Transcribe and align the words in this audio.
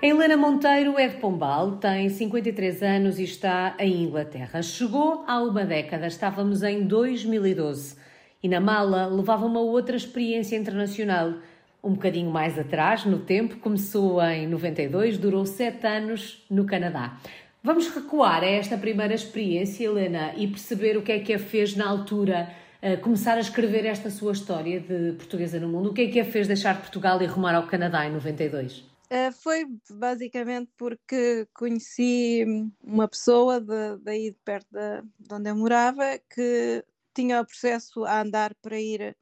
A 0.00 0.06
Helena 0.06 0.36
Monteiro 0.36 0.96
é 0.96 1.08
de 1.08 1.16
Pombal, 1.16 1.72
tem 1.72 2.08
53 2.08 2.84
anos 2.84 3.18
e 3.18 3.24
está 3.24 3.74
em 3.80 4.04
Inglaterra. 4.04 4.62
Chegou 4.62 5.24
há 5.26 5.42
uma 5.42 5.64
década, 5.64 6.06
estávamos 6.06 6.62
em 6.62 6.86
2012 6.86 7.96
e 8.40 8.48
na 8.48 8.60
mala 8.60 9.06
levava 9.06 9.44
uma 9.44 9.58
outra 9.58 9.96
experiência 9.96 10.56
internacional. 10.56 11.34
Um 11.82 11.94
bocadinho 11.94 12.30
mais 12.30 12.56
atrás, 12.56 13.04
no 13.04 13.18
tempo, 13.18 13.56
começou 13.56 14.22
em 14.22 14.46
92, 14.46 15.18
durou 15.18 15.44
sete 15.44 15.84
anos 15.84 16.46
no 16.48 16.64
Canadá. 16.64 17.18
Vamos 17.60 17.88
recuar 17.88 18.44
a 18.44 18.48
esta 18.48 18.78
primeira 18.78 19.14
experiência, 19.14 19.84
Helena, 19.84 20.32
e 20.36 20.46
perceber 20.46 20.96
o 20.96 21.02
que 21.02 21.10
é 21.10 21.18
que 21.18 21.34
a 21.34 21.40
fez 21.40 21.74
na 21.74 21.88
altura 21.88 22.48
uh, 22.80 23.00
começar 23.00 23.34
a 23.34 23.40
escrever 23.40 23.84
esta 23.84 24.10
sua 24.10 24.30
história 24.30 24.78
de 24.78 25.14
portuguesa 25.14 25.58
no 25.58 25.68
mundo. 25.68 25.90
O 25.90 25.92
que 25.92 26.02
é 26.02 26.06
que 26.06 26.20
a 26.20 26.24
fez 26.24 26.46
deixar 26.46 26.80
Portugal 26.80 27.20
e 27.20 27.26
rumar 27.26 27.56
ao 27.56 27.64
Canadá 27.64 28.06
em 28.06 28.12
92? 28.12 28.96
Uh, 29.10 29.32
foi 29.32 29.66
basicamente 29.90 30.70
porque 30.76 31.46
conheci 31.54 32.44
uma 32.82 33.08
pessoa 33.08 33.58
de, 33.58 33.96
daí 34.02 34.30
de 34.32 34.38
perto 34.44 34.68
de, 34.70 35.02
de 35.18 35.34
onde 35.34 35.48
eu 35.48 35.56
morava 35.56 36.18
que 36.28 36.84
tinha 37.14 37.40
o 37.40 37.46
processo 37.46 38.04
a 38.04 38.20
andar 38.20 38.54
para 38.60 38.78
ir 38.78 39.16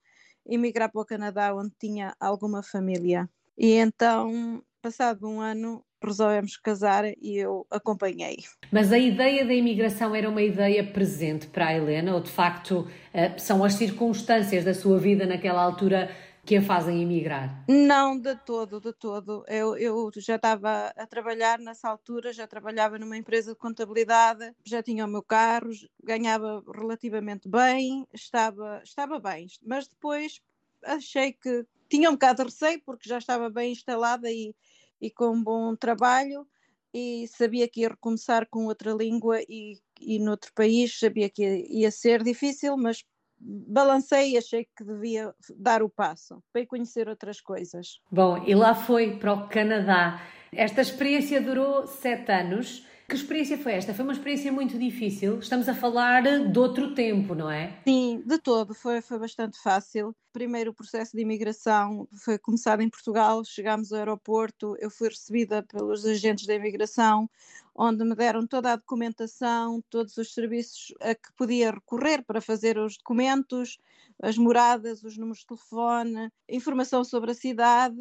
emigrar 0.45 0.91
para 0.91 1.01
o 1.01 1.07
Canadá, 1.07 1.55
onde 1.55 1.73
tinha 1.79 2.15
alguma 2.21 2.63
família. 2.63 3.29
E 3.57 3.73
então, 3.73 4.63
passado 4.83 5.27
um 5.29 5.41
ano, 5.41 5.85
resolvemos 6.03 6.57
casar 6.57 7.05
e 7.07 7.37
eu 7.37 7.67
acompanhei. 7.71 8.39
Mas 8.71 8.93
a 8.93 8.99
ideia 8.99 9.45
da 9.45 9.53
imigração 9.53 10.15
era 10.15 10.29
uma 10.29 10.43
ideia 10.43 10.85
presente 10.85 11.47
para 11.47 11.69
a 11.69 11.75
Helena, 11.75 12.15
ou 12.15 12.21
de 12.21 12.31
facto 12.31 12.87
eh, 13.13 13.37
são 13.39 13.65
as 13.65 13.75
circunstâncias 13.75 14.65
da 14.65 14.75
sua 14.75 14.99
vida 14.99 15.27
naquela 15.27 15.63
altura 15.63 16.11
que 16.47 16.57
a 16.57 16.63
fazem 16.63 17.03
emigrar? 17.03 17.65
Não, 17.69 18.17
de 18.17 18.37
todo, 18.37 18.81
de 18.81 18.93
todo. 18.93 19.45
Eu, 19.49 19.77
eu 19.77 20.11
já 20.17 20.37
estava 20.37 20.93
a 20.97 21.07
trabalhar 21.07 21.59
nessa 21.59 21.89
altura, 21.89 22.33
já 22.33 22.47
trabalhava 22.47 22.99
numa 23.01 23.17
empresa 23.17 23.53
de 23.53 23.59
contabilidade, 23.59 24.55
já 24.65 24.81
tinha 24.81 25.05
o 25.05 25.09
meu 25.09 25.25
carro, 25.25 25.71
ganhava 26.03 26.63
relativamente 26.73 27.49
bem, 27.49 28.07
estava, 28.15 28.81
estava 28.85 29.19
bem. 29.19 29.49
Mas 29.61 29.89
depois 29.89 30.41
achei 30.85 31.33
que 31.33 31.67
tinha 31.89 32.09
um 32.09 32.13
bocado 32.13 32.45
de 32.45 32.51
receio, 32.51 32.81
porque 32.87 33.09
já 33.09 33.19
estava 33.19 33.51
bem 33.51 33.73
instalada 33.73 34.31
e, 34.31 34.55
e 35.01 35.11
com 35.11 35.31
um 35.31 35.43
bom 35.43 35.75
trabalho 35.75 36.47
e 36.95 37.27
sabia 37.27 37.69
que 37.69 37.81
ia 37.81 37.89
recomeçar 37.89 38.47
com 38.49 38.67
outra 38.67 38.93
língua 38.93 39.41
e, 39.49 39.79
e 40.01 40.19
noutro 40.21 40.53
país, 40.55 40.99
sabia 40.99 41.29
que 41.29 41.43
ia, 41.43 41.83
ia 41.83 41.91
ser 41.91 42.23
difícil, 42.23 42.77
mas 42.77 43.05
balancei 43.39 44.33
e 44.33 44.39
achei 44.39 44.67
que 44.77 44.85
devia 44.85 45.35
dar 45.57 45.83
o 45.83 45.89
passo 45.89 46.43
para 46.53 46.67
conhecer 46.67 47.09
outras 47.09 47.41
coisas. 47.41 48.01
Bom, 48.11 48.43
e 48.47 48.55
lá 48.55 48.75
foi 48.75 49.19
para 49.19 49.33
o 49.33 49.49
Canadá. 49.49 50.21
Esta 50.53 50.81
experiência 50.81 51.41
durou 51.41 51.87
sete 51.87 52.33
anos. 52.33 52.87
Que 53.09 53.15
experiência 53.15 53.57
foi 53.57 53.75
esta? 53.75 53.95
Foi 53.95 54.05
uma 54.05 54.13
experiência 54.13 54.51
muito 54.51 54.77
difícil. 54.77 55.39
Estamos 55.39 55.69
a 55.69 55.75
falar 55.75 56.23
de 56.23 56.59
outro 56.59 56.93
tempo, 56.93 57.37
não 57.37 57.49
é? 57.49 57.81
Sim, 57.87 58.21
de 58.27 58.37
todo. 58.39 58.75
Foi, 58.75 59.01
foi 59.01 59.17
bastante 59.17 59.63
fácil. 59.63 60.15
Primeiro, 60.33 60.73
o 60.73 60.75
processo 60.75 61.17
de 61.17 61.23
imigração 61.23 62.09
foi 62.25 62.37
começado 62.37 62.81
em 62.81 62.91
Portugal. 62.91 63.45
Chegámos 63.45 63.93
ao 63.93 64.01
aeroporto, 64.01 64.77
eu 64.81 64.91
fui 64.91 65.09
recebida 65.09 65.63
pelos 65.63 66.05
agentes 66.05 66.47
da 66.47 66.55
imigração, 66.55 67.31
onde 67.73 68.05
me 68.05 68.17
deram 68.17 68.45
toda 68.45 68.73
a 68.73 68.77
documentação, 68.77 69.81
todos 69.89 70.17
os 70.17 70.35
serviços 70.35 70.93
a 71.01 71.15
que 71.15 71.33
podia 71.37 71.71
recorrer 71.71 72.25
para 72.25 72.41
fazer 72.41 72.77
os 72.77 72.99
documentos, 72.99 73.79
as 74.21 74.37
moradas, 74.37 75.05
os 75.05 75.17
números 75.17 75.39
de 75.39 75.47
telefone, 75.47 76.29
informação 76.49 77.05
sobre 77.05 77.31
a 77.31 77.35
cidade, 77.35 77.97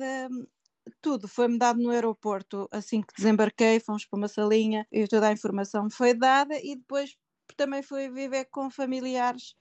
tudo 1.01 1.28
foi-me 1.28 1.57
dado 1.57 1.81
no 1.81 1.90
aeroporto. 1.90 2.68
Assim 2.72 3.01
que 3.01 3.13
desembarquei, 3.16 3.79
fomos 3.79 4.06
para 4.06 4.18
uma 4.18 4.28
salinha 4.28 4.88
e 4.91 5.07
toda 5.07 5.28
a 5.29 5.31
informação 5.31 5.90
foi 5.90 6.13
dada 6.13 6.57
e 6.59 6.75
depois 6.75 7.18
também 7.56 7.84
fui 7.84 8.09
viver 8.09 8.46
com 8.46 8.69
familiares 8.69 9.56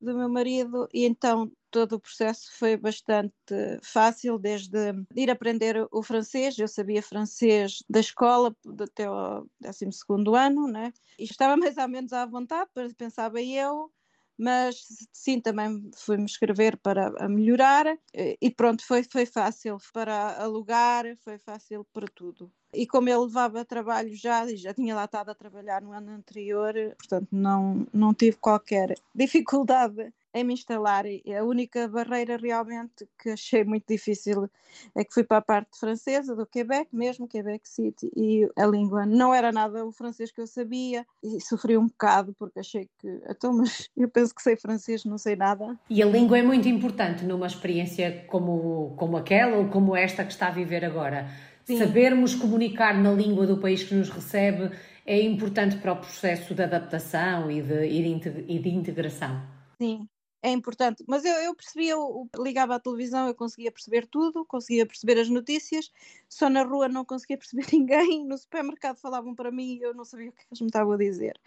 do 0.00 0.14
meu 0.14 0.28
marido 0.28 0.88
e 0.92 1.04
então 1.04 1.50
todo 1.70 1.94
o 1.94 2.00
processo 2.00 2.52
foi 2.56 2.76
bastante 2.76 3.34
fácil, 3.82 4.38
desde 4.38 4.92
ir 5.16 5.30
aprender 5.30 5.88
o 5.90 6.02
francês, 6.02 6.56
eu 6.58 6.68
sabia 6.68 7.02
francês 7.02 7.82
da 7.88 7.98
escola 7.98 8.54
até 8.80 9.10
o 9.10 9.46
12 9.60 10.36
ano, 10.36 10.68
né? 10.68 10.92
e 11.18 11.24
estava 11.24 11.56
mais 11.56 11.76
ou 11.76 11.88
menos 11.88 12.12
à 12.12 12.26
vontade, 12.26 12.70
pensava 12.96 13.40
eu, 13.42 13.90
mas 14.38 14.76
sim, 15.12 15.40
também 15.40 15.90
fui-me 15.96 16.24
escrever 16.24 16.76
para 16.76 17.28
melhorar 17.28 17.86
e 18.14 18.50
pronto, 18.50 18.84
foi, 18.86 19.02
foi 19.04 19.26
fácil 19.26 19.78
para 19.92 20.42
alugar, 20.42 21.04
foi 21.22 21.38
fácil 21.38 21.86
para 21.92 22.06
tudo. 22.06 22.50
E 22.72 22.86
como 22.86 23.08
ele 23.08 23.18
levava 23.18 23.64
trabalho 23.64 24.14
já, 24.14 24.44
e 24.46 24.56
já 24.56 24.74
tinha 24.74 24.94
lá 24.94 25.04
estado 25.04 25.30
a 25.30 25.34
trabalhar 25.34 25.80
no 25.80 25.92
ano 25.92 26.10
anterior, 26.10 26.74
portanto 26.98 27.28
não, 27.30 27.86
não 27.92 28.12
tive 28.12 28.36
qualquer 28.36 28.94
dificuldade 29.14 30.12
em 30.34 30.42
me 30.42 30.52
instalar. 30.52 31.06
E 31.06 31.22
a 31.34 31.44
única 31.44 31.86
barreira 31.86 32.36
realmente 32.36 33.08
que 33.18 33.30
achei 33.30 33.62
muito 33.64 33.84
difícil 33.88 34.50
é 34.94 35.04
que 35.04 35.14
fui 35.14 35.22
para 35.22 35.38
a 35.38 35.42
parte 35.42 35.78
francesa 35.78 36.34
do 36.34 36.44
Quebec, 36.44 36.88
mesmo 36.92 37.28
Quebec 37.28 37.68
City, 37.68 38.10
e 38.16 38.50
a 38.56 38.66
língua 38.66 39.06
não 39.06 39.32
era 39.32 39.52
nada 39.52 39.86
o 39.86 39.92
francês 39.92 40.32
que 40.32 40.40
eu 40.40 40.46
sabia, 40.46 41.06
e 41.22 41.40
sofri 41.40 41.78
um 41.78 41.86
bocado 41.86 42.34
porque 42.36 42.58
achei 42.58 42.88
que, 42.98 43.22
então, 43.28 43.52
mas 43.56 43.88
eu 43.96 44.08
penso 44.08 44.34
que 44.34 44.42
sei 44.42 44.56
francês, 44.56 45.04
não 45.04 45.16
sei 45.16 45.36
nada. 45.36 45.78
E 45.88 46.02
a 46.02 46.06
língua 46.06 46.38
é 46.38 46.42
muito 46.42 46.68
importante 46.68 47.24
numa 47.24 47.46
experiência 47.46 48.24
como, 48.26 48.94
como 48.96 49.16
aquela 49.16 49.56
ou 49.58 49.68
como 49.68 49.94
esta 49.94 50.24
que 50.24 50.32
está 50.32 50.48
a 50.48 50.50
viver 50.50 50.84
agora. 50.84 51.28
Sim. 51.64 51.78
Sabermos 51.78 52.34
comunicar 52.34 53.00
na 53.00 53.12
língua 53.12 53.46
do 53.46 53.56
país 53.56 53.82
que 53.84 53.94
nos 53.94 54.10
recebe 54.10 54.70
é 55.06 55.20
importante 55.22 55.76
para 55.76 55.92
o 55.92 55.96
processo 55.96 56.54
de 56.54 56.62
adaptação 56.62 57.50
e 57.50 57.62
de, 57.62 57.86
e 57.86 58.58
de 58.58 58.68
integração. 58.68 59.40
Sim, 59.80 60.08
é 60.44 60.50
importante. 60.50 61.02
Mas 61.08 61.24
eu, 61.24 61.32
eu 61.36 61.54
percebia, 61.54 61.92
eu 61.92 62.28
ligava 62.38 62.74
à 62.74 62.78
televisão, 62.78 63.26
eu 63.26 63.34
conseguia 63.34 63.72
perceber 63.72 64.06
tudo, 64.06 64.44
conseguia 64.44 64.84
perceber 64.84 65.18
as 65.18 65.30
notícias, 65.30 65.90
só 66.28 66.50
na 66.50 66.62
rua 66.62 66.86
não 66.86 67.02
conseguia 67.02 67.38
perceber 67.38 67.66
ninguém, 67.72 68.26
no 68.26 68.36
supermercado 68.36 68.98
falavam 68.98 69.34
para 69.34 69.50
mim 69.50 69.78
e 69.78 69.82
eu 69.82 69.94
não 69.94 70.04
sabia 70.04 70.28
o 70.28 70.32
que 70.32 70.42
é 70.42 70.44
eles 70.50 70.60
me 70.60 70.66
estavam 70.66 70.92
a 70.92 70.98
dizer. 70.98 71.40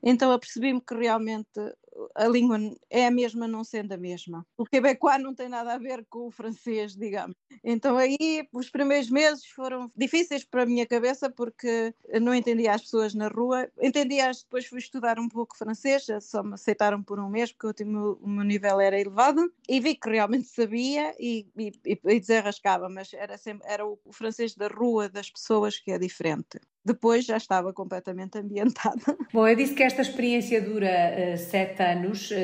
Então 0.00 0.30
eu 0.30 0.38
percebi-me 0.38 0.80
que 0.80 0.94
realmente 0.94 1.60
a 2.14 2.26
língua 2.26 2.58
é 2.90 3.06
a 3.06 3.10
mesma, 3.10 3.46
não 3.46 3.64
sendo 3.64 3.92
a 3.92 3.96
mesma. 3.96 4.46
O 4.56 4.64
quebecois 4.64 5.22
não 5.22 5.34
tem 5.34 5.48
nada 5.48 5.74
a 5.74 5.78
ver 5.78 6.04
com 6.08 6.26
o 6.26 6.30
francês, 6.30 6.94
digamos. 6.94 7.36
Então 7.62 7.96
aí 7.96 8.46
os 8.52 8.70
primeiros 8.70 9.10
meses 9.10 9.46
foram 9.46 9.90
difíceis 9.96 10.44
para 10.44 10.62
a 10.62 10.66
minha 10.66 10.86
cabeça 10.86 11.30
porque 11.30 11.94
não 12.20 12.34
entendia 12.34 12.74
as 12.74 12.82
pessoas 12.82 13.14
na 13.14 13.28
rua. 13.28 13.68
Entendia-as, 13.80 14.42
depois 14.42 14.66
fui 14.66 14.78
estudar 14.78 15.18
um 15.18 15.28
pouco 15.28 15.56
francês, 15.56 16.06
só 16.20 16.42
me 16.42 16.54
aceitaram 16.54 17.02
por 17.02 17.18
um 17.18 17.28
mês 17.28 17.52
porque 17.52 17.82
o 17.82 17.86
meu, 17.86 18.18
o 18.22 18.28
meu 18.28 18.44
nível 18.44 18.80
era 18.80 18.98
elevado 18.98 19.52
e 19.68 19.80
vi 19.80 19.94
que 19.94 20.10
realmente 20.10 20.48
sabia 20.48 21.14
e, 21.18 21.46
e, 21.56 21.72
e 21.84 22.20
desenrascava, 22.20 22.88
mas 22.88 23.12
era, 23.12 23.36
sempre, 23.38 23.66
era 23.68 23.86
o 23.86 23.98
francês 24.12 24.54
da 24.54 24.68
rua, 24.68 25.08
das 25.08 25.30
pessoas 25.30 25.78
que 25.78 25.90
é 25.90 25.98
diferente 25.98 26.60
depois 26.86 27.24
já 27.24 27.36
estava 27.36 27.72
completamente 27.72 28.38
ambientada. 28.38 29.16
Bom, 29.34 29.46
eu 29.46 29.56
disse 29.56 29.74
que 29.74 29.82
esta 29.82 30.02
experiência 30.02 30.62
dura 30.62 30.86
uh, 30.88 31.36
sete 31.36 31.82
anos, 31.82 32.30
uh, 32.30 32.34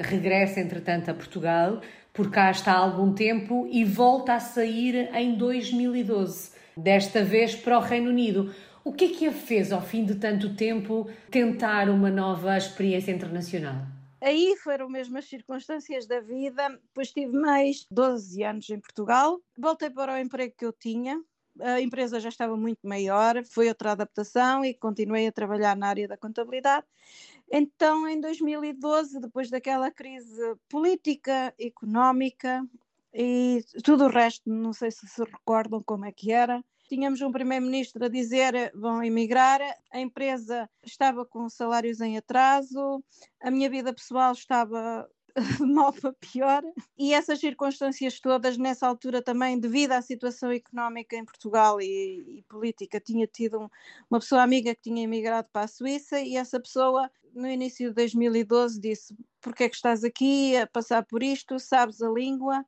regressa 0.00 0.60
entretanto 0.60 1.08
a 1.08 1.14
Portugal, 1.14 1.80
por 2.12 2.30
cá 2.30 2.50
está 2.50 2.72
há 2.72 2.78
algum 2.78 3.14
tempo 3.14 3.68
e 3.70 3.84
volta 3.84 4.34
a 4.34 4.40
sair 4.40 5.08
em 5.14 5.36
2012, 5.36 6.50
desta 6.76 7.22
vez 7.22 7.54
para 7.54 7.78
o 7.78 7.80
Reino 7.80 8.10
Unido. 8.10 8.52
O 8.82 8.92
que 8.92 9.04
é 9.04 9.08
que 9.08 9.26
a 9.26 9.32
fez, 9.32 9.72
ao 9.72 9.82
fim 9.82 10.04
de 10.04 10.16
tanto 10.16 10.54
tempo, 10.54 11.08
tentar 11.30 11.88
uma 11.88 12.10
nova 12.10 12.56
experiência 12.56 13.12
internacional? 13.12 13.86
Aí 14.20 14.56
foram 14.56 14.88
mesmo 14.88 15.18
as 15.18 15.26
circunstâncias 15.26 16.06
da 16.06 16.20
vida. 16.20 16.68
Depois 16.88 17.12
tive 17.12 17.32
mais 17.32 17.86
12 17.90 18.42
anos 18.42 18.68
em 18.70 18.80
Portugal. 18.80 19.40
Voltei 19.56 19.90
para 19.90 20.14
o 20.14 20.18
emprego 20.18 20.54
que 20.56 20.64
eu 20.64 20.72
tinha, 20.72 21.20
a 21.60 21.80
empresa 21.80 22.20
já 22.20 22.28
estava 22.28 22.56
muito 22.56 22.86
maior, 22.86 23.44
foi 23.44 23.68
outra 23.68 23.92
adaptação 23.92 24.64
e 24.64 24.74
continuei 24.74 25.26
a 25.26 25.32
trabalhar 25.32 25.76
na 25.76 25.88
área 25.88 26.08
da 26.08 26.16
contabilidade. 26.16 26.86
Então, 27.50 28.08
em 28.08 28.20
2012, 28.20 29.20
depois 29.20 29.50
daquela 29.50 29.90
crise 29.90 30.56
política, 30.68 31.54
económica 31.58 32.66
e 33.14 33.64
tudo 33.84 34.04
o 34.04 34.08
resto, 34.08 34.50
não 34.50 34.72
sei 34.72 34.90
se 34.90 35.06
se 35.08 35.22
recordam 35.22 35.82
como 35.82 36.04
é 36.04 36.12
que 36.12 36.32
era, 36.32 36.62
tínhamos 36.88 37.20
um 37.20 37.32
primeiro-ministro 37.32 38.04
a 38.04 38.08
dizer 38.08 38.72
vão 38.74 39.02
emigrar, 39.02 39.60
a 39.92 40.00
empresa 40.00 40.68
estava 40.84 41.24
com 41.24 41.48
salários 41.48 42.00
em 42.00 42.16
atraso, 42.16 43.02
a 43.40 43.50
minha 43.50 43.70
vida 43.70 43.92
pessoal 43.92 44.32
estava 44.32 45.08
mal 45.60 45.92
para 45.92 46.12
pior. 46.14 46.62
E 46.98 47.12
essas 47.12 47.40
circunstâncias 47.40 48.20
todas, 48.20 48.56
nessa 48.56 48.86
altura 48.86 49.22
também, 49.22 49.58
devido 49.58 49.92
à 49.92 50.02
situação 50.02 50.50
económica 50.50 51.16
em 51.16 51.24
Portugal 51.24 51.80
e, 51.80 52.38
e 52.38 52.42
política, 52.48 53.00
tinha 53.00 53.26
tido 53.26 53.60
um, 53.60 53.68
uma 54.10 54.20
pessoa 54.20 54.42
amiga 54.42 54.74
que 54.74 54.82
tinha 54.82 55.02
emigrado 55.02 55.48
para 55.52 55.64
a 55.64 55.68
Suíça 55.68 56.20
e 56.20 56.36
essa 56.36 56.58
pessoa, 56.60 57.10
no 57.34 57.48
início 57.48 57.88
de 57.88 57.94
2012, 57.94 58.80
disse: 58.80 59.16
Porquê 59.40 59.64
é 59.64 59.68
que 59.68 59.76
estás 59.76 60.04
aqui 60.04 60.56
a 60.56 60.66
passar 60.66 61.04
por 61.04 61.22
isto? 61.22 61.58
Sabes 61.58 62.02
a 62.02 62.08
língua? 62.08 62.64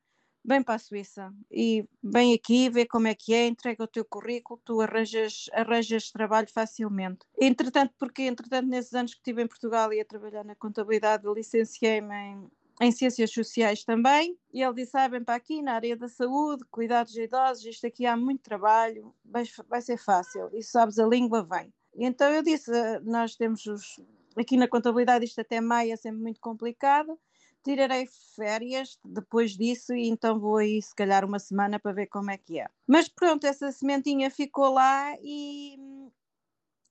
vem 0.48 0.62
para 0.62 0.76
a 0.76 0.78
Suíça 0.78 1.30
e 1.50 1.86
vem 2.02 2.32
aqui, 2.32 2.70
vê 2.70 2.86
como 2.86 3.06
é 3.06 3.14
que 3.14 3.34
é, 3.34 3.46
entrega 3.46 3.84
o 3.84 3.86
teu 3.86 4.04
currículo, 4.04 4.58
tu 4.64 4.80
arranjas, 4.80 5.44
arranjas 5.52 6.10
trabalho 6.10 6.48
facilmente. 6.50 7.26
Entretanto, 7.38 7.92
porque 7.98 8.22
entretanto 8.22 8.66
nesses 8.66 8.94
anos 8.94 9.12
que 9.12 9.18
estive 9.18 9.42
em 9.42 9.46
Portugal 9.46 9.92
e 9.92 10.00
a 10.00 10.04
trabalhar 10.06 10.44
na 10.44 10.54
contabilidade, 10.54 11.28
licenciei-me 11.28 12.14
em, 12.14 12.50
em 12.80 12.92
Ciências 12.92 13.32
Sociais 13.32 13.84
também, 13.84 14.38
e 14.52 14.62
ele 14.62 14.74
disse, 14.74 14.96
ah, 14.96 15.08
vem 15.08 15.24
para 15.24 15.34
aqui 15.34 15.62
na 15.62 15.74
área 15.74 15.96
da 15.96 16.08
saúde, 16.08 16.64
cuidados 16.70 17.12
de 17.12 17.22
idosos, 17.22 17.64
isto 17.64 17.86
aqui 17.86 18.06
há 18.06 18.16
muito 18.16 18.42
trabalho, 18.42 19.14
vai, 19.24 19.44
vai 19.68 19.82
ser 19.82 19.98
fácil, 19.98 20.48
e 20.52 20.62
sabes 20.62 20.98
a 20.98 21.06
língua, 21.06 21.42
vem. 21.42 21.72
E 21.94 22.04
então 22.04 22.30
eu 22.30 22.42
disse, 22.42 22.70
ah, 22.72 23.00
nós 23.00 23.34
temos 23.34 23.66
os, 23.66 24.00
aqui 24.36 24.56
na 24.56 24.68
contabilidade 24.68 25.24
isto 25.24 25.40
até 25.40 25.60
maio 25.60 25.92
é 25.92 25.96
sempre 25.96 26.20
muito 26.20 26.40
complicado, 26.40 27.18
tirarei 27.64 28.08
férias 28.36 28.98
depois 29.04 29.56
disso 29.56 29.92
e 29.94 30.08
então 30.08 30.38
vou 30.38 30.56
aí 30.56 30.80
se 30.80 30.94
calhar 30.94 31.24
uma 31.24 31.38
semana 31.38 31.78
para 31.78 31.92
ver 31.92 32.06
como 32.06 32.30
é 32.30 32.38
que 32.38 32.60
é. 32.60 32.66
Mas 32.86 33.08
pronto, 33.08 33.44
essa 33.46 33.72
sementinha 33.72 34.30
ficou 34.30 34.72
lá 34.72 35.16
e, 35.20 35.76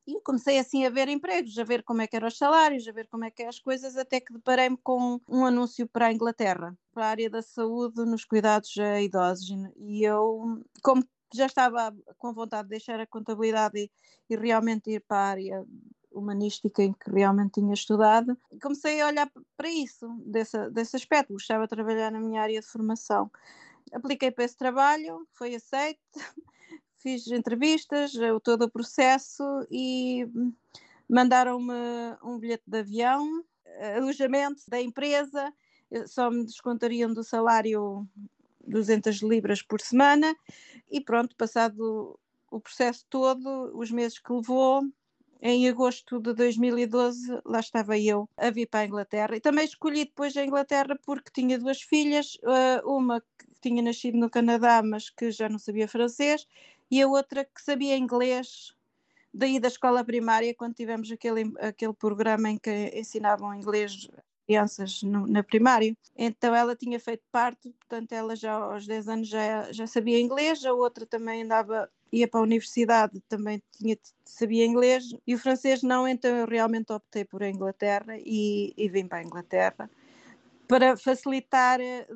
e 0.07 0.21
comecei 0.21 0.57
assim 0.57 0.85
a 0.85 0.89
ver 0.89 1.09
empregos, 1.09 1.59
a 1.59 1.65
ver 1.65 1.83
como 1.83 2.01
é 2.01 2.07
que 2.07 2.15
eram 2.15 2.29
os 2.29 2.37
salários, 2.37 2.87
a 2.87 2.91
ver 2.93 3.07
como 3.07 3.25
é 3.25 3.29
que 3.29 3.41
eram 3.41 3.49
as 3.49 3.59
coisas, 3.59 3.97
até 3.97 4.21
que 4.21 4.31
deparei-me 4.31 4.77
com 4.77 5.19
um 5.27 5.45
anúncio 5.45 5.85
para 5.85 6.07
a 6.07 6.13
Inglaterra, 6.13 6.77
para 6.93 7.05
a 7.05 7.09
área 7.09 7.29
da 7.29 7.41
saúde 7.41 8.05
nos 8.05 8.23
cuidados 8.23 8.73
a 8.77 9.01
idosos. 9.01 9.49
E 9.75 10.03
eu, 10.03 10.63
como 10.81 11.03
já 11.33 11.45
estava 11.45 11.93
com 12.17 12.33
vontade 12.33 12.63
de 12.63 12.69
deixar 12.69 13.01
a 13.01 13.05
contabilidade 13.05 13.77
e, 13.77 13.91
e 14.29 14.37
realmente 14.37 14.91
ir 14.91 15.01
para 15.01 15.17
a 15.17 15.29
área 15.31 15.65
humanística 16.09 16.81
em 16.81 16.93
que 16.93 17.11
realmente 17.11 17.59
tinha 17.59 17.73
estudado, 17.73 18.37
comecei 18.61 19.01
a 19.01 19.07
olhar 19.07 19.29
para 19.57 19.69
isso, 19.69 20.07
desse, 20.25 20.69
desse 20.69 20.95
aspecto, 20.95 21.33
gostava 21.33 21.65
de 21.65 21.69
trabalhar 21.69 22.11
na 22.11 22.19
minha 22.19 22.41
área 22.41 22.61
de 22.61 22.65
formação. 22.65 23.29
Apliquei 23.91 24.31
para 24.31 24.45
esse 24.45 24.57
trabalho, 24.57 25.27
foi 25.33 25.53
aceito, 25.53 25.99
fiz 26.99 27.27
entrevistas, 27.27 28.13
todo 28.43 28.63
o 28.65 28.69
processo 28.69 29.43
e 29.71 30.25
mandaram-me 31.09 31.73
um 32.23 32.37
bilhete 32.37 32.63
de 32.67 32.79
avião, 32.79 33.43
alojamento 33.95 34.63
da 34.67 34.81
empresa, 34.81 35.53
só 36.07 36.29
me 36.29 36.45
descontariam 36.45 37.13
do 37.13 37.23
salário 37.23 38.07
200 38.65 39.21
libras 39.21 39.61
por 39.61 39.79
semana 39.79 40.35
e 40.91 40.99
pronto, 40.99 41.35
passado 41.35 42.19
o 42.51 42.59
processo 42.59 43.05
todo, 43.09 43.71
os 43.77 43.91
meses 43.91 44.19
que 44.19 44.31
levou, 44.31 44.81
em 45.41 45.69
agosto 45.69 46.19
de 46.19 46.33
2012, 46.33 47.41
lá 47.45 47.59
estava 47.59 47.97
eu 47.97 48.27
a 48.37 48.49
vir 48.49 48.67
para 48.67 48.81
a 48.81 48.85
Inglaterra. 48.85 49.35
E 49.35 49.39
também 49.39 49.65
escolhi 49.65 50.05
depois 50.05 50.35
a 50.35 50.43
Inglaterra 50.43 50.97
porque 51.05 51.29
tinha 51.31 51.59
duas 51.59 51.81
filhas, 51.81 52.37
eh, 52.43 52.81
uma 52.83 53.21
que 53.21 53.47
tinha 53.61 53.81
nascido 53.83 54.17
no 54.17 54.29
Canadá, 54.29 54.81
mas 54.81 55.09
que 55.09 55.29
já 55.29 55.47
não 55.47 55.59
sabia 55.59 55.87
francês, 55.87 56.47
e 56.89 57.01
a 57.01 57.07
outra 57.07 57.43
que 57.45 57.61
sabia 57.61 57.97
inglês, 57.97 58.73
daí 59.33 59.59
da 59.59 59.67
escola 59.67 60.03
primária, 60.03 60.55
quando 60.55 60.75
tivemos 60.75 61.11
aquele, 61.11 61.53
aquele 61.59 61.93
programa 61.93 62.49
em 62.49 62.57
que 62.57 62.91
ensinavam 62.95 63.53
inglês 63.53 64.09
crianças 64.47 65.03
no, 65.03 65.27
na 65.27 65.43
primária. 65.43 65.95
Então 66.15 66.55
ela 66.55 66.75
tinha 66.75 66.99
feito 66.99 67.23
parte, 67.31 67.69
portanto 67.71 68.13
ela 68.13 68.35
já 68.35 68.53
aos 68.53 68.87
10 68.87 69.07
anos 69.09 69.27
já, 69.27 69.71
já 69.71 69.85
sabia 69.85 70.19
inglês, 70.19 70.65
a 70.65 70.73
outra 70.73 71.05
também 71.05 71.43
andava 71.43 71.89
ia 72.11 72.27
para 72.27 72.39
a 72.39 72.43
universidade, 72.43 73.21
também 73.27 73.61
tinha, 73.71 73.97
sabia 74.23 74.65
inglês 74.65 75.13
e 75.25 75.35
o 75.35 75.37
francês 75.37 75.83
não, 75.83 76.07
então 76.07 76.33
eu 76.33 76.47
realmente 76.47 76.93
optei 76.93 77.25
por 77.25 77.43
a 77.43 77.49
Inglaterra 77.49 78.17
e, 78.17 78.73
e 78.77 78.87
vim 78.87 79.05
para 79.05 79.19
a 79.19 79.23
Inglaterra 79.23 79.89
para 80.67 80.95
facilitar 80.95 81.81
eh, 81.81 82.07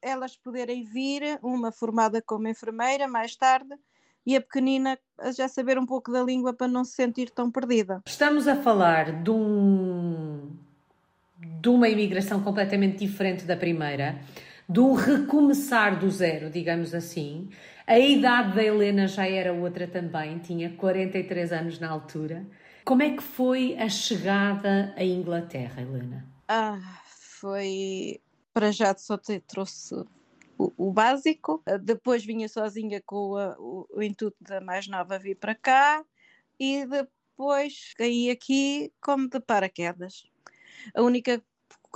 elas 0.00 0.36
poderem 0.36 0.84
vir, 0.84 1.38
uma 1.42 1.70
formada 1.70 2.22
como 2.22 2.48
enfermeira 2.48 3.06
mais 3.06 3.36
tarde 3.36 3.74
e 4.24 4.34
a 4.36 4.40
pequenina 4.40 4.98
a 5.18 5.30
já 5.30 5.48
saber 5.48 5.78
um 5.78 5.86
pouco 5.86 6.10
da 6.10 6.22
língua 6.22 6.52
para 6.52 6.66
não 6.66 6.84
se 6.84 6.92
sentir 6.92 7.30
tão 7.30 7.50
perdida. 7.50 8.02
Estamos 8.06 8.48
a 8.48 8.56
falar 8.56 9.22
de, 9.22 9.30
um, 9.30 10.50
de 11.38 11.68
uma 11.68 11.88
imigração 11.88 12.42
completamente 12.42 12.98
diferente 12.98 13.44
da 13.44 13.56
primeira, 13.56 14.18
de 14.68 14.80
um 14.80 14.94
recomeçar 14.94 15.98
do 15.98 16.10
zero, 16.10 16.50
digamos 16.50 16.92
assim. 16.92 17.48
A 17.86 17.98
idade 17.98 18.56
da 18.56 18.64
Helena 18.64 19.06
já 19.06 19.28
era 19.28 19.52
outra 19.52 19.86
também, 19.86 20.38
tinha 20.38 20.70
43 20.70 21.52
anos 21.52 21.78
na 21.78 21.88
altura. 21.88 22.44
Como 22.84 23.02
é 23.02 23.10
que 23.10 23.22
foi 23.22 23.76
a 23.78 23.88
chegada 23.88 24.92
à 24.96 25.04
Inglaterra, 25.04 25.82
Helena? 25.82 26.24
Ah, 26.48 26.80
foi. 27.40 28.20
Para 28.56 28.72
já 28.72 28.96
só 28.96 29.18
te 29.18 29.38
trouxe 29.40 29.94
o, 30.56 30.72
o, 30.78 30.90
básico, 30.90 31.62
depois 31.82 32.24
vinha 32.24 32.48
sozinha 32.48 33.02
com 33.04 33.36
a, 33.36 33.54
o, 33.58 33.86
o 33.90 34.02
intuito 34.02 34.38
da 34.40 34.62
mais 34.62 34.88
nova 34.88 35.18
vir 35.18 35.34
para 35.34 35.54
cá 35.54 36.02
e 36.58 36.86
depois 36.86 37.92
caí 37.98 38.30
aqui 38.30 38.90
como 38.98 39.28
de 39.28 39.40
paraquedas. 39.40 40.24
A 40.94 41.02
única 41.02 41.44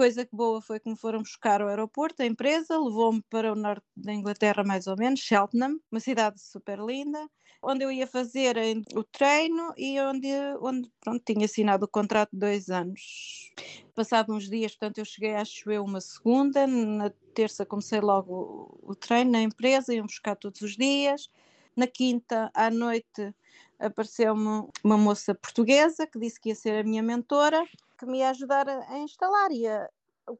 coisa 0.00 0.24
que 0.24 0.34
boa 0.34 0.62
foi 0.62 0.80
que 0.80 0.88
me 0.88 0.96
foram 0.96 1.18
buscar 1.18 1.60
ao 1.60 1.68
aeroporto, 1.68 2.22
a 2.22 2.24
empresa, 2.24 2.78
levou-me 2.78 3.20
para 3.28 3.52
o 3.52 3.54
norte 3.54 3.84
da 3.94 4.14
Inglaterra, 4.14 4.64
mais 4.64 4.86
ou 4.86 4.96
menos, 4.96 5.20
Cheltenham, 5.20 5.78
uma 5.92 6.00
cidade 6.00 6.40
super 6.40 6.78
linda, 6.78 7.28
onde 7.62 7.84
eu 7.84 7.92
ia 7.92 8.06
fazer 8.06 8.56
o 8.94 9.04
treino 9.04 9.74
e 9.76 10.00
onde, 10.00 10.26
onde 10.62 10.90
pronto, 11.00 11.22
tinha 11.22 11.44
assinado 11.44 11.84
o 11.84 11.88
contrato 11.88 12.30
de 12.32 12.38
dois 12.38 12.70
anos. 12.70 13.52
Passado 13.94 14.32
uns 14.32 14.48
dias, 14.48 14.74
portanto, 14.74 14.96
eu 14.96 15.04
cheguei, 15.04 15.34
acho 15.34 15.70
eu, 15.70 15.84
uma 15.84 16.00
segunda, 16.00 16.66
na 16.66 17.10
terça 17.34 17.66
comecei 17.66 18.00
logo 18.00 18.80
o 18.82 18.94
treino 18.94 19.32
na 19.32 19.42
empresa, 19.42 19.92
iam 19.92 20.06
buscar 20.06 20.34
todos 20.34 20.62
os 20.62 20.78
dias. 20.78 21.28
Na 21.76 21.86
quinta, 21.86 22.50
à 22.54 22.70
noite, 22.70 23.34
apareceu-me 23.78 24.66
uma 24.82 24.96
moça 24.96 25.34
portuguesa 25.34 26.06
que 26.06 26.18
disse 26.18 26.40
que 26.40 26.48
ia 26.48 26.54
ser 26.54 26.80
a 26.80 26.84
minha 26.84 27.02
mentora 27.02 27.62
que 28.00 28.06
me 28.06 28.18
ia 28.18 28.30
ajudar 28.30 28.66
a, 28.66 28.94
a 28.94 28.98
instalar 29.00 29.52
e 29.52 29.66
a, 29.66 29.88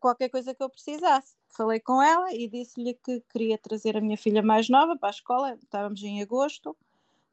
qualquer 0.01 0.31
coisa 0.31 0.55
que 0.55 0.62
eu 0.62 0.71
precisasse. 0.71 1.35
Falei 1.55 1.79
com 1.79 2.03
ela 2.03 2.33
e 2.33 2.49
disse-lhe 2.49 2.95
que 2.95 3.21
queria 3.31 3.59
trazer 3.59 3.99
a 3.99 4.01
minha 4.01 4.17
filha 4.17 4.43
mais 4.43 4.71
nova 4.71 4.97
para 4.97 5.11
a 5.11 5.12
escola, 5.12 5.55
estávamos 5.62 6.03
em 6.03 6.23
agosto, 6.23 6.75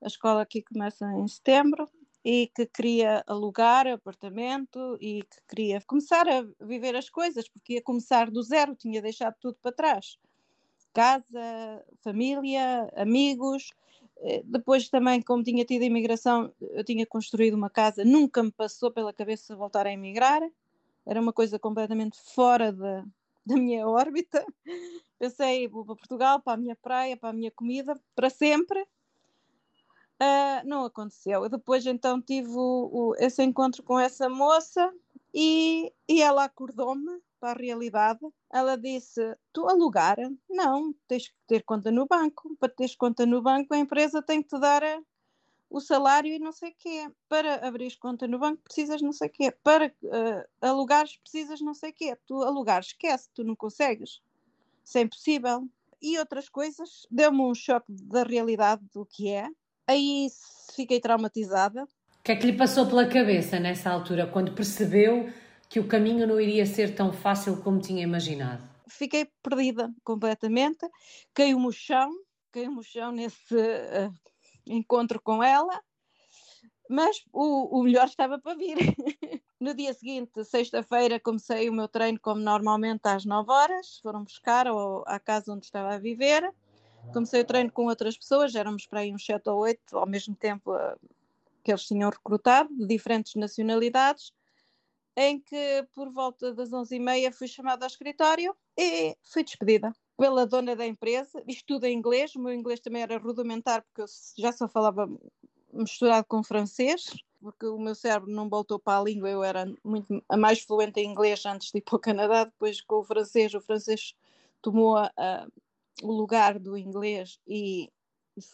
a 0.02 0.08
escola 0.08 0.42
aqui 0.42 0.62
começa 0.62 1.06
em 1.14 1.28
setembro, 1.28 1.90
e 2.26 2.52
que 2.54 2.66
queria 2.66 3.24
alugar 3.26 3.88
apartamento 3.88 4.98
e 5.00 5.22
que 5.22 5.38
queria 5.48 5.82
começar 5.88 6.28
a 6.28 6.46
viver 6.60 6.94
as 6.94 7.10
coisas, 7.10 7.48
porque 7.48 7.76
ia 7.76 7.82
começar 7.82 8.30
do 8.30 8.44
zero, 8.44 8.76
tinha 8.76 9.02
deixado 9.02 9.36
tudo 9.40 9.58
para 9.62 9.72
trás. 9.72 10.18
Casa, 10.94 11.86
família, 12.02 12.92
amigos, 12.98 13.72
depois 14.46 14.90
também, 14.90 15.22
como 15.22 15.44
tinha 15.44 15.64
tido 15.64 15.84
imigração, 15.84 16.52
eu 16.60 16.84
tinha 16.84 17.06
construído 17.06 17.54
uma 17.54 17.70
casa, 17.70 18.04
nunca 18.04 18.42
me 18.42 18.52
passou 18.52 18.92
pela 18.92 19.14
cabeça 19.14 19.56
voltar 19.56 19.86
a 19.86 19.92
emigrar, 19.92 20.42
era 21.06 21.22
uma 21.22 21.32
coisa 21.32 21.58
completamente 21.58 22.18
fora 22.34 22.72
da, 22.72 23.06
da 23.46 23.56
minha 23.56 23.88
órbita. 23.88 24.46
Pensei, 25.18 25.68
vou 25.68 25.86
para 25.86 25.96
Portugal, 25.96 26.42
para 26.42 26.54
a 26.54 26.58
minha 26.58 26.76
praia, 26.76 27.16
para 27.16 27.30
a 27.30 27.34
minha 27.34 27.50
comida, 27.50 28.00
para 28.16 28.30
sempre. 28.30 28.82
Uh, 30.20 30.66
não 30.66 30.84
aconteceu. 30.84 31.44
Eu 31.44 31.50
depois 31.50 31.86
então 31.86 32.22
tive 32.22 32.50
o, 32.50 32.90
o, 32.92 33.16
esse 33.18 33.42
encontro 33.44 33.84
com 33.84 34.00
essa 34.00 34.28
moça 34.28 34.92
e, 35.34 35.94
e 36.10 36.22
ela 36.22 36.44
acordou-me 36.44 37.22
para 37.40 37.60
a 37.60 37.62
realidade. 37.62 38.20
Ela 38.52 38.78
disse: 38.78 39.22
Tu 39.54 39.68
alugar? 39.68 40.18
Não, 40.50 40.94
tens 41.08 41.30
que 41.30 41.36
ter 41.48 41.64
conta 41.64 41.92
no 41.92 42.06
banco. 42.06 42.56
Para 42.60 42.70
teres 42.70 42.96
conta 42.96 43.26
no 43.26 43.42
banco, 43.42 43.74
a 43.74 43.78
empresa 43.78 44.22
tem 44.22 44.42
que 44.42 44.50
te 44.50 44.60
dar 44.60 44.84
eh, 44.84 45.00
o 45.70 45.80
salário 45.80 46.34
e 46.34 46.40
não 46.40 46.52
sei 46.52 46.72
o 46.72 46.76
quê. 46.78 47.10
Para 47.28 47.68
abrir 47.68 47.96
conta 47.98 48.28
no 48.28 48.40
banco, 48.40 48.62
precisas 48.64 49.02
não 49.02 49.12
sei 49.12 49.28
o 49.28 49.32
quê. 49.32 49.54
Para 49.64 49.88
uh, 49.88 50.46
alugares, 50.62 51.18
precisas 51.18 51.62
não 51.62 51.74
sei 51.74 51.92
o 51.92 51.94
quê. 51.94 52.18
Tu 52.26 52.42
alugares, 52.44 52.88
esquece, 52.88 53.30
tu 53.34 53.44
não 53.44 53.56
consegues. 53.56 54.22
Isso 54.84 54.98
é 54.98 55.02
impossível. 55.02 55.68
E 56.02 56.18
outras 56.20 56.48
coisas. 56.48 57.06
Deu-me 57.10 57.42
um 57.42 57.56
choque 57.56 57.92
da 57.92 58.24
realidade 58.24 58.82
do 58.94 59.06
que 59.06 59.30
é. 59.30 59.48
Aí 59.88 60.28
fiquei 60.76 61.00
traumatizada. 61.00 61.84
O 61.84 62.24
que 62.24 62.32
é 62.32 62.36
que 62.36 62.46
lhe 62.46 62.58
passou 62.58 62.86
pela 62.86 63.08
cabeça 63.08 63.60
nessa 63.60 63.90
altura, 63.90 64.28
quando 64.28 64.54
percebeu 64.54 65.30
que 65.70 65.80
o 65.80 65.88
caminho 65.88 66.26
não 66.26 66.40
iria 66.40 66.66
ser 66.66 66.96
tão 66.96 67.12
fácil 67.12 67.62
como 67.62 67.80
tinha 67.80 68.04
imaginado? 68.04 68.64
Fiquei 68.88 69.30
perdida 69.44 69.94
completamente, 70.04 70.88
caiu 71.34 71.60
no 71.60 71.72
chão, 71.72 72.10
caiu 72.52 72.72
no 72.72 72.84
chão 72.84 73.12
nesse 73.12 73.56
uh, 73.56 74.14
encontro 74.66 75.22
com 75.22 75.44
ela, 75.44 75.82
mas 76.90 77.24
o, 77.34 77.80
o 77.80 77.84
melhor 77.84 78.08
estava 78.08 78.40
para 78.40 78.56
vir. 78.56 78.78
no 79.60 79.74
dia 79.74 79.94
seguinte, 79.94 80.44
sexta-feira, 80.46 81.20
comecei 81.20 81.70
o 81.70 81.74
meu 81.74 81.88
treino 81.88 82.20
como 82.20 82.40
normalmente 82.40 83.06
às 83.08 83.26
9 83.26 83.52
horas, 83.52 84.00
foram 84.02 84.24
buscar 84.24 84.68
ao, 84.68 85.04
à 85.06 85.20
casa 85.20 85.52
onde 85.52 85.66
estava 85.66 85.96
a 85.96 86.00
viver. 86.00 86.50
Comecei 87.12 87.42
o 87.42 87.46
treino 87.46 87.72
com 87.72 87.88
outras 87.88 88.18
pessoas, 88.18 88.56
éramos 88.56 88.86
para 88.86 89.02
aí 89.02 89.14
uns 89.14 89.26
7 89.26 89.50
ou 89.50 89.60
8, 89.60 89.98
ao 89.98 90.06
mesmo 90.06 90.36
tempo 90.36 90.74
uh, 90.74 90.98
que 91.64 91.72
eles 91.72 91.84
tinham 91.84 92.10
recrutado, 92.10 92.74
de 92.74 92.86
diferentes 92.86 93.36
nacionalidades 93.36 94.32
em 95.18 95.40
que 95.40 95.84
por 95.96 96.14
volta 96.14 96.54
das 96.54 96.70
11h30 96.70 97.34
fui 97.34 97.48
chamada 97.48 97.84
ao 97.84 97.88
escritório 97.88 98.56
e 98.78 99.18
fui 99.24 99.44
despedida. 99.44 99.92
pela 100.16 100.46
dona 100.46 100.76
da 100.76 100.86
empresa, 100.86 101.44
isto 101.48 101.66
tudo 101.66 101.86
em 101.86 101.98
inglês, 101.98 102.36
o 102.36 102.40
meu 102.40 102.54
inglês 102.54 102.80
também 102.80 103.02
era 103.02 103.18
rudimentar 103.18 103.84
porque 103.84 104.02
eu 104.02 104.06
já 104.38 104.52
só 104.52 104.68
falava 104.68 105.10
misturado 105.74 106.26
com 106.28 106.44
francês, 106.44 107.06
porque 107.40 107.66
o 107.66 107.80
meu 107.80 107.96
cérebro 107.96 108.32
não 108.32 108.48
voltou 108.48 108.80
para 108.80 109.00
a 109.00 109.04
língua, 109.04 109.30
eu 109.30 109.44
era 109.44 109.66
muito 109.84 110.24
a 110.30 110.38
mais 110.38 110.62
fluente 110.62 111.00
em 111.00 111.10
inglês 111.10 111.46
antes 111.46 111.72
de 111.72 111.80
ir 111.80 111.82
para 111.82 111.96
o 111.96 112.00
Canadá, 112.00 112.46
depois 112.46 112.82
com 112.82 112.98
o 112.98 113.04
francês, 113.04 113.54
o 113.54 113.62
francês 113.62 114.14
tomou 114.62 114.98
a, 114.98 115.12
a, 115.18 115.48
o 116.04 116.12
lugar 116.12 116.60
do 116.60 116.78
inglês 116.78 117.40
e 117.48 117.90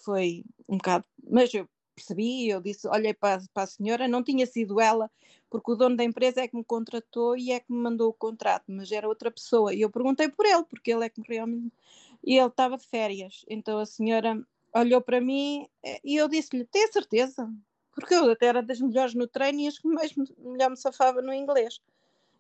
foi 0.04 0.46
um 0.68 0.78
bocado, 0.78 1.06
mas 1.30 1.54
eu 1.54 1.68
percebi, 1.96 2.50
eu 2.50 2.62
disse, 2.62 2.88
olhei 2.88 3.14
para, 3.14 3.42
para 3.54 3.64
a 3.64 3.68
senhora, 3.68 4.08
não 4.08 4.24
tinha 4.24 4.46
sido 4.46 4.80
ela, 4.80 5.10
porque 5.54 5.72
o 5.72 5.76
dono 5.76 5.96
da 5.96 6.04
empresa 6.04 6.42
é 6.42 6.48
que 6.48 6.58
me 6.58 6.64
contratou 6.64 7.38
e 7.38 7.52
é 7.52 7.60
que 7.60 7.72
me 7.72 7.78
mandou 7.78 8.10
o 8.10 8.14
contrato, 8.14 8.64
mas 8.70 8.92
era 8.92 9.08
outra 9.08 9.30
pessoa, 9.30 9.72
e 9.72 9.82
eu 9.82 9.90
perguntei 9.92 10.28
por 10.28 10.48
ele, 10.48 10.64
porque 10.64 10.92
ele 10.92 11.06
é 11.06 11.10
que 11.10 11.22
realmente, 11.22 11.72
e 12.24 12.40
ele 12.40 12.48
estava 12.48 12.76
de 12.76 12.88
férias, 12.88 13.46
então 13.48 13.78
a 13.78 13.86
senhora 13.86 14.44
olhou 14.74 15.00
para 15.00 15.22
mim 15.22 15.68
eh, 15.84 16.02
e 16.04 16.16
eu 16.16 16.28
disse-lhe, 16.28 16.66
tem 16.66 16.92
certeza? 16.92 17.48
Porque 17.94 18.16
eu 18.16 18.32
até 18.32 18.48
era 18.48 18.64
das 18.64 18.82
melhores 18.82 19.14
no 19.14 19.28
treino 19.28 19.60
e 19.60 19.68
as 19.68 19.78
que 19.78 19.88
mais 19.88 20.12
melhor 20.40 20.72
me 20.72 20.78
safava 20.78 21.22
no 21.22 21.32
inglês. 21.32 21.80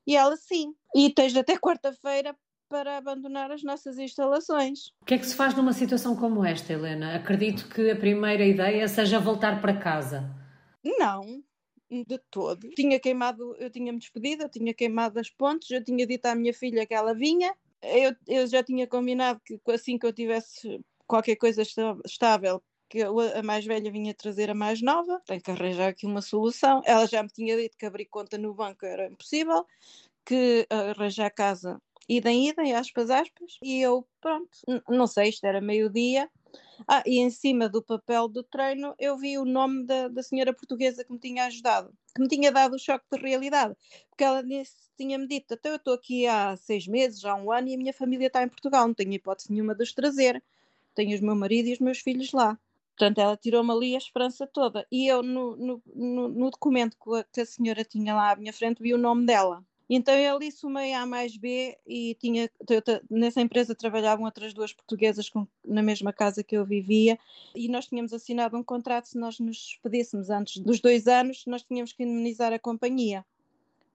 E 0.08 0.15
ela, 0.17 0.36
sim. 0.36 0.74
E 0.96 1.12
tens 1.12 1.38
até 1.38 1.55
quarta-feira 1.55 2.36
para 2.67 2.98
abandonar 2.98 3.51
as 3.51 3.62
nossas 3.62 4.00
instalações. 4.00 4.88
O 5.03 5.05
que 5.05 5.13
é 5.13 5.17
que 5.20 5.27
se 5.27 5.36
faz 5.36 5.53
numa 5.53 5.74
situação 5.74 6.15
como 6.15 6.43
esta, 6.43 6.74
Helena? 6.74 7.15
Acredito 7.15 7.70
que 7.70 7.91
a 7.91 7.96
primeira 7.96 8.43
ideia 8.43 8.88
seja 8.88 9.20
voltar 9.20 9.62
para 9.62 9.77
casa. 9.77 10.27
Não, 10.84 11.43
de 12.01 12.17
todo. 12.31 12.69
Tinha 12.71 13.00
queimado, 13.00 13.55
eu 13.57 13.69
tinha-me 13.69 14.00
despedido, 14.00 14.43
eu 14.43 14.50
tinha 14.50 14.73
queimado 14.73 15.19
as 15.19 15.29
pontes, 15.29 15.69
eu 15.69 15.83
tinha 15.83 16.07
dito 16.07 16.25
à 16.25 16.33
minha 16.33 16.53
filha 16.53 16.85
que 16.85 16.93
ela 16.93 17.13
vinha, 17.13 17.53
eu, 17.83 18.15
eu 18.27 18.47
já 18.47 18.63
tinha 18.63 18.88
combinado 18.88 19.39
que 19.45 19.59
assim 19.71 20.00
que 20.00 20.05
eu 20.05 20.13
tivesse 20.13 20.83
qualquer 21.05 21.35
coisa 21.35 21.62
estável, 22.05 22.63
que 22.89 23.01
a 23.01 23.43
mais 23.43 23.65
velha 23.65 23.91
vinha 23.91 24.13
trazer 24.13 24.50
a 24.50 24.55
mais 24.55 24.81
nova, 24.81 25.21
tem 25.25 25.39
que 25.39 25.51
arranjar 25.51 25.89
aqui 25.89 26.05
uma 26.05 26.21
solução. 26.21 26.81
Ela 26.85 27.05
já 27.05 27.21
me 27.21 27.29
tinha 27.29 27.57
dito 27.57 27.77
que 27.77 27.85
abrir 27.85 28.05
conta 28.05 28.38
no 28.38 28.53
banco 28.53 28.85
era 28.85 29.07
impossível, 29.07 29.65
que 30.25 30.65
arranjar 30.69 31.29
casa 31.31 31.79
idem, 32.07 32.50
idem, 32.50 32.75
aspas, 32.75 33.09
aspas, 33.09 33.57
e 33.62 33.81
eu, 33.81 34.05
pronto, 34.19 34.50
não 34.89 35.07
sei, 35.07 35.29
isto 35.29 35.45
era 35.45 35.62
meio-dia, 35.62 36.29
ah, 36.88 37.03
e 37.05 37.19
em 37.19 37.29
cima 37.29 37.69
do 37.69 37.81
papel 37.81 38.27
do 38.27 38.43
treino 38.43 38.93
eu 39.00 39.17
vi 39.17 39.38
o 39.38 39.45
nome 39.45 39.86
da, 39.86 40.07
da 40.07 40.24
senhora 40.24 40.53
portuguesa 40.53 41.03
que 41.03 41.12
me 41.12 41.19
tinha 41.19 41.45
ajudado, 41.45 41.93
que 42.15 42.22
me 42.22 42.27
tinha 42.27 42.51
dado 42.51 42.75
o 42.75 42.79
choque 42.79 43.05
de 43.12 43.17
realidade, 43.17 43.75
porque 44.10 44.24
ela 44.24 44.43
tinha-me 44.98 45.27
dito, 45.27 45.53
até 45.53 45.69
eu 45.69 45.75
estou 45.75 45.93
aqui 45.93 46.27
há 46.27 46.55
seis 46.55 46.88
meses, 46.88 47.24
há 47.25 47.36
um 47.36 47.51
ano, 47.51 47.67
e 47.69 47.75
a 47.75 47.77
minha 47.77 47.93
família 47.93 48.27
está 48.27 48.43
em 48.43 48.50
Portugal, 48.50 48.88
não 48.88 48.93
tenho 48.93 49.13
hipótese 49.13 49.51
nenhuma 49.51 49.75
de 49.75 49.83
os 49.83 49.93
trazer, 49.93 50.43
tenho 50.95 51.17
o 51.19 51.24
meu 51.24 51.36
marido 51.36 51.69
e 51.69 51.74
os 51.74 51.79
meus 51.79 52.00
filhos 52.00 52.31
lá. 52.31 52.57
Portanto, 52.95 53.19
ela 53.19 53.36
tirou-me 53.36 53.72
ali 53.72 53.95
a 53.95 53.98
esperança 53.98 54.45
toda. 54.45 54.86
E 54.91 55.07
eu, 55.07 55.24
no, 55.24 55.55
no, 55.55 55.81
no, 55.95 56.29
no 56.29 56.51
documento 56.51 56.95
que 57.03 57.15
a, 57.15 57.24
que 57.24 57.41
a 57.41 57.45
senhora 57.45 57.83
tinha 57.83 58.13
lá 58.13 58.31
à 58.31 58.36
minha 58.36 58.53
frente, 58.53 58.83
vi 58.83 58.93
o 58.93 58.98
nome 58.98 59.25
dela. 59.25 59.65
Então 59.95 60.15
eu 60.15 60.35
ali 60.35 60.51
somei 60.51 60.91
A 60.91 61.05
mais 61.05 61.38
B 61.38 61.77
e 61.85 62.15
tinha, 62.15 62.50
nessa 63.12 63.39
empresa 63.41 63.75
trabalhavam 63.75 64.25
outras 64.25 64.51
duas 64.51 64.73
portuguesas 64.73 65.29
com, 65.29 65.47
na 65.63 65.83
mesma 65.83 66.12
casa 66.12 66.43
que 66.43 66.57
eu 66.57 66.65
vivia 66.65 67.19
e 67.53 67.69
nós 67.69 67.85
tínhamos 67.85 68.12
assinado 68.12 68.57
um 68.57 68.63
contrato 68.63 69.07
se 69.07 69.19
nós 69.19 69.39
nos 69.39 69.55
despedíssemos 69.55 70.31
antes 70.31 70.57
dos 70.57 70.79
dois 70.79 71.07
anos, 71.07 71.45
nós 71.45 71.62
tínhamos 71.62 71.93
que 71.93 72.01
indemnizar 72.01 72.51
a 72.51 72.57
companhia. 72.57 73.23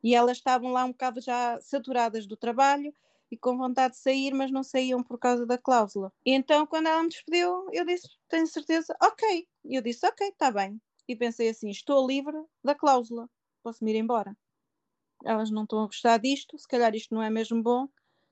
E 0.01 0.15
elas 0.15 0.37
estavam 0.37 0.71
lá 0.71 0.85
um 0.85 0.93
bocado 0.93 1.21
já 1.21 1.59
saturadas 1.61 2.29
do 2.29 2.37
trabalho 2.37 2.95
e 3.29 3.37
com 3.37 3.59
vontade 3.59 3.95
de 3.95 4.01
sair, 4.01 4.33
mas 4.33 4.53
não 4.53 4.63
saíam 4.63 5.03
por 5.03 5.19
causa 5.19 5.45
da 5.45 5.59
cláusula. 5.59 6.13
E 6.25 6.33
então, 6.33 6.65
quando 6.65 6.87
ela 6.87 7.03
me 7.03 7.09
despediu, 7.09 7.67
eu 7.73 7.85
disse: 7.85 8.09
Tenho 8.29 8.47
certeza? 8.47 8.97
Ok. 9.03 9.49
E 9.65 9.75
eu 9.75 9.83
disse: 9.83 10.07
Ok, 10.07 10.29
está 10.29 10.53
bem. 10.53 10.81
E 11.09 11.17
pensei 11.17 11.49
assim: 11.49 11.69
Estou 11.71 12.07
livre 12.07 12.41
da 12.63 12.77
cláusula, 12.77 13.29
posso-me 13.65 13.91
ir 13.91 13.97
embora 13.97 14.37
elas 15.25 15.51
não 15.51 15.63
estão 15.65 15.81
a 15.81 15.87
gostar 15.87 16.19
disto, 16.19 16.59
se 16.59 16.67
calhar 16.69 16.95
isto 16.95 17.15
não 17.15 17.23
é 17.23 17.31
mesmo 17.31 17.63
bom, 17.63 17.89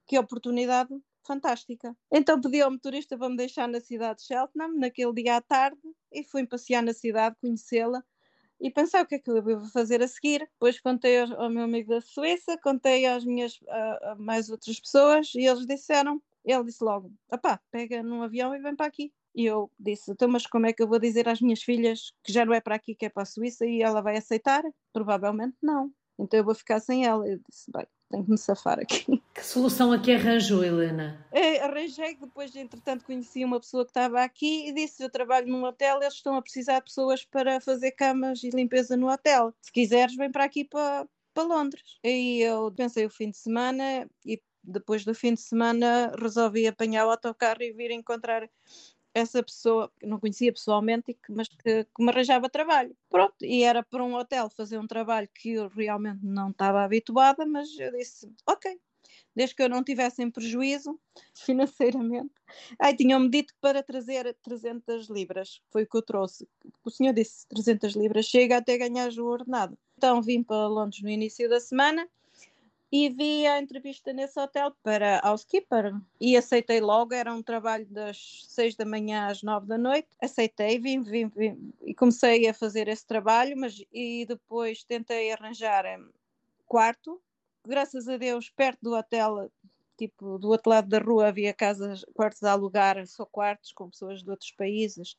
que 0.06 0.18
oportunidade 0.18 0.90
fantástica. 1.26 1.96
Então 2.10 2.40
pedi 2.40 2.62
ao 2.62 2.70
motorista 2.70 3.18
para 3.18 3.28
me 3.28 3.36
deixar 3.36 3.68
na 3.68 3.80
cidade 3.80 4.20
de 4.20 4.26
Cheltenham, 4.26 4.74
naquele 4.76 5.12
dia 5.12 5.36
à 5.36 5.40
tarde, 5.40 5.80
e 6.12 6.22
fui 6.22 6.46
passear 6.46 6.82
na 6.82 6.92
cidade, 6.92 7.36
conhecê-la, 7.40 8.02
e 8.60 8.70
pensar 8.70 9.04
o 9.04 9.06
que 9.06 9.16
é 9.16 9.18
que 9.18 9.30
eu 9.30 9.42
vou 9.42 9.64
fazer 9.70 10.02
a 10.02 10.08
seguir. 10.08 10.40
Depois 10.52 10.80
contei 10.80 11.20
ao, 11.20 11.42
ao 11.42 11.50
meu 11.50 11.64
amigo 11.64 11.90
da 11.90 12.00
Suíça, 12.00 12.56
contei 12.62 13.04
às 13.04 13.24
minhas 13.24 13.58
a, 13.68 14.12
a 14.12 14.14
mais 14.14 14.48
outras 14.48 14.80
pessoas, 14.80 15.34
e 15.34 15.44
eles 15.46 15.66
disseram, 15.66 16.22
ele 16.44 16.64
disse 16.64 16.82
logo, 16.82 17.12
opá, 17.30 17.60
pega 17.70 18.02
num 18.02 18.22
avião 18.22 18.54
e 18.54 18.60
vem 18.60 18.74
para 18.74 18.86
aqui. 18.86 19.12
E 19.34 19.44
eu 19.44 19.70
disse, 19.78 20.12
então 20.12 20.28
mas 20.28 20.46
como 20.46 20.66
é 20.66 20.72
que 20.72 20.82
eu 20.82 20.88
vou 20.88 20.98
dizer 20.98 21.28
às 21.28 21.40
minhas 21.42 21.62
filhas 21.62 22.12
que 22.24 22.32
já 22.32 22.46
não 22.46 22.54
é 22.54 22.60
para 22.60 22.76
aqui, 22.76 22.94
que 22.94 23.04
é 23.04 23.10
para 23.10 23.24
a 23.24 23.26
Suíça, 23.26 23.66
e 23.66 23.82
ela 23.82 24.00
vai 24.00 24.16
aceitar? 24.16 24.62
Provavelmente 24.92 25.56
não. 25.62 25.92
Então 26.18 26.38
eu 26.38 26.44
vou 26.44 26.54
ficar 26.54 26.80
sem 26.80 27.04
ela. 27.04 27.26
Eu 27.26 27.38
disse, 27.48 27.70
bem, 27.70 27.86
tenho 28.10 28.24
que 28.24 28.30
me 28.30 28.38
safar 28.38 28.78
aqui. 28.78 29.22
Que 29.36 29.44
solução 29.44 29.92
aqui 29.92 30.12
arranjou, 30.12 30.64
Helena? 30.64 31.26
É, 31.30 31.60
arranjei, 31.60 32.16
depois, 32.16 32.56
entretanto, 32.56 33.04
conheci 33.04 33.44
uma 33.44 33.60
pessoa 33.60 33.84
que 33.84 33.90
estava 33.90 34.22
aqui 34.22 34.66
e 34.66 34.72
disse: 34.72 35.02
Eu 35.02 35.10
trabalho 35.10 35.46
num 35.46 35.62
hotel, 35.64 36.00
eles 36.00 36.14
estão 36.14 36.36
a 36.36 36.42
precisar 36.42 36.78
de 36.78 36.86
pessoas 36.86 37.22
para 37.22 37.60
fazer 37.60 37.92
camas 37.92 38.42
e 38.42 38.48
limpeza 38.48 38.96
no 38.96 39.12
hotel. 39.12 39.52
Se 39.60 39.70
quiseres, 39.70 40.16
vem 40.16 40.32
para 40.32 40.44
aqui 40.44 40.64
para, 40.64 41.06
para 41.34 41.44
Londres. 41.44 41.98
E 42.02 42.40
eu 42.40 42.72
pensei 42.72 43.04
o 43.04 43.10
fim 43.10 43.28
de 43.28 43.36
semana 43.36 44.08
e 44.24 44.40
depois 44.64 45.04
do 45.04 45.14
fim 45.14 45.34
de 45.34 45.40
semana 45.40 46.12
resolvi 46.18 46.66
apanhar 46.66 47.06
o 47.06 47.10
autocarro 47.10 47.62
e 47.62 47.72
vir 47.72 47.90
encontrar 47.90 48.48
essa 49.16 49.42
pessoa 49.42 49.90
que 49.98 50.06
não 50.06 50.20
conhecia 50.20 50.52
pessoalmente, 50.52 51.16
mas 51.30 51.48
que, 51.48 51.84
que, 51.84 52.04
me 52.04 52.10
arranjava 52.10 52.50
trabalho. 52.50 52.94
Pronto, 53.08 53.34
e 53.40 53.62
era 53.62 53.82
para 53.82 54.04
um 54.04 54.14
hotel 54.14 54.50
fazer 54.50 54.78
um 54.78 54.86
trabalho 54.86 55.26
que 55.34 55.52
eu 55.52 55.68
realmente 55.68 56.20
não 56.22 56.50
estava 56.50 56.84
habituada, 56.84 57.46
mas 57.46 57.68
eu 57.78 57.90
disse, 57.92 58.30
ok, 58.46 58.78
desde 59.34 59.56
que 59.56 59.62
eu 59.62 59.70
não 59.70 59.82
tivesse 59.82 60.22
em 60.22 60.30
prejuízo 60.30 61.00
financeiramente. 61.34 62.34
Aí 62.78 62.94
tinham-me 62.94 63.30
dito 63.30 63.54
para 63.58 63.82
trazer 63.82 64.36
300 64.42 65.08
libras, 65.08 65.62
foi 65.70 65.84
o 65.84 65.86
que 65.86 65.96
eu 65.96 66.02
trouxe. 66.02 66.46
O 66.84 66.90
senhor 66.90 67.14
disse 67.14 67.48
300 67.48 67.96
libras, 67.96 68.26
chega 68.26 68.58
até 68.58 68.76
ganhar 68.76 69.10
o 69.12 69.24
ordenado. 69.24 69.78
Então 69.96 70.20
vim 70.20 70.42
para 70.42 70.68
Londres 70.68 71.02
no 71.02 71.08
início 71.08 71.48
da 71.48 71.58
semana 71.58 72.06
e 72.90 73.08
vi 73.10 73.46
a 73.46 73.60
entrevista 73.60 74.12
nesse 74.12 74.38
hotel 74.38 74.74
para 74.82 75.20
housekeeper 75.24 75.92
e 76.20 76.36
aceitei 76.36 76.80
logo, 76.80 77.12
era 77.12 77.34
um 77.34 77.42
trabalho 77.42 77.86
das 77.86 78.44
seis 78.48 78.76
da 78.76 78.84
manhã 78.84 79.26
às 79.26 79.42
nove 79.42 79.66
da 79.66 79.76
noite, 79.76 80.08
aceitei, 80.22 80.78
vim, 80.78 81.02
vim, 81.02 81.28
vim. 81.28 81.72
E 81.82 81.94
comecei 81.94 82.48
a 82.48 82.54
fazer 82.54 82.88
esse 82.88 83.04
trabalho, 83.04 83.56
mas 83.56 83.82
e 83.92 84.24
depois 84.26 84.84
tentei 84.84 85.32
arranjar 85.32 85.84
um, 85.98 86.10
quarto, 86.66 87.20
graças 87.66 88.08
a 88.08 88.16
Deus 88.16 88.50
perto 88.50 88.78
do 88.82 88.94
hotel, 88.94 89.50
tipo 89.96 90.38
do 90.38 90.48
outro 90.48 90.70
lado 90.70 90.88
da 90.88 90.98
rua 90.98 91.28
havia 91.28 91.52
casas, 91.52 92.04
quartos 92.14 92.42
a 92.44 92.52
alugar, 92.52 93.04
só 93.06 93.26
quartos 93.26 93.72
com 93.72 93.90
pessoas 93.90 94.22
de 94.22 94.30
outros 94.30 94.52
países. 94.52 95.16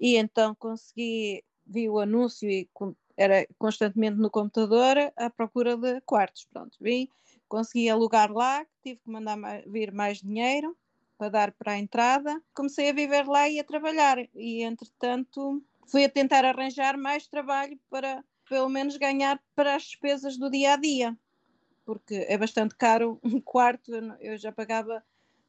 E 0.00 0.16
então 0.16 0.54
consegui, 0.54 1.44
vi 1.66 1.90
o 1.90 1.98
anúncio 1.98 2.48
e 2.48 2.68
era 3.16 3.46
constantemente 3.58 4.18
no 4.18 4.30
computador 4.30 4.96
à 5.16 5.30
procura 5.30 5.76
de 5.76 6.00
quartos. 6.02 6.46
Pronto, 6.52 6.76
vim, 6.80 7.08
consegui 7.48 7.88
alugar 7.88 8.32
lá, 8.32 8.64
tive 8.82 9.00
que 9.00 9.10
mandar 9.10 9.38
vir 9.66 9.92
mais 9.92 10.18
dinheiro 10.18 10.76
para 11.18 11.28
dar 11.28 11.52
para 11.52 11.72
a 11.72 11.78
entrada. 11.78 12.42
Comecei 12.54 12.90
a 12.90 12.92
viver 12.92 13.26
lá 13.26 13.48
e 13.48 13.60
a 13.60 13.64
trabalhar 13.64 14.18
e, 14.34 14.62
entretanto, 14.62 15.62
fui 15.86 16.04
a 16.04 16.08
tentar 16.08 16.44
arranjar 16.44 16.96
mais 16.96 17.26
trabalho 17.26 17.78
para 17.90 18.24
pelo 18.48 18.68
menos 18.68 18.96
ganhar 18.96 19.40
para 19.54 19.76
as 19.76 19.84
despesas 19.84 20.36
do 20.36 20.50
dia 20.50 20.74
a 20.74 20.76
dia, 20.76 21.16
porque 21.84 22.26
é 22.28 22.36
bastante 22.36 22.74
caro 22.74 23.18
um 23.24 23.40
quarto, 23.40 23.92
eu 24.20 24.36
já 24.36 24.52
pagava 24.52 25.02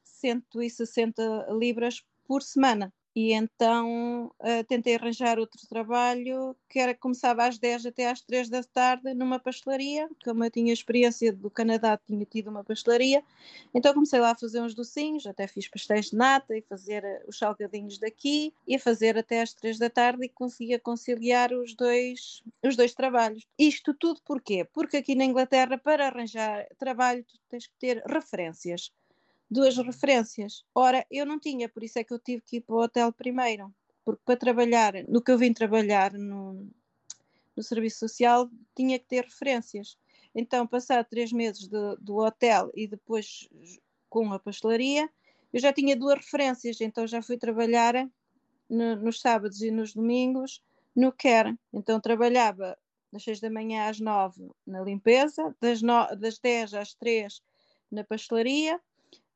160 0.04 1.48
libras 1.50 2.04
por 2.26 2.42
semana 2.42 2.92
e 3.14 3.32
então 3.32 4.26
uh, 4.40 4.64
tentei 4.66 4.96
arranjar 4.96 5.38
outro 5.38 5.60
trabalho 5.68 6.56
que 6.68 6.80
era 6.80 6.94
começava 6.94 7.46
às 7.46 7.58
10 7.58 7.86
até 7.86 8.10
às 8.10 8.20
3 8.20 8.48
da 8.48 8.62
tarde 8.62 9.14
numa 9.14 9.38
pastelaria, 9.38 10.08
como 10.24 10.44
eu 10.44 10.50
tinha 10.50 10.72
experiência 10.72 11.32
do 11.32 11.48
Canadá, 11.48 11.96
tinha 11.96 12.24
tido 12.24 12.48
uma 12.48 12.64
pastelaria, 12.64 13.22
então 13.72 13.94
comecei 13.94 14.18
lá 14.18 14.32
a 14.32 14.36
fazer 14.36 14.60
uns 14.60 14.74
docinhos, 14.74 15.26
até 15.26 15.46
fiz 15.46 15.68
pastéis 15.68 16.10
de 16.10 16.16
nata 16.16 16.56
e 16.56 16.62
fazer 16.62 17.04
uh, 17.04 17.28
os 17.28 17.38
salgadinhos 17.38 17.98
daqui 17.98 18.52
e 18.66 18.74
a 18.74 18.78
fazer 18.80 19.16
até 19.16 19.42
às 19.42 19.54
3 19.54 19.78
da 19.78 19.88
tarde 19.88 20.24
e 20.24 20.28
conseguia 20.28 20.80
conciliar 20.80 21.52
os 21.52 21.74
dois, 21.74 22.42
os 22.64 22.76
dois 22.76 22.94
trabalhos. 22.94 23.46
Isto 23.56 23.94
tudo 23.94 24.20
porquê? 24.24 24.64
Porque 24.72 24.96
aqui 24.96 25.14
na 25.14 25.24
Inglaterra 25.24 25.78
para 25.78 26.08
arranjar 26.08 26.66
trabalho 26.78 27.24
tu 27.24 27.38
tens 27.48 27.66
que 27.66 27.74
ter 27.78 28.02
referências 28.06 28.90
duas 29.54 29.76
referências. 29.76 30.64
Ora, 30.74 31.06
eu 31.10 31.24
não 31.24 31.38
tinha, 31.38 31.68
por 31.68 31.82
isso 31.82 31.98
é 31.98 32.04
que 32.04 32.12
eu 32.12 32.18
tive 32.18 32.42
que 32.42 32.56
ir 32.56 32.60
para 32.60 32.74
o 32.74 32.82
hotel 32.82 33.12
primeiro, 33.12 33.72
porque 34.04 34.20
para 34.24 34.36
trabalhar, 34.36 34.92
no 35.08 35.22
que 35.22 35.30
eu 35.30 35.38
vim 35.38 35.52
trabalhar 35.52 36.12
no, 36.12 36.68
no 37.56 37.62
serviço 37.62 38.00
social, 38.00 38.50
tinha 38.74 38.98
que 38.98 39.06
ter 39.06 39.24
referências. 39.24 39.96
Então, 40.34 40.66
passar 40.66 41.04
três 41.04 41.32
meses 41.32 41.68
do, 41.68 41.96
do 41.96 42.16
hotel 42.16 42.70
e 42.74 42.88
depois 42.88 43.48
com 44.10 44.32
a 44.32 44.38
pastelaria, 44.38 45.08
eu 45.52 45.60
já 45.60 45.72
tinha 45.72 45.96
duas 45.96 46.16
referências, 46.16 46.80
então 46.80 47.06
já 47.06 47.22
fui 47.22 47.38
trabalhar 47.38 47.94
no, 48.68 48.96
nos 48.96 49.20
sábados 49.20 49.62
e 49.62 49.70
nos 49.70 49.94
domingos 49.94 50.60
no 50.94 51.12
CARE. 51.12 51.56
Então 51.72 52.00
trabalhava 52.00 52.76
das 53.12 53.22
6 53.22 53.38
da 53.38 53.50
manhã 53.50 53.88
às 53.88 54.00
9 54.00 54.50
na 54.66 54.82
limpeza, 54.82 55.54
das, 55.60 55.80
no, 55.80 56.12
das 56.16 56.38
10 56.38 56.74
às 56.74 56.94
3 56.94 57.40
na 57.90 58.02
pastelaria 58.02 58.80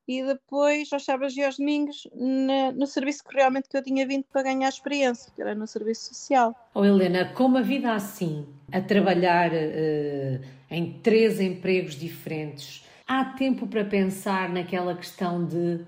e 0.08 0.22
depois 0.24 0.90
aos 0.90 1.04
sábados 1.04 1.36
e 1.36 1.44
aos 1.44 1.58
domingos 1.58 2.08
na, 2.14 2.72
no 2.72 2.86
serviço 2.86 3.22
que 3.22 3.34
realmente 3.34 3.68
que 3.68 3.76
eu 3.76 3.82
tinha 3.82 4.06
vindo 4.06 4.24
para 4.32 4.42
ganhar 4.42 4.70
experiência, 4.70 5.30
que 5.36 5.42
era 5.42 5.54
no 5.54 5.66
serviço 5.66 6.14
social. 6.14 6.54
Oh 6.74 6.82
Helena, 6.82 7.26
com 7.26 7.44
uma 7.44 7.62
vida 7.62 7.92
assim, 7.92 8.46
a 8.72 8.80
trabalhar 8.80 9.52
uh, 9.52 10.40
em 10.70 10.98
três 11.02 11.38
empregos 11.38 11.94
diferentes, 11.94 12.86
há 13.06 13.22
tempo 13.26 13.66
para 13.66 13.84
pensar 13.84 14.48
naquela 14.48 14.96
questão 14.96 15.44
de 15.44 15.84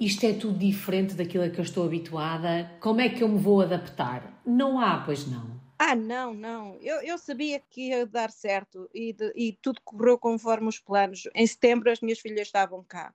isto 0.00 0.26
é 0.26 0.32
tudo 0.32 0.58
diferente 0.58 1.14
daquilo 1.14 1.44
a 1.44 1.48
que 1.48 1.60
eu 1.60 1.64
estou 1.64 1.86
habituada, 1.86 2.68
como 2.80 3.00
é 3.00 3.08
que 3.08 3.22
eu 3.22 3.28
me 3.28 3.38
vou 3.38 3.60
adaptar? 3.60 4.40
Não 4.44 4.80
há, 4.80 4.98
pois 4.98 5.30
não. 5.30 5.62
Ah, 5.78 5.94
não, 5.94 6.34
não. 6.34 6.76
Eu, 6.80 7.00
eu 7.02 7.16
sabia 7.18 7.60
que 7.70 7.88
ia 7.88 8.04
dar 8.06 8.30
certo 8.30 8.88
e, 8.92 9.12
de, 9.12 9.32
e 9.36 9.52
tudo 9.62 9.80
correu 9.84 10.18
conforme 10.18 10.66
os 10.68 10.80
planos. 10.80 11.28
Em 11.34 11.46
setembro 11.46 11.90
as 11.90 12.00
minhas 12.00 12.18
filhas 12.18 12.48
estavam 12.48 12.84
cá 12.84 13.12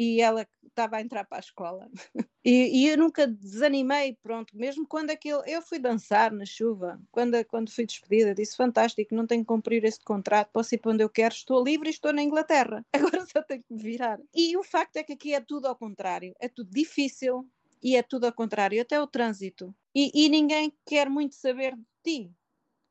e 0.00 0.22
ela 0.22 0.48
estava 0.66 0.96
a 0.96 1.02
entrar 1.02 1.26
para 1.26 1.36
a 1.36 1.40
escola. 1.40 1.90
E, 2.42 2.84
e, 2.84 2.88
eu 2.88 2.96
nunca 2.96 3.26
desanimei, 3.26 4.16
pronto, 4.22 4.56
mesmo 4.56 4.86
quando 4.88 5.10
aquilo. 5.10 5.42
Eu 5.44 5.60
fui 5.60 5.78
dançar 5.78 6.32
na 6.32 6.46
chuva, 6.46 6.98
quando, 7.10 7.44
quando 7.44 7.70
fui 7.70 7.84
despedida, 7.84 8.34
disse 8.34 8.56
fantástico, 8.56 9.14
não 9.14 9.26
tenho 9.26 9.42
que 9.42 9.46
cumprir 9.46 9.84
este 9.84 10.02
contrato, 10.02 10.48
posso 10.50 10.74
ir 10.74 10.78
para 10.78 10.92
onde 10.92 11.04
eu 11.04 11.10
quero, 11.10 11.34
estou 11.34 11.62
livre 11.62 11.88
e 11.88 11.92
estou 11.92 12.14
na 12.14 12.22
Inglaterra. 12.22 12.82
Agora 12.94 13.26
só 13.26 13.42
tenho 13.42 13.62
que 13.62 13.74
me 13.74 13.82
virar. 13.82 14.18
E 14.34 14.56
o 14.56 14.62
facto 14.62 14.96
é 14.96 15.02
que 15.02 15.12
aqui 15.12 15.34
é 15.34 15.40
tudo 15.40 15.66
ao 15.66 15.76
contrário, 15.76 16.34
é 16.40 16.48
tudo 16.48 16.70
difícil 16.70 17.46
e 17.82 17.94
é 17.94 18.02
tudo 18.02 18.24
ao 18.24 18.32
contrário, 18.32 18.80
até 18.80 18.98
o 18.98 19.06
trânsito. 19.06 19.74
E, 19.94 20.10
e 20.14 20.30
ninguém 20.30 20.72
quer 20.86 21.10
muito 21.10 21.34
saber 21.34 21.76
de 21.76 21.84
ti. 22.02 22.32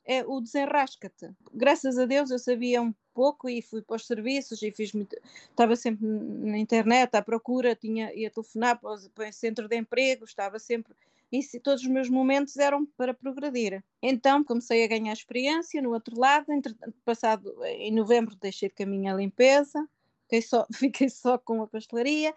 É 0.06 0.24
o 0.24 0.40
desenrasca-te. 0.40 1.32
Graças 1.52 1.98
a 1.98 2.06
Deus 2.06 2.30
eu 2.30 2.38
sabia 2.38 2.84
um 2.84 2.94
pouco 3.20 3.50
e 3.50 3.62
fui 3.62 3.82
para 3.82 3.98
os 3.98 4.08
serviços 4.08 4.64
e 4.64 4.72
fiz 4.72 4.94
muito, 4.94 5.14
estava 5.50 5.76
sempre 5.76 6.08
na 6.08 6.58
internet 6.58 7.16
à 7.16 7.22
procura, 7.22 7.76
tinha, 7.76 8.14
ia 8.14 8.32
telefonar 8.32 8.80
para, 8.80 8.94
o, 8.94 9.10
para 9.10 9.28
o 9.28 9.34
centro 9.34 9.68
de 9.68 9.76
emprego, 9.76 10.24
estava 10.24 10.58
sempre, 10.58 10.96
e 11.30 11.60
todos 11.60 11.84
os 11.84 11.90
meus 11.90 12.10
momentos 12.10 12.56
eram 12.56 12.86
para 12.86 13.14
progredir. 13.14 13.84
Então 14.02 14.42
comecei 14.42 14.86
a 14.86 14.88
ganhar 14.88 15.12
experiência 15.12 15.82
no 15.82 15.92
outro 15.92 16.18
lado, 16.18 16.50
entre, 16.54 16.74
passado 17.04 17.54
em 17.66 17.92
novembro 17.92 18.38
deixei 18.38 18.70
de 18.70 18.76
caminho 18.76 19.12
a 19.12 19.18
limpeza, 19.18 19.86
fiquei 20.30 20.42
só, 20.44 20.66
fiquei 20.74 21.10
só 21.10 21.38
com 21.38 21.64
a 21.64 21.68
pastelaria. 21.68 22.34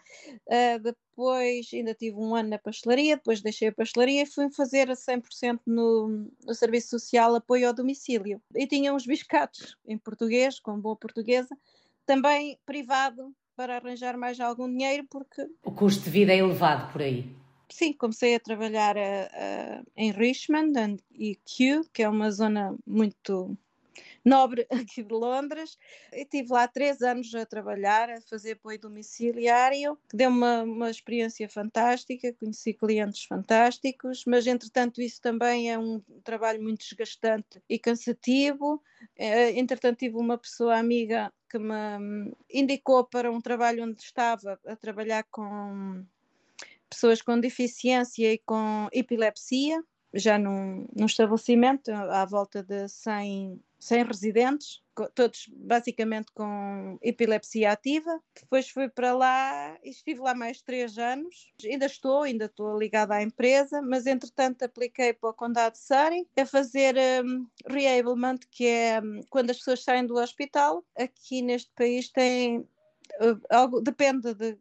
Uh, 0.46 0.78
depois 0.82 1.68
ainda 1.72 1.94
tive 1.94 2.16
um 2.16 2.34
ano 2.34 2.48
na 2.48 2.58
pastelaria, 2.58 3.16
depois 3.16 3.42
deixei 3.42 3.68
a 3.68 3.72
pastelaria 3.72 4.22
e 4.22 4.26
fui 4.26 4.50
fazer 4.50 4.90
a 4.90 4.94
100% 4.94 5.60
no, 5.66 6.26
no 6.44 6.54
Serviço 6.54 6.98
Social 6.98 7.34
Apoio 7.34 7.68
ao 7.68 7.74
Domicílio. 7.74 8.40
E 8.54 8.66
tinha 8.66 8.94
uns 8.94 9.06
biscatos 9.06 9.76
em 9.86 9.98
português, 9.98 10.58
com 10.58 10.80
boa 10.80 10.96
portuguesa, 10.96 11.54
também 12.06 12.58
privado 12.64 13.32
para 13.54 13.76
arranjar 13.76 14.16
mais 14.16 14.40
algum 14.40 14.68
dinheiro, 14.68 15.06
porque. 15.10 15.46
O 15.62 15.70
custo 15.70 16.04
de 16.04 16.10
vida 16.10 16.32
é 16.32 16.38
elevado 16.38 16.90
por 16.90 17.02
aí. 17.02 17.30
Sim, 17.70 17.92
comecei 17.92 18.34
a 18.34 18.40
trabalhar 18.40 18.96
uh, 18.96 19.00
uh, 19.00 19.86
em 19.96 20.10
Richmond 20.10 21.02
e 21.10 21.36
Kew, 21.44 21.84
que 21.92 22.02
é 22.02 22.08
uma 22.08 22.30
zona 22.30 22.74
muito 22.86 23.56
nobre 24.24 24.66
aqui 24.70 25.02
de 25.02 25.12
Londres. 25.12 25.78
E 26.12 26.22
estive 26.22 26.52
lá 26.52 26.66
três 26.68 27.02
anos 27.02 27.34
a 27.34 27.44
trabalhar, 27.46 28.10
a 28.10 28.20
fazer 28.20 28.52
apoio 28.52 28.78
domiciliário, 28.78 29.98
que 30.08 30.16
deu 30.16 30.30
uma, 30.30 30.62
uma 30.62 30.90
experiência 30.90 31.48
fantástica, 31.48 32.32
conheci 32.34 32.72
clientes 32.74 33.24
fantásticos, 33.24 34.24
mas 34.26 34.46
entretanto 34.46 35.00
isso 35.00 35.20
também 35.20 35.70
é 35.70 35.78
um 35.78 36.00
trabalho 36.24 36.62
muito 36.62 36.80
desgastante 36.80 37.62
e 37.68 37.78
cansativo. 37.78 38.82
Eh, 39.16 39.58
entretanto 39.58 39.98
tive 39.98 40.16
uma 40.16 40.38
pessoa 40.38 40.76
amiga 40.76 41.32
que 41.50 41.58
me 41.58 41.98
hum, 41.98 42.32
indicou 42.50 43.04
para 43.04 43.30
um 43.30 43.40
trabalho 43.40 43.84
onde 43.84 44.02
estava 44.02 44.58
a 44.66 44.76
trabalhar 44.76 45.24
com 45.30 46.04
pessoas 46.88 47.22
com 47.22 47.40
deficiência 47.40 48.32
e 48.32 48.38
com 48.38 48.88
epilepsia, 48.92 49.82
já 50.12 50.38
num, 50.38 50.86
num 50.94 51.06
estabelecimento 51.06 51.90
à 51.90 52.24
volta 52.26 52.62
de 52.62 52.86
100 52.86 53.60
100 53.82 54.04
residentes, 54.04 54.80
todos 55.12 55.48
basicamente 55.48 56.30
com 56.32 56.96
epilepsia 57.02 57.72
ativa. 57.72 58.22
Depois 58.40 58.68
fui 58.68 58.88
para 58.88 59.12
lá 59.12 59.76
e 59.82 59.90
estive 59.90 60.20
lá 60.20 60.36
mais 60.36 60.62
três 60.62 60.96
anos. 60.98 61.52
Ainda 61.64 61.86
estou, 61.86 62.22
ainda 62.22 62.44
estou 62.44 62.78
ligada 62.78 63.16
à 63.16 63.22
empresa, 63.22 63.82
mas 63.82 64.06
entretanto 64.06 64.62
apliquei 64.62 65.12
para 65.12 65.30
o 65.30 65.34
Condado 65.34 65.72
de 65.72 65.80
Surrey 65.80 66.28
a 66.36 66.46
fazer 66.46 66.94
um, 67.24 67.44
reablement, 67.66 68.38
que 68.52 68.68
é 68.68 69.00
um, 69.00 69.20
quando 69.28 69.50
as 69.50 69.58
pessoas 69.58 69.82
saem 69.82 70.06
do 70.06 70.14
hospital. 70.14 70.84
Aqui 70.96 71.42
neste 71.42 71.72
país 71.74 72.08
tem 72.08 72.60
uh, 72.60 73.40
algo, 73.50 73.80
depende 73.80 74.32
de, 74.32 74.52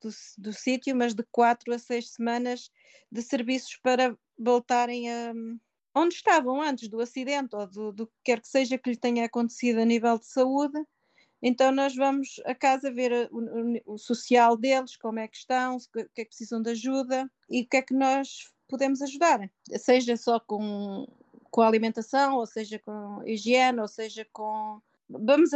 do, 0.00 0.10
do 0.38 0.52
sítio, 0.52 0.94
mas 0.94 1.14
de 1.14 1.24
quatro 1.32 1.74
a 1.74 1.80
seis 1.80 2.10
semanas 2.10 2.70
de 3.10 3.22
serviços 3.22 3.76
para 3.82 4.16
voltarem 4.38 5.10
a 5.10 5.32
hum, 5.34 5.58
onde 5.94 6.14
estavam 6.14 6.60
antes 6.60 6.88
do 6.88 7.00
acidente 7.00 7.54
ou 7.54 7.66
do, 7.66 7.92
do 7.92 8.06
que 8.06 8.12
quer 8.24 8.40
que 8.40 8.48
seja 8.48 8.78
que 8.78 8.90
lhe 8.90 8.96
tenha 8.96 9.24
acontecido 9.24 9.80
a 9.80 9.84
nível 9.84 10.18
de 10.18 10.26
saúde. 10.26 10.78
Então 11.40 11.70
nós 11.70 11.94
vamos 11.94 12.40
a 12.44 12.54
casa 12.54 12.92
ver 12.92 13.28
o, 13.30 13.94
o, 13.94 13.98
social 13.98 14.56
deles, 14.56 14.96
como 14.96 15.20
é 15.20 15.28
que 15.28 15.36
estão, 15.36 15.76
o 15.76 15.90
que 15.90 16.00
é 16.00 16.24
que 16.24 16.30
precisam 16.30 16.60
de 16.60 16.70
ajuda 16.70 17.30
e 17.48 17.62
o 17.62 17.68
que 17.68 17.76
é 17.76 17.82
que 17.82 17.94
nós 17.94 18.50
podemos 18.68 19.00
ajudar, 19.00 19.50
seja 19.78 20.16
só 20.16 20.38
com, 20.38 21.06
com 21.50 21.62
a 21.62 21.66
alimentação, 21.66 22.36
ou 22.36 22.46
seja 22.46 22.78
com 22.78 23.22
higiene, 23.24 23.80
ou 23.80 23.88
seja 23.88 24.26
com 24.32 24.80
vamos 25.08 25.50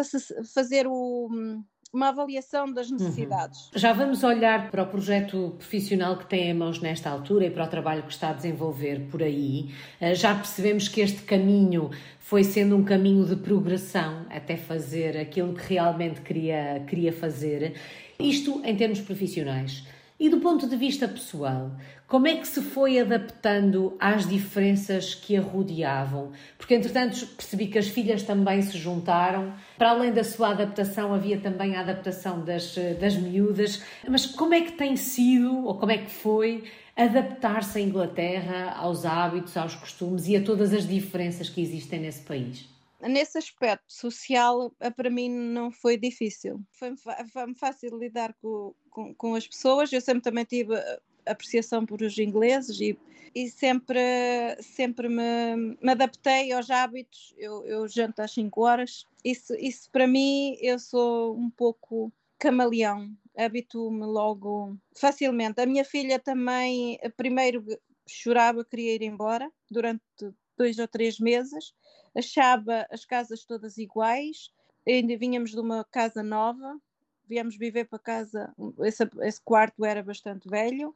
fazer 0.54 0.86
o, 0.86 1.28
uma 1.92 2.08
avaliação 2.08 2.72
das 2.72 2.88
uhum. 2.90 2.98
necessidades. 2.98 3.66
Uhum. 3.66 3.78
Já 3.78 3.92
vamos 3.92 4.24
olhar 4.24 4.70
para 4.70 4.82
o 4.82 4.86
projeto 4.86 5.54
profissional 5.58 6.16
que 6.16 6.26
tem 6.26 6.48
em 6.48 6.54
mãos 6.54 6.80
nesta 6.80 7.10
altura 7.10 7.46
e 7.46 7.50
para 7.50 7.64
o 7.64 7.68
trabalho 7.68 8.02
que 8.02 8.12
está 8.12 8.30
a 8.30 8.32
desenvolver 8.32 9.08
por 9.10 9.22
aí. 9.22 9.70
Eh, 10.00 10.14
já 10.14 10.34
percebemos 10.34 10.88
que 10.88 11.00
este 11.00 11.22
caminho 11.22 11.90
foi 12.18 12.44
sendo 12.44 12.76
um 12.76 12.82
caminho 12.82 13.26
de 13.26 13.36
progressão 13.36 14.24
até 14.30 14.56
fazer 14.56 15.18
aquilo 15.18 15.52
que 15.52 15.74
realmente 15.74 16.22
queria, 16.22 16.82
queria 16.88 17.12
fazer. 17.12 17.74
Isto 18.18 18.62
em 18.64 18.74
termos 18.74 19.00
profissionais. 19.00 19.84
E 20.18 20.28
do 20.28 20.38
ponto 20.38 20.68
de 20.68 20.76
vista 20.76 21.08
pessoal, 21.08 21.72
como 22.12 22.26
é 22.26 22.36
que 22.36 22.46
se 22.46 22.60
foi 22.60 22.98
adaptando 22.98 23.96
às 23.98 24.28
diferenças 24.28 25.14
que 25.14 25.34
a 25.34 25.40
rodeavam? 25.40 26.32
Porque, 26.58 26.74
entretanto, 26.74 27.26
percebi 27.28 27.68
que 27.68 27.78
as 27.78 27.88
filhas 27.88 28.22
também 28.22 28.60
se 28.60 28.76
juntaram. 28.76 29.54
Para 29.78 29.92
além 29.92 30.12
da 30.12 30.22
sua 30.22 30.50
adaptação, 30.50 31.14
havia 31.14 31.40
também 31.40 31.74
a 31.74 31.80
adaptação 31.80 32.44
das, 32.44 32.74
das 33.00 33.16
miúdas. 33.16 33.82
Mas 34.06 34.26
como 34.26 34.52
é 34.52 34.60
que 34.60 34.72
tem 34.72 34.94
sido, 34.94 35.64
ou 35.64 35.78
como 35.78 35.90
é 35.90 35.96
que 35.96 36.10
foi, 36.10 36.64
adaptar-se 36.94 37.78
à 37.78 37.80
Inglaterra, 37.80 38.72
aos 38.72 39.06
hábitos, 39.06 39.56
aos 39.56 39.74
costumes 39.74 40.28
e 40.28 40.36
a 40.36 40.44
todas 40.44 40.74
as 40.74 40.86
diferenças 40.86 41.48
que 41.48 41.62
existem 41.62 42.00
nesse 42.00 42.20
país? 42.20 42.70
nesse 43.08 43.36
aspecto 43.36 43.92
social, 43.92 44.72
para 44.94 45.10
mim 45.10 45.28
não 45.28 45.72
foi 45.72 45.96
difícil. 45.96 46.60
Foi-me 46.70 46.96
foi 46.96 47.54
fácil 47.56 47.98
lidar 47.98 48.32
com, 48.40 48.72
com, 48.88 49.14
com, 49.14 49.34
as 49.34 49.44
pessoas. 49.44 49.92
Eu 49.92 50.00
sempre 50.00 50.22
também 50.22 50.44
tive 50.44 50.76
apreciação 51.26 51.84
por 51.86 52.02
os 52.02 52.18
ingleses 52.18 52.80
e, 52.80 52.98
e 53.34 53.48
sempre, 53.48 54.00
sempre 54.60 55.08
me, 55.08 55.76
me 55.80 55.92
adaptei 55.92 56.52
aos 56.52 56.70
hábitos. 56.70 57.34
Eu, 57.38 57.64
eu 57.66 57.88
janto 57.88 58.20
às 58.20 58.32
5 58.32 58.62
horas. 58.62 59.06
Isso, 59.24 59.54
isso 59.54 59.90
para 59.90 60.06
mim, 60.06 60.56
eu 60.60 60.78
sou 60.78 61.36
um 61.36 61.50
pouco 61.50 62.12
camaleão. 62.38 63.10
Habituo-me 63.36 64.04
logo 64.04 64.76
facilmente. 64.96 65.60
A 65.60 65.66
minha 65.66 65.84
filha 65.84 66.18
também, 66.18 66.98
primeiro 67.16 67.64
chorava, 68.06 68.64
queria 68.64 68.94
ir 68.94 69.02
embora 69.02 69.50
durante 69.70 70.02
dois 70.56 70.78
ou 70.78 70.88
três 70.88 71.18
meses 71.18 71.72
achava 72.14 72.86
as 72.90 73.04
casas 73.04 73.44
todas 73.44 73.78
iguais, 73.78 74.50
ainda 74.86 75.16
vínhamos 75.16 75.50
de 75.50 75.60
uma 75.60 75.84
casa 75.84 76.22
nova, 76.22 76.78
viemos 77.28 77.56
viver 77.56 77.84
para 77.84 77.98
casa, 77.98 78.54
esse, 78.80 79.08
esse, 79.20 79.40
quarto 79.42 79.84
era 79.84 80.02
bastante 80.02 80.48
velho, 80.48 80.94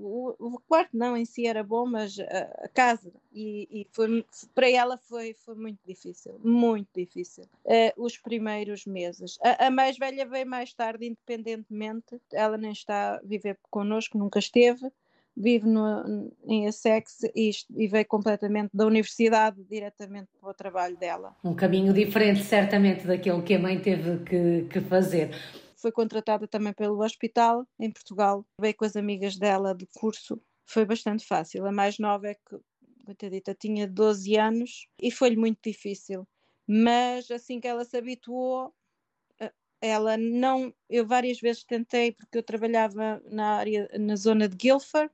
o, 0.00 0.34
o, 0.38 0.60
quarto 0.60 0.96
não 0.96 1.16
em 1.16 1.24
si 1.24 1.46
era 1.46 1.62
bom, 1.62 1.86
mas 1.86 2.18
a, 2.18 2.64
a 2.64 2.68
casa, 2.68 3.12
e, 3.32 3.68
e, 3.70 3.86
foi, 3.92 4.24
para 4.54 4.70
ela 4.70 4.98
foi, 4.98 5.34
foi 5.34 5.54
muito 5.54 5.78
difícil, 5.86 6.38
muito 6.42 6.88
difícil, 6.94 7.44
uh, 7.64 8.02
os 8.02 8.18
primeiros 8.18 8.84
meses. 8.86 9.38
A, 9.42 9.66
a, 9.66 9.70
mais 9.70 9.96
velha 9.98 10.26
veio 10.26 10.46
mais 10.46 10.72
tarde, 10.74 11.06
independentemente, 11.06 12.20
ela 12.32 12.56
nem 12.56 12.72
está 12.72 13.16
a 13.16 13.20
viver 13.22 13.58
connosco, 13.70 14.18
nunca 14.18 14.38
esteve, 14.38 14.90
vive 15.40 15.66
no, 15.66 16.32
em 16.44 16.66
Essex 16.66 17.22
e, 17.34 17.50
e 17.76 17.88
veio 17.88 18.06
completamente 18.06 18.70
da 18.74 18.86
universidade 18.86 19.62
diretamente 19.64 20.28
para 20.40 20.50
o 20.50 20.54
trabalho 20.54 20.96
dela. 20.96 21.34
Um 21.42 21.54
caminho 21.54 21.92
diferente, 21.92 22.44
certamente, 22.44 23.06
daquele 23.06 23.42
que 23.42 23.54
a 23.54 23.58
mãe 23.58 23.80
teve 23.80 24.18
que, 24.24 24.68
que 24.70 24.80
fazer. 24.80 25.30
foi 25.76 25.90
contratada 25.90 26.46
também 26.46 26.72
pelo 26.72 27.02
hospital 27.02 27.66
em 27.78 27.90
Portugal, 27.90 28.44
veio 28.60 28.74
com 28.74 28.84
as 28.84 28.96
amigas 28.96 29.36
dela 29.36 29.74
de 29.74 29.86
curso, 29.94 30.40
foi 30.66 30.84
bastante 30.84 31.26
fácil. 31.26 31.66
A 31.66 31.72
mais 31.72 31.98
nova 31.98 32.28
é 32.28 32.34
que, 32.34 32.58
coitadita, 33.04 33.54
tinha 33.54 33.88
12 33.88 34.36
anos 34.36 34.86
e 35.00 35.10
foi-lhe 35.10 35.36
muito 35.36 35.58
difícil. 35.64 36.28
Mas 36.66 37.30
assim 37.30 37.58
que 37.58 37.66
ela 37.66 37.84
se 37.84 37.96
habituou, 37.96 38.72
ela 39.80 40.16
não, 40.16 40.72
eu 40.88 41.06
várias 41.06 41.40
vezes 41.40 41.64
tentei, 41.64 42.12
porque 42.12 42.36
eu 42.36 42.42
trabalhava 42.42 43.20
na 43.30 43.56
área, 43.56 43.88
na 43.98 44.14
zona 44.14 44.46
de 44.46 44.56
Guildford, 44.56 45.10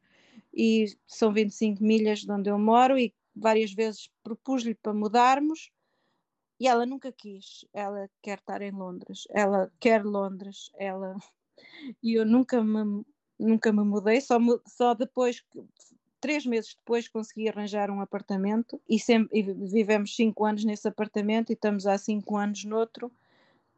e 0.57 0.87
são 1.07 1.33
25 1.33 1.85
milhas 1.85 2.21
de 2.21 2.33
onde 2.33 2.51
eu 2.51 2.59
moro, 2.59 2.99
e 2.99 3.15
várias 3.35 3.73
vezes 3.73 4.11
propus-lhe 4.23 4.75
para 4.75 4.95
mudarmos, 4.95 5.71
e 6.59 6.67
ela 6.67 6.87
nunca 6.87 7.13
quis. 7.13 7.67
Ela 7.75 8.09
quer 8.23 8.39
estar 8.39 8.63
em 8.63 8.71
Londres, 8.71 9.25
ela 9.31 9.71
quer 9.79 10.05
Londres, 10.05 10.71
ela. 10.79 11.17
E 12.03 12.15
eu 12.15 12.27
nunca 12.27 12.63
me, 12.63 13.03
nunca 13.39 13.73
me 13.73 13.83
mudei, 13.83 14.21
só, 14.21 14.39
só 14.67 14.93
depois, 14.93 15.43
três 16.21 16.45
meses 16.45 16.75
depois, 16.75 17.09
consegui 17.09 17.49
arranjar 17.49 17.91
um 17.91 18.01
apartamento 18.01 18.81
e, 18.89 18.99
sempre, 18.99 19.39
e 19.39 19.43
vivemos 19.43 20.15
cinco 20.15 20.45
anos 20.45 20.65
nesse 20.65 20.87
apartamento 20.87 21.51
e 21.51 21.55
estamos 21.55 21.87
há 21.87 21.97
cinco 21.97 22.37
anos 22.37 22.65
noutro 22.65 23.11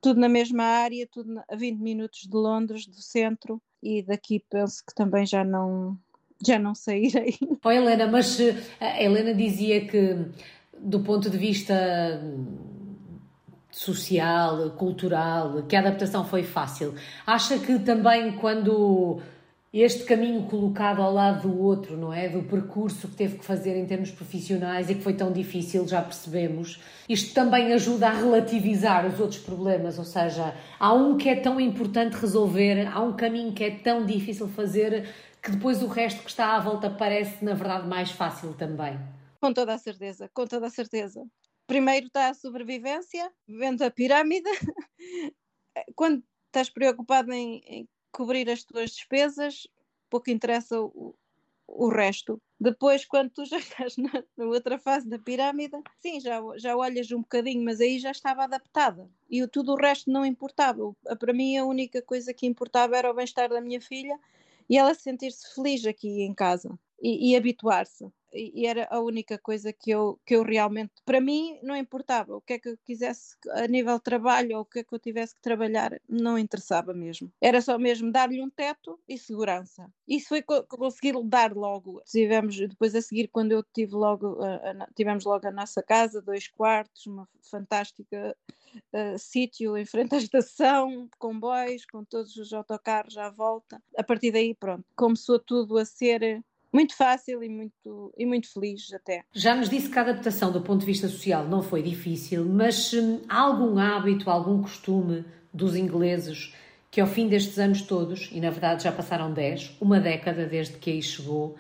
tudo 0.01 0.21
na 0.21 0.29
mesma 0.29 0.62
área, 0.62 1.07
tudo 1.07 1.43
a 1.49 1.57
20 1.57 1.79
minutos 1.81 2.21
de 2.21 2.37
Londres, 2.37 2.87
do 2.87 3.01
centro, 3.01 3.61
e 3.83 4.03
daqui 4.03 4.45
penso 4.49 4.85
que 4.85 4.95
também 4.95 5.27
já 5.27 5.45
não 5.45 5.99
já 6.44 6.59
não 6.59 6.74
sairei. 6.74 7.37
Oh, 7.64 7.70
Helena, 7.70 8.07
mas 8.07 8.38
eh, 8.40 8.57
a 8.81 9.03
Helena 9.03 9.35
dizia 9.35 9.85
que 9.87 10.27
do 10.81 11.01
ponto 11.01 11.29
de 11.29 11.37
vista 11.37 12.22
social, 13.70 14.70
cultural, 14.70 15.62
que 15.68 15.77
a 15.77 15.81
adaptação 15.81 16.24
foi 16.24 16.42
fácil. 16.42 16.94
Acha 17.27 17.59
que 17.59 17.79
também 17.79 18.33
quando 18.33 19.20
este 19.72 20.05
caminho 20.05 20.44
colocado 20.44 21.03
ao 21.03 21.12
lado 21.12 21.46
do 21.46 21.61
outro, 21.61 21.96
não 21.96 22.12
é? 22.12 22.29
Do 22.29 22.42
percurso 22.42 23.07
que 23.07 23.14
teve 23.14 23.38
que 23.38 23.44
fazer 23.44 23.77
em 23.77 23.85
termos 23.85 24.11
profissionais 24.11 24.88
e 24.88 24.94
que 24.94 25.03
foi 25.03 25.12
tão 25.12 25.31
difícil, 25.31 25.87
já 25.87 26.01
percebemos. 26.01 26.81
Isto 27.07 27.35
também 27.35 27.72
ajuda 27.74 28.09
a 28.09 28.12
relativizar 28.12 29.07
os 29.07 29.20
outros 29.20 29.40
problemas, 29.40 29.98
ou 29.98 30.05
seja, 30.05 30.55
há 30.81 30.92
um 30.94 31.18
que 31.18 31.29
é 31.29 31.37
tão 31.37 31.61
importante 31.61 32.14
resolver, 32.14 32.88
há 32.90 33.01
um 33.01 33.12
caminho 33.12 33.53
que 33.53 33.62
é 33.62 33.70
tão 33.70 34.07
difícil 34.07 34.48
fazer 34.48 35.07
que 35.49 35.57
depois 35.57 35.83
o 35.83 35.87
resto 35.87 36.23
que 36.23 36.29
está 36.29 36.57
à 36.57 36.61
volta 36.61 36.91
parece, 36.91 37.43
na 37.43 37.55
verdade, 37.55 37.89
mais 37.89 38.11
fácil 38.11 38.53
também. 38.53 38.99
Com 39.41 39.53
toda 39.53 39.73
a 39.73 39.79
certeza, 39.79 40.29
com 40.35 40.47
toda 40.47 40.67
a 40.67 40.71
certeza. 40.71 41.27
Primeiro 41.67 42.07
está 42.07 42.29
a 42.29 42.35
sobrevivência, 42.35 43.33
vendo 43.49 43.83
a 43.83 43.91
pirâmide. 43.91 44.49
Quando 45.97 46.23
estás 46.47 46.69
preocupado 46.69 47.33
em, 47.33 47.63
em 47.67 47.89
cobrir 48.13 48.49
as 48.51 48.63
tuas 48.63 48.91
despesas, 48.91 49.67
pouco 50.11 50.31
interessa 50.31 50.79
o, 50.81 51.15
o 51.67 51.89
resto. 51.89 52.41
Depois, 52.61 53.07
quando 53.07 53.31
tu 53.31 53.45
já 53.47 53.59
estás 53.59 53.97
na, 53.97 54.23
na, 54.37 54.45
outra 54.47 54.79
fase 54.79 55.09
da 55.09 55.19
pirâmide, 55.19 55.81
sim, 55.99 56.21
já, 56.21 56.43
já 56.57 56.77
olhas 56.77 57.11
um 57.11 57.21
bocadinho, 57.21 57.65
mas 57.65 57.81
aí 57.81 57.99
já 57.99 58.11
estava 58.11 58.45
adaptada. 58.45 59.09
E 59.31 59.47
tudo 59.47 59.73
o 59.73 59.77
resto 59.77 60.11
não 60.11 60.27
importava. 60.27 60.95
Para 61.19 61.33
mim, 61.33 61.57
a 61.57 61.65
única 61.65 62.03
coisa 62.03 62.35
que 62.35 62.47
importava 62.47 62.99
era 62.99 63.11
o 63.11 63.15
bem-estar 63.15 63.49
da 63.49 63.63
minha 63.63 63.81
filha 63.81 64.19
e 64.69 64.77
ela 64.77 64.95
sentir-se 64.95 65.55
feliz 65.55 65.85
aqui 65.87 66.23
em 66.23 66.35
casa 66.35 66.79
e, 67.01 67.31
e 67.33 67.37
habituar-se 67.37 68.11
e 68.33 68.67
era 68.67 68.87
a 68.91 69.01
única 69.01 69.39
coisa 69.39 69.73
que 69.73 69.91
eu, 69.91 70.19
que 70.25 70.37
eu 70.37 70.43
realmente, 70.43 70.93
para 71.05 71.21
mim, 71.21 71.59
não 71.63 71.77
importava. 71.77 72.37
O 72.37 72.41
que 72.41 72.55
é 72.55 72.59
que 72.59 72.69
eu 72.69 72.79
quisesse 72.85 73.37
a 73.53 73.67
nível 73.67 73.97
de 73.97 74.05
trabalho 74.05 74.57
ou 74.57 74.63
o 74.63 74.65
que 74.65 74.81
é 74.81 74.85
que 74.85 74.95
eu 74.95 74.99
tivesse 74.99 75.35
que 75.35 75.41
trabalhar, 75.41 75.99
não 76.09 76.39
interessava 76.39 76.93
mesmo. 76.93 77.33
Era 77.41 77.61
só 77.61 77.79
mesmo 77.79 78.13
dar-lhe 78.13 78.43
um 78.43 78.51
teto 78.51 78.99
e 79.09 79.19
segurança. 79.19 79.91
Isso 80.07 80.29
foi 80.29 80.43
conseguir 80.43 81.15
dar 81.25 81.55
logo. 81.55 82.03
Tivemos, 82.07 82.57
depois 82.57 82.95
a 82.95 83.03
seguir, 83.03 83.29
quando 83.29 83.53
eu 83.53 83.63
tive 83.63 83.95
logo, 83.95 84.39
tivemos 84.95 85.25
logo 85.25 85.47
a 85.47 85.53
nossa 85.53 85.83
casa, 85.83 86.21
dois 86.21 86.49
quartos, 86.49 87.07
uma 87.07 87.29
fantástica 87.51 88.37
Uh, 88.93 89.19
sítio 89.19 89.77
em 89.77 89.85
frente 89.85 90.15
à 90.15 90.19
estação, 90.19 91.09
comboios, 91.19 91.85
com 91.85 92.05
todos 92.05 92.37
os 92.37 92.53
autocarros 92.53 93.17
à 93.17 93.31
volta. 93.31 93.83
A 93.97 94.03
partir 94.03 94.31
daí, 94.31 94.55
pronto, 94.55 94.85
começou 94.97 95.39
tudo 95.39 95.79
a 95.79 95.85
ser 95.85 96.43
muito 96.73 96.97
fácil 96.97 97.43
e 97.43 97.49
muito, 97.49 98.13
e 98.17 98.27
muito 98.27 98.53
feliz 98.53 98.93
até. 98.93 99.25
Já 99.33 99.55
nos 99.55 99.69
disse 99.69 99.89
que 99.89 99.99
a 99.99 100.03
adaptação 100.03 100.53
do 100.53 100.61
ponto 100.61 100.81
de 100.81 100.87
vista 100.87 101.09
social 101.09 101.47
não 101.47 101.63
foi 101.63 101.83
difícil, 101.83 102.45
mas 102.45 102.93
hum, 102.93 103.21
há 103.29 103.41
algum 103.41 103.79
hábito, 103.79 104.31
algum 104.31 104.63
costume 104.63 105.25
dos 105.53 105.75
ingleses 105.75 106.55
que 106.91 107.01
ao 107.01 107.07
fim 107.07 107.29
destes 107.29 107.59
anos 107.59 107.83
todos, 107.83 108.31
e 108.33 108.41
na 108.41 108.51
verdade 108.51 108.85
já 108.85 108.93
passaram 108.93 109.33
10, 109.33 109.77
uma 109.81 110.01
década 110.01 110.47
desde 110.47 110.79
que 110.79 110.91
aí 110.91 111.03
chegou, 111.03 111.57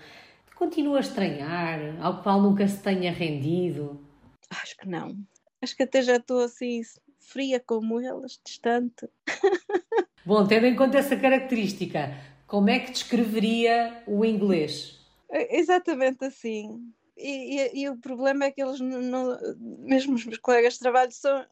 continua 0.54 0.98
a 0.98 1.00
estranhar, 1.00 1.80
ao 2.00 2.22
qual 2.22 2.40
nunca 2.40 2.66
se 2.66 2.82
tenha 2.82 3.12
rendido? 3.12 4.00
Acho 4.50 4.76
que 4.76 4.88
não. 4.88 5.16
Acho 5.60 5.76
que 5.76 5.82
até 5.82 6.02
já 6.02 6.16
estou 6.16 6.40
assim 6.40 6.82
fria 7.18 7.60
como 7.60 8.00
elas, 8.00 8.40
distante. 8.44 9.08
Bom, 10.24 10.46
tendo 10.46 10.66
em 10.66 10.76
conta 10.76 10.98
essa 10.98 11.16
característica, 11.16 12.14
como 12.46 12.70
é 12.70 12.78
que 12.78 12.92
descreveria 12.92 14.02
o 14.06 14.24
inglês? 14.24 14.98
É, 15.30 15.58
exatamente 15.58 16.24
assim. 16.24 16.92
E, 17.16 17.56
e, 17.56 17.82
e, 17.82 17.88
o 17.88 17.96
problema 17.96 18.44
é 18.44 18.50
que 18.52 18.62
eles, 18.62 18.78
não, 18.78 19.36
mesmo 19.58 20.14
os 20.14 20.24
meus 20.24 20.38
colegas 20.38 20.74
de 20.74 20.78
trabalho, 20.78 21.10
são, 21.10 21.44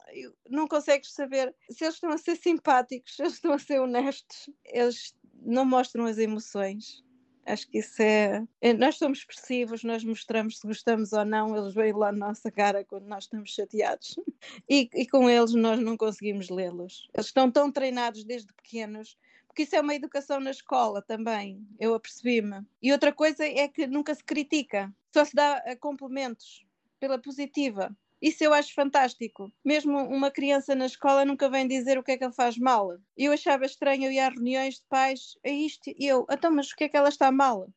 não 0.48 0.68
consegues 0.68 1.12
saber 1.12 1.52
se 1.68 1.84
eles 1.84 1.96
estão 1.96 2.10
a 2.10 2.18
ser 2.18 2.36
simpáticos, 2.36 3.16
se 3.16 3.22
eles 3.22 3.34
estão 3.34 3.52
a 3.52 3.58
ser 3.58 3.80
honestos. 3.80 4.48
Eles 4.64 5.14
não 5.42 5.64
mostram 5.64 6.06
as 6.06 6.18
emoções. 6.18 7.02
Acho 7.46 7.68
que 7.68 7.78
isso 7.78 8.02
é, 8.02 8.44
é. 8.60 8.72
Nós 8.72 8.96
somos 8.98 9.18
expressivos, 9.18 9.84
nós 9.84 10.04
mostramos 10.04 10.58
se 10.58 10.66
gostamos 10.66 11.12
ou 11.12 11.24
não, 11.24 11.56
eles 11.56 11.74
veem 11.74 11.92
lá 11.92 12.10
na 12.10 12.28
nossa 12.28 12.50
cara 12.50 12.84
quando 12.84 13.06
nós 13.06 13.24
estamos 13.24 13.50
chateados. 13.50 14.16
E, 14.68 14.88
e 14.94 15.06
com 15.06 15.28
eles 15.28 15.54
nós 15.54 15.80
não 15.80 15.96
conseguimos 15.96 16.50
lê-los. 16.50 17.08
Eles 17.14 17.26
estão 17.26 17.50
tão 17.50 17.70
treinados 17.70 18.22
desde 18.22 18.52
pequenos 18.52 19.16
porque 19.56 19.62
isso 19.62 19.74
é 19.74 19.80
uma 19.80 19.94
educação 19.94 20.38
na 20.38 20.50
escola 20.50 21.00
também, 21.00 21.66
eu 21.80 21.94
apercebi-me. 21.94 22.60
E 22.82 22.92
outra 22.92 23.10
coisa 23.10 23.42
é 23.42 23.66
que 23.66 23.86
nunca 23.86 24.14
se 24.14 24.22
critica, 24.22 24.94
só 25.10 25.24
se 25.24 25.34
dá 25.34 25.62
eh, 25.64 25.74
complementos 25.74 26.62
pela 27.00 27.18
positiva. 27.18 27.90
Isso 28.20 28.42
eu 28.42 28.54
acho 28.54 28.74
fantástico. 28.74 29.52
Mesmo 29.64 29.98
uma 29.98 30.30
criança 30.30 30.74
na 30.74 30.86
escola 30.86 31.24
nunca 31.24 31.50
vem 31.50 31.68
dizer 31.68 31.98
o 31.98 32.02
que 32.02 32.12
é 32.12 32.16
que 32.16 32.24
ele 32.24 32.32
faz 32.32 32.56
mal. 32.56 32.98
Eu 33.16 33.32
achava 33.32 33.66
estranho 33.66 34.10
ir 34.10 34.18
às 34.18 34.34
reuniões 34.34 34.76
de 34.76 34.84
pais, 34.88 35.38
é 35.42 35.50
isto, 35.50 35.90
e 35.90 36.06
eu, 36.06 36.26
então, 36.30 36.50
mas 36.50 36.70
o 36.70 36.76
que 36.76 36.84
é 36.84 36.88
que 36.88 36.96
ela 36.96 37.08
está 37.08 37.30
mal? 37.30 37.68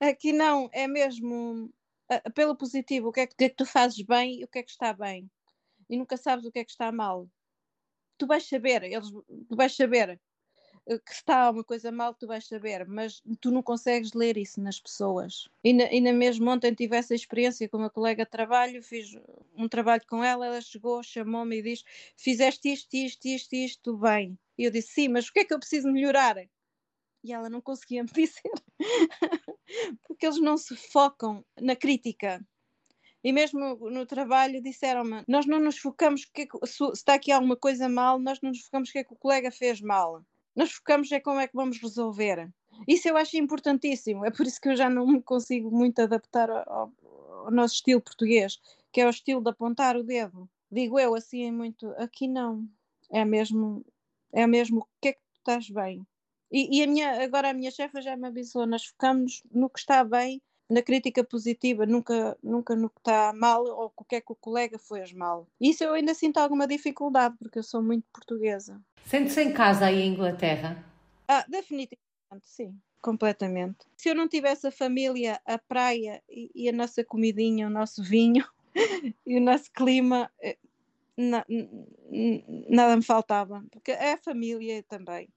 Aqui 0.00 0.32
não, 0.32 0.68
é 0.72 0.86
mesmo 0.86 1.72
pelo 2.34 2.56
positivo, 2.56 3.08
o 3.08 3.12
que, 3.12 3.20
é 3.20 3.26
que, 3.26 3.34
o 3.34 3.36
que 3.36 3.44
é 3.44 3.48
que 3.48 3.56
tu 3.56 3.66
fazes 3.66 4.02
bem 4.02 4.40
e 4.40 4.44
o 4.44 4.48
que 4.48 4.58
é 4.58 4.62
que 4.62 4.70
está 4.70 4.92
bem. 4.92 5.30
E 5.88 5.96
nunca 5.96 6.16
sabes 6.16 6.44
o 6.44 6.52
que 6.52 6.58
é 6.58 6.64
que 6.64 6.70
está 6.70 6.90
mal. 6.90 7.28
Tu 8.18 8.26
vais 8.26 8.46
saber, 8.48 8.82
eles, 8.84 9.10
tu 9.10 9.56
vais 9.56 9.74
saber 9.74 10.20
que 10.86 11.12
está 11.12 11.50
uma 11.50 11.64
coisa 11.64 11.90
mal, 11.90 12.14
tu 12.14 12.26
vais 12.26 12.46
saber, 12.46 12.86
mas 12.86 13.22
tu 13.40 13.50
não 13.50 13.62
consegues 13.62 14.12
ler 14.12 14.36
isso 14.36 14.60
nas 14.60 14.78
pessoas. 14.78 15.48
E 15.62 15.72
na 15.72 16.12
mesmo 16.12 16.50
ontem 16.50 16.74
tive 16.74 16.96
essa 16.96 17.14
experiência 17.14 17.68
com 17.68 17.78
uma 17.78 17.88
colega 17.88 18.24
de 18.24 18.30
trabalho, 18.30 18.82
fiz 18.82 19.16
um 19.56 19.66
trabalho 19.66 20.02
com 20.06 20.22
ela, 20.22 20.46
ela 20.46 20.60
chegou, 20.60 21.02
chamou-me 21.02 21.58
e 21.58 21.62
diz: 21.62 21.84
Fizeste 22.16 22.70
isto, 22.70 22.94
isto, 22.94 23.24
isto, 23.26 23.52
isto 23.54 23.96
bem. 23.96 24.38
E 24.58 24.64
eu 24.64 24.70
disse: 24.70 24.92
Sim, 24.92 25.08
mas 25.08 25.28
o 25.28 25.32
que 25.32 25.40
é 25.40 25.44
que 25.44 25.54
eu 25.54 25.58
preciso 25.58 25.90
melhorar? 25.90 26.36
E 27.22 27.32
ela 27.32 27.48
não 27.48 27.62
conseguia 27.62 28.02
me 28.02 28.10
dizer, 28.12 28.52
porque 30.06 30.26
eles 30.26 30.38
não 30.38 30.58
se 30.58 30.76
focam 30.76 31.42
na 31.58 31.74
crítica. 31.74 32.46
E 33.22 33.32
mesmo 33.32 33.74
no 33.88 34.04
trabalho 34.04 34.62
disseram-me: 34.62 35.24
Nós 35.26 35.46
não 35.46 35.58
nos 35.60 35.78
focamos, 35.78 36.26
que, 36.26 36.46
se 36.66 36.84
está 36.92 37.14
aqui 37.14 37.32
alguma 37.32 37.56
coisa 37.56 37.88
mal, 37.88 38.18
nós 38.18 38.38
não 38.42 38.50
nos 38.50 38.60
focamos 38.60 38.90
o 38.90 38.92
que 38.92 38.98
é 38.98 39.04
que 39.04 39.14
o 39.14 39.16
colega 39.16 39.50
fez 39.50 39.80
mal 39.80 40.22
nós 40.54 40.72
focamos 40.72 41.10
é 41.12 41.20
como 41.20 41.40
é 41.40 41.48
que 41.48 41.56
vamos 41.56 41.78
resolver. 41.80 42.48
Isso 42.88 43.08
eu 43.08 43.16
acho 43.16 43.36
importantíssimo, 43.36 44.24
é 44.24 44.30
por 44.30 44.46
isso 44.46 44.60
que 44.60 44.68
eu 44.68 44.76
já 44.76 44.90
não 44.90 45.06
me 45.06 45.22
consigo 45.22 45.70
muito 45.70 46.00
adaptar 46.00 46.50
ao, 46.50 46.92
ao 47.44 47.50
nosso 47.50 47.74
estilo 47.74 48.00
português, 48.00 48.58
que 48.92 49.00
é 49.00 49.06
o 49.06 49.10
estilo 49.10 49.42
de 49.42 49.50
apontar 49.50 49.96
o 49.96 50.02
dedo. 50.02 50.48
Digo 50.70 50.98
eu 50.98 51.14
assim 51.14 51.50
muito, 51.52 51.90
aqui 51.98 52.26
não. 52.26 52.68
É 53.10 53.24
mesmo, 53.24 53.84
é 54.32 54.46
mesmo 54.46 54.80
o 54.80 54.86
que 55.00 55.08
é 55.08 55.12
que 55.12 55.20
tu 55.20 55.38
estás 55.38 55.70
bem. 55.70 56.04
E, 56.50 56.78
e 56.78 56.82
a 56.82 56.86
minha, 56.86 57.22
agora 57.22 57.50
a 57.50 57.54
minha 57.54 57.70
chefa 57.70 58.00
já 58.00 58.16
me 58.16 58.26
avisou, 58.28 58.66
nós 58.66 58.84
focamos 58.84 59.42
no 59.50 59.68
que 59.68 59.78
está 59.78 60.04
bem, 60.04 60.40
na 60.74 60.82
crítica 60.82 61.22
positiva, 61.22 61.86
nunca, 61.86 62.36
nunca 62.42 62.74
no 62.74 62.90
que 62.90 62.98
está 62.98 63.32
mal 63.32 63.64
ou 63.64 63.92
o 63.96 64.04
que 64.04 64.16
é 64.16 64.20
que 64.20 64.32
o 64.32 64.34
colega 64.34 64.76
fez 64.76 65.12
mal. 65.12 65.46
Isso 65.60 65.84
eu 65.84 65.94
ainda 65.94 66.12
sinto 66.14 66.38
alguma 66.38 66.66
dificuldade, 66.66 67.36
porque 67.38 67.60
eu 67.60 67.62
sou 67.62 67.80
muito 67.80 68.04
portuguesa. 68.12 68.82
Sente-se 69.06 69.40
em 69.40 69.52
casa 69.52 69.86
aí 69.86 70.02
em 70.02 70.12
Inglaterra? 70.12 70.84
Ah, 71.28 71.44
definitivamente, 71.48 72.00
sim, 72.42 72.76
completamente. 73.00 73.86
Se 73.96 74.08
eu 74.08 74.16
não 74.16 74.28
tivesse 74.28 74.66
a 74.66 74.72
família, 74.72 75.40
a 75.46 75.58
praia 75.58 76.20
e, 76.28 76.50
e 76.52 76.68
a 76.68 76.72
nossa 76.72 77.04
comidinha, 77.04 77.68
o 77.68 77.70
nosso 77.70 78.02
vinho 78.02 78.44
e 79.24 79.36
o 79.36 79.40
nosso 79.40 79.70
clima, 79.70 80.28
eh, 80.42 80.58
na, 81.16 81.46
nada 82.68 82.96
me 82.96 83.04
faltava, 83.04 83.64
porque 83.70 83.92
é 83.92 84.14
a 84.14 84.18
família 84.18 84.82
também. 84.88 85.28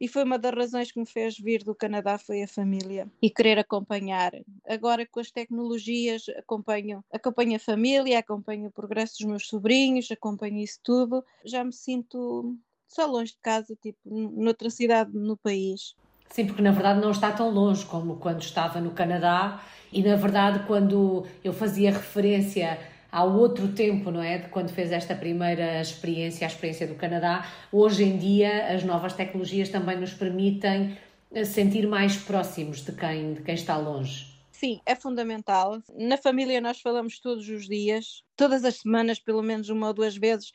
E 0.00 0.08
foi 0.08 0.24
uma 0.24 0.38
das 0.38 0.54
razões 0.54 0.90
que 0.90 0.98
me 0.98 1.06
fez 1.06 1.38
vir 1.38 1.62
do 1.62 1.74
Canadá 1.74 2.16
foi 2.16 2.42
a 2.42 2.48
família 2.48 3.06
e 3.20 3.28
querer 3.28 3.58
acompanhar. 3.58 4.32
Agora 4.66 5.06
com 5.06 5.20
as 5.20 5.30
tecnologias 5.30 6.24
acompanho, 6.38 7.04
acompanho 7.12 7.56
a 7.56 7.58
família, 7.58 8.18
acompanho 8.18 8.68
o 8.68 8.72
progresso 8.72 9.18
dos 9.18 9.26
meus 9.26 9.46
sobrinhos, 9.46 10.10
acompanho 10.10 10.58
isso 10.58 10.80
tudo. 10.82 11.22
Já 11.44 11.62
me 11.62 11.72
sinto 11.72 12.56
só 12.88 13.04
longe 13.04 13.32
de 13.32 13.38
casa, 13.42 13.76
tipo, 13.76 13.98
noutra 14.04 14.70
cidade 14.70 15.10
no 15.12 15.36
país. 15.36 15.94
Sim, 16.30 16.46
porque 16.46 16.62
na 16.62 16.70
verdade 16.70 17.00
não 17.00 17.10
está 17.10 17.32
tão 17.32 17.50
longe 17.50 17.84
como 17.84 18.16
quando 18.16 18.40
estava 18.40 18.80
no 18.80 18.92
Canadá 18.92 19.60
e 19.92 20.00
na 20.02 20.14
verdade 20.14 20.64
quando 20.66 21.26
eu 21.42 21.52
fazia 21.52 21.90
referência 21.90 22.78
ao 23.10 23.36
outro 23.36 23.68
tempo, 23.68 24.10
não 24.10 24.22
é? 24.22 24.38
De 24.38 24.48
quando 24.48 24.70
fez 24.70 24.92
esta 24.92 25.14
primeira 25.14 25.80
experiência, 25.80 26.46
a 26.46 26.50
experiência 26.50 26.86
do 26.86 26.94
Canadá, 26.94 27.46
hoje 27.72 28.04
em 28.04 28.16
dia 28.16 28.74
as 28.74 28.84
novas 28.84 29.12
tecnologias 29.12 29.68
também 29.68 29.98
nos 29.98 30.12
permitem 30.12 30.96
eh, 31.32 31.44
sentir 31.44 31.86
mais 31.86 32.16
próximos 32.16 32.84
de 32.84 32.92
quem, 32.92 33.34
de 33.34 33.42
quem 33.42 33.54
está 33.54 33.76
longe. 33.76 34.30
Sim, 34.52 34.80
é 34.84 34.94
fundamental. 34.94 35.82
Na 35.96 36.18
família 36.18 36.60
nós 36.60 36.80
falamos 36.80 37.18
todos 37.18 37.48
os 37.48 37.66
dias, 37.66 38.22
todas 38.36 38.64
as 38.64 38.76
semanas, 38.76 39.18
pelo 39.18 39.42
menos 39.42 39.68
uma 39.68 39.88
ou 39.88 39.94
duas 39.94 40.16
vezes, 40.16 40.52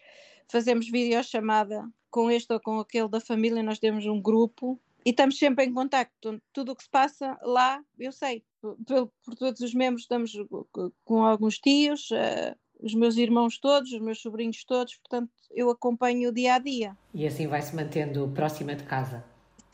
fazemos 0.48 0.90
videochamada 0.90 1.84
com 2.12 2.30
este 2.30 2.54
ou 2.54 2.60
com 2.60 2.80
aquele 2.80 3.10
da 3.10 3.20
família, 3.20 3.64
nós 3.64 3.80
temos 3.80 4.06
um 4.06 4.22
grupo 4.22 4.80
e 5.06 5.10
estamos 5.10 5.38
sempre 5.38 5.66
em 5.66 5.74
contacto. 5.74 6.42
Tudo 6.54 6.72
o 6.72 6.76
que 6.76 6.84
se 6.84 6.90
passa 6.90 7.38
lá, 7.42 7.84
eu 8.00 8.12
sei. 8.12 8.44
Por, 8.86 9.12
por 9.24 9.36
todos 9.36 9.62
os 9.62 9.74
membros, 9.74 10.04
estamos 10.04 10.34
com 11.04 11.24
alguns 11.24 11.58
tios, 11.60 12.10
uh, 12.12 12.56
os 12.82 12.94
meus 12.94 13.18
irmãos 13.18 13.58
todos, 13.58 13.92
os 13.92 14.00
meus 14.00 14.22
sobrinhos 14.22 14.64
todos, 14.64 14.96
portanto, 14.96 15.30
eu 15.52 15.70
acompanho 15.70 16.30
o 16.30 16.34
dia 16.34 16.56
a 16.56 16.60
dia. 16.60 16.98
E 17.14 17.26
assim 17.26 17.48
vai 17.48 17.62
se 17.62 17.76
mantendo 17.76 18.28
próxima 18.34 18.76
de 18.76 18.84
casa. 18.84 19.24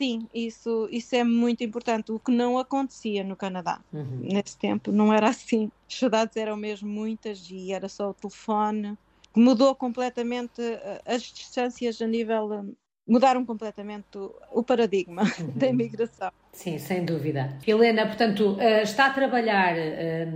Sim, 0.02 0.26
isso, 0.34 0.88
isso 0.90 1.14
é 1.14 1.22
muito 1.22 1.62
importante, 1.62 2.10
o 2.10 2.18
que 2.18 2.32
não 2.32 2.58
acontecia 2.58 3.22
no 3.22 3.36
Canadá. 3.36 3.80
Uhum. 3.92 4.20
Nesse 4.22 4.58
tempo 4.58 4.90
não 4.90 5.12
era 5.12 5.28
assim. 5.28 5.70
As 5.88 5.96
saudades 5.96 6.36
eram 6.36 6.56
mesmo 6.56 6.88
muitas 6.88 7.48
e 7.50 7.72
era 7.72 7.88
só 7.88 8.10
o 8.10 8.14
telefone. 8.14 8.98
Mudou 9.34 9.74
completamente 9.74 10.60
eh, 10.60 11.00
as 11.06 11.22
distâncias 11.22 12.02
a 12.02 12.06
nível 12.06 12.74
mudaram 13.06 13.44
completamente 13.44 14.18
o, 14.52 14.62
paradigma 14.62 15.22
uhum. 15.38 15.52
da 15.54 15.66
imigração. 15.66 16.30
Sim, 16.52 16.78
sem 16.78 17.04
dúvida. 17.04 17.58
Helena, 17.66 18.06
portanto, 18.06 18.56
eh, 18.60 18.82
está 18.82 19.06
a 19.06 19.10
trabalhar 19.10 19.76
eh, 19.76 20.26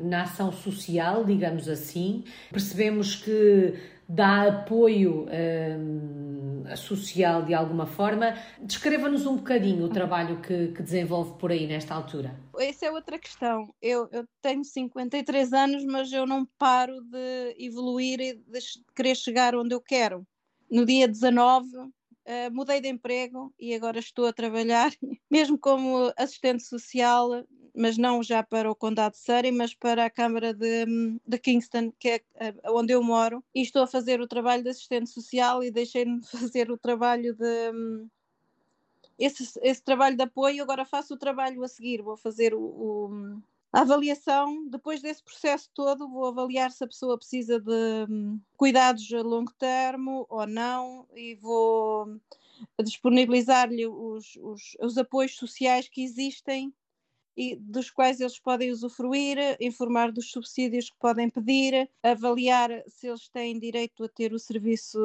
na 0.00 0.22
ação 0.22 0.52
social, 0.52 1.24
digamos 1.24 1.68
assim. 1.68 2.24
Percebemos 2.50 3.14
que 3.14 3.74
dá 4.08 4.48
apoio 4.48 5.26
eh, 5.30 5.78
social 6.76 7.44
de 7.44 7.54
alguma 7.54 7.86
forma. 7.86 8.34
Descreva-nos 8.60 9.24
um 9.24 9.36
bocadinho 9.36 9.84
o 9.84 9.88
trabalho 9.88 10.40
que, 10.40 10.68
que, 10.68 10.82
desenvolve 10.82 11.38
por 11.38 11.52
aí 11.52 11.66
nesta 11.66 11.94
altura. 11.94 12.34
Essa 12.58 12.86
é 12.86 12.90
outra 12.90 13.18
questão. 13.18 13.72
Eu, 13.80 14.08
eu, 14.10 14.26
tenho 14.42 14.64
53 14.64 15.52
anos, 15.52 15.84
mas 15.84 16.12
eu 16.12 16.26
não 16.26 16.44
paro 16.58 17.00
de 17.02 17.54
evoluir 17.58 18.20
e 18.20 18.34
de 18.34 18.58
querer 18.94 19.14
chegar 19.14 19.54
onde 19.54 19.72
eu 19.72 19.80
quero. 19.80 20.26
No 20.68 20.84
dia 20.84 21.06
19 21.06 21.68
Uh, 22.30 22.48
mudei 22.54 22.80
de 22.80 22.88
emprego 22.88 23.52
e 23.58 23.74
agora 23.74 23.98
estou 23.98 24.24
a 24.24 24.32
trabalhar, 24.32 24.92
mesmo 25.28 25.58
como 25.58 26.12
assistente 26.16 26.62
social, 26.62 27.44
mas 27.74 27.98
não 27.98 28.22
já 28.22 28.40
para 28.40 28.70
o 28.70 28.74
Condado 28.76 29.14
de 29.14 29.18
Surrey, 29.18 29.50
mas 29.50 29.74
para 29.74 30.04
a 30.04 30.10
Câmara 30.10 30.54
de, 30.54 30.86
de 31.26 31.38
Kingston, 31.40 31.90
que 31.98 32.22
é 32.36 32.50
uh, 32.68 32.78
onde 32.78 32.92
eu 32.92 33.02
moro, 33.02 33.42
e 33.52 33.62
estou 33.62 33.82
a 33.82 33.86
fazer 33.88 34.20
o 34.20 34.28
trabalho 34.28 34.62
de 34.62 34.68
assistente 34.68 35.10
social 35.10 35.64
e 35.64 35.72
deixei-me 35.72 36.22
fazer 36.54 36.70
o 36.70 36.78
trabalho 36.78 37.34
de. 37.34 37.72
Um, 37.74 38.08
esse, 39.18 39.58
esse 39.60 39.82
trabalho 39.82 40.16
de 40.16 40.22
apoio, 40.22 40.62
agora 40.62 40.84
faço 40.84 41.14
o 41.14 41.18
trabalho 41.18 41.64
a 41.64 41.68
seguir, 41.68 42.00
vou 42.00 42.16
fazer 42.16 42.54
o, 42.54 42.60
o 42.60 43.42
a 43.72 43.82
avaliação, 43.82 44.68
depois 44.68 45.00
desse 45.00 45.22
processo 45.22 45.70
todo, 45.72 46.08
vou 46.08 46.26
avaliar 46.26 46.72
se 46.72 46.82
a 46.82 46.88
pessoa 46.88 47.16
precisa 47.16 47.60
de 47.60 48.06
hum, 48.08 48.40
cuidados 48.56 49.12
a 49.12 49.22
longo 49.22 49.52
termo 49.52 50.26
ou 50.28 50.46
não 50.46 51.06
e 51.14 51.36
vou 51.36 52.20
disponibilizar-lhe 52.82 53.86
os, 53.86 54.36
os, 54.36 54.76
os 54.80 54.98
apoios 54.98 55.36
sociais 55.36 55.88
que 55.88 56.02
existem 56.02 56.74
e 57.36 57.56
dos 57.56 57.90
quais 57.90 58.20
eles 58.20 58.38
podem 58.38 58.70
usufruir, 58.70 59.38
informar 59.60 60.10
dos 60.10 60.30
subsídios 60.30 60.90
que 60.90 60.96
podem 60.98 61.30
pedir, 61.30 61.88
avaliar 62.02 62.70
se 62.88 63.06
eles 63.06 63.28
têm 63.28 63.58
direito 63.58 64.04
a 64.04 64.08
ter 64.08 64.32
o 64.32 64.38
serviço 64.38 64.98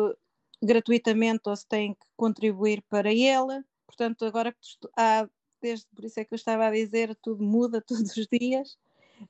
gratuitamente 0.62 1.48
ou 1.48 1.56
se 1.56 1.68
têm 1.68 1.94
que 1.94 2.06
contribuir 2.18 2.82
para 2.90 3.14
ele. 3.14 3.64
Portanto, 3.86 4.26
agora 4.26 4.52
que 4.52 4.60
há 4.98 5.30
desde, 5.62 5.86
por 5.96 6.06
isso 6.06 6.20
é 6.20 6.26
que 6.26 6.34
eu 6.34 6.38
estava 6.38 6.68
a 6.68 6.72
dizer, 6.72 7.16
tudo 7.16 7.44
muda 7.44 7.82
todos 7.86 8.16
os 8.16 8.28
dias. 8.28 8.78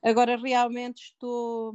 Agora 0.03 0.35
realmente 0.35 1.03
estou, 1.03 1.73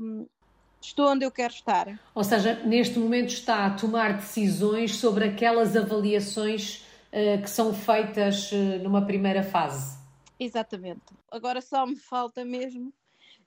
estou 0.81 1.09
onde 1.09 1.25
eu 1.25 1.31
quero 1.31 1.53
estar. 1.53 2.01
Ou 2.15 2.25
seja, 2.25 2.55
neste 2.65 2.99
momento 2.99 3.29
está 3.29 3.67
a 3.67 3.71
tomar 3.71 4.17
decisões 4.17 4.97
sobre 4.97 5.25
aquelas 5.25 5.77
avaliações 5.77 6.85
uh, 7.13 7.41
que 7.43 7.51
são 7.51 7.73
feitas 7.73 8.51
uh, 8.53 8.83
numa 8.83 9.07
primeira 9.07 9.43
fase. 9.43 9.99
Exatamente. 10.39 11.03
Agora 11.31 11.61
só 11.61 11.87
me 11.87 11.97
falta 11.97 12.45
mesmo. 12.45 12.93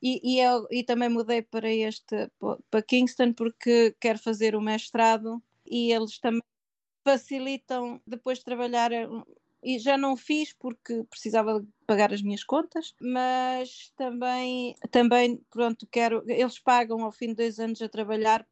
E, 0.02 0.20
e, 0.22 0.40
eu, 0.40 0.68
e 0.70 0.84
também 0.84 1.08
mudei 1.08 1.42
para 1.42 1.72
este 1.72 2.30
para 2.70 2.82
Kingston 2.82 3.32
porque 3.32 3.96
quero 4.02 4.20
fazer 4.20 4.54
o 4.54 4.62
mestrado 4.62 5.42
e 5.66 5.94
eles 5.94 6.20
também 6.20 6.44
facilitam 7.06 8.02
depois 8.06 8.40
de 8.40 8.46
trabalhar 8.46 8.92
e 9.64 9.80
já 9.80 9.98
não 9.98 10.16
fiz 10.18 10.54
porque 10.54 11.04
precisava 11.10 11.66
pagar 11.88 12.14
as 12.14 12.22
minhas 12.22 12.44
contas, 12.44 12.94
mas 13.00 13.92
também, 13.96 14.76
também 14.92 15.42
pronto, 15.50 15.88
quero, 15.92 16.24
eles 16.28 16.60
pagam 16.60 17.04
ao 17.04 17.12
fim 17.12 17.30
de 17.30 17.36
dois 17.36 17.60
anos 17.60 17.82
a 17.82 17.90
trabalhar, 17.90 18.46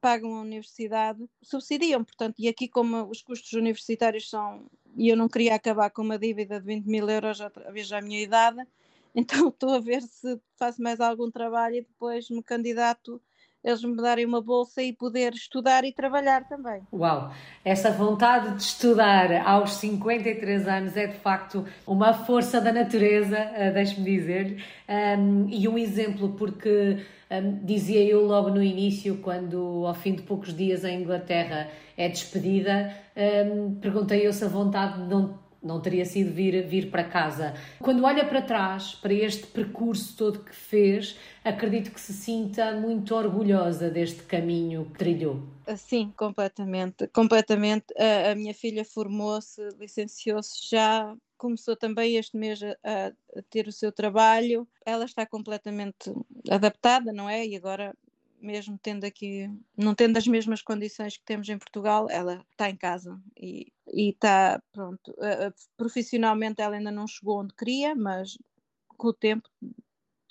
pagam 0.00 0.34
a 0.34 0.42
universidade, 0.42 1.24
subsidiam, 1.42 2.04
portanto, 2.04 2.36
e 2.38 2.48
aqui 2.48 2.68
como 2.68 3.08
os 3.08 3.22
custos 3.22 3.52
universitários 3.54 4.28
são, 4.28 4.70
e 4.96 5.08
eu 5.08 5.16
não 5.16 5.28
queria 5.28 5.54
acabar 5.54 5.90
com 5.90 6.02
uma 6.02 6.18
dívida 6.18 6.60
de 6.60 6.66
20 6.66 6.86
mil 6.86 7.08
euros 7.08 7.40
a 7.40 7.48
vez 7.72 7.90
à 7.92 8.00
minha 8.00 8.20
idade, 8.20 8.62
então 9.14 9.48
estou 9.48 9.74
a 9.74 9.80
ver 9.80 10.02
se 10.02 10.38
faço 10.56 10.82
mais 10.82 11.00
algum 11.00 11.30
trabalho 11.30 11.76
e 11.76 11.80
depois 11.80 12.28
me 12.30 12.42
candidato 12.42 13.20
eles 13.62 13.82
me 13.82 13.96
darem 13.96 14.24
uma 14.24 14.40
bolsa 14.40 14.82
e 14.82 14.92
poder 14.92 15.32
estudar 15.32 15.84
e 15.84 15.92
trabalhar 15.92 16.48
também. 16.48 16.82
Uau! 16.92 17.32
Essa 17.64 17.90
vontade 17.90 18.54
de 18.56 18.62
estudar 18.62 19.46
aos 19.46 19.74
53 19.74 20.68
anos 20.68 20.96
é 20.96 21.06
de 21.06 21.16
facto 21.18 21.66
uma 21.86 22.12
força 22.12 22.60
da 22.60 22.72
natureza, 22.72 23.36
uh, 23.36 23.74
deixe-me 23.74 24.04
dizer, 24.04 24.64
um, 25.18 25.48
e 25.48 25.68
um 25.68 25.76
exemplo, 25.76 26.30
porque 26.30 26.98
um, 27.30 27.64
dizia 27.64 28.02
eu 28.04 28.24
logo 28.24 28.50
no 28.50 28.62
início, 28.62 29.18
quando 29.18 29.84
ao 29.86 29.94
fim 29.94 30.14
de 30.14 30.22
poucos 30.22 30.54
dias 30.56 30.84
a 30.84 30.90
Inglaterra 30.90 31.68
é 31.96 32.08
despedida, 32.08 32.94
um, 33.16 33.74
perguntei 33.74 34.26
eu 34.26 34.32
se 34.32 34.44
a 34.44 34.48
vontade 34.48 35.02
de 35.02 35.08
não 35.08 35.47
não 35.68 35.80
teria 35.80 36.04
sido 36.06 36.32
vir, 36.32 36.66
vir 36.66 36.90
para 36.90 37.04
casa. 37.04 37.54
Quando 37.78 38.02
olha 38.04 38.24
para 38.24 38.40
trás, 38.40 38.94
para 38.94 39.12
este 39.12 39.46
percurso 39.46 40.16
todo 40.16 40.40
que 40.40 40.54
fez, 40.54 41.16
acredito 41.44 41.90
que 41.92 42.00
se 42.00 42.14
sinta 42.14 42.72
muito 42.72 43.14
orgulhosa 43.14 43.90
deste 43.90 44.22
caminho 44.22 44.86
que 44.86 44.98
trilhou. 44.98 45.42
Sim, 45.76 46.12
completamente. 46.16 47.06
Completamente. 47.08 47.84
A, 47.98 48.32
a 48.32 48.34
minha 48.34 48.54
filha 48.54 48.84
formou-se, 48.84 49.60
licenciou-se 49.78 50.68
já, 50.70 51.14
começou 51.36 51.76
também 51.76 52.16
este 52.16 52.36
mês 52.36 52.62
a, 52.62 52.76
a, 52.82 53.42
ter 53.50 53.68
o 53.68 53.72
seu 53.72 53.92
trabalho. 53.92 54.66
Ela 54.86 55.04
está 55.04 55.26
completamente 55.26 56.10
adaptada, 56.50 57.12
não 57.12 57.28
é? 57.28 57.46
E 57.46 57.54
agora 57.54 57.94
mesmo 58.40 58.78
tendo 58.82 59.04
aqui, 59.04 59.50
não 59.76 59.94
tendo 59.94 60.16
as 60.16 60.26
mesmas 60.26 60.62
condições 60.62 61.16
que 61.16 61.24
temos 61.24 61.48
em 61.48 61.58
Portugal, 61.58 62.08
ela 62.10 62.44
está 62.50 62.70
em 62.70 62.76
casa 62.76 63.20
e, 63.36 63.72
e 63.92 64.10
está, 64.10 64.62
pronto, 64.72 65.10
uh, 65.12 65.52
profissionalmente 65.76 66.60
ela 66.60 66.76
ainda 66.76 66.90
não 66.90 67.06
chegou 67.06 67.40
onde 67.40 67.54
queria, 67.54 67.94
mas 67.94 68.38
com 68.96 69.08
o 69.08 69.12
tempo, 69.12 69.48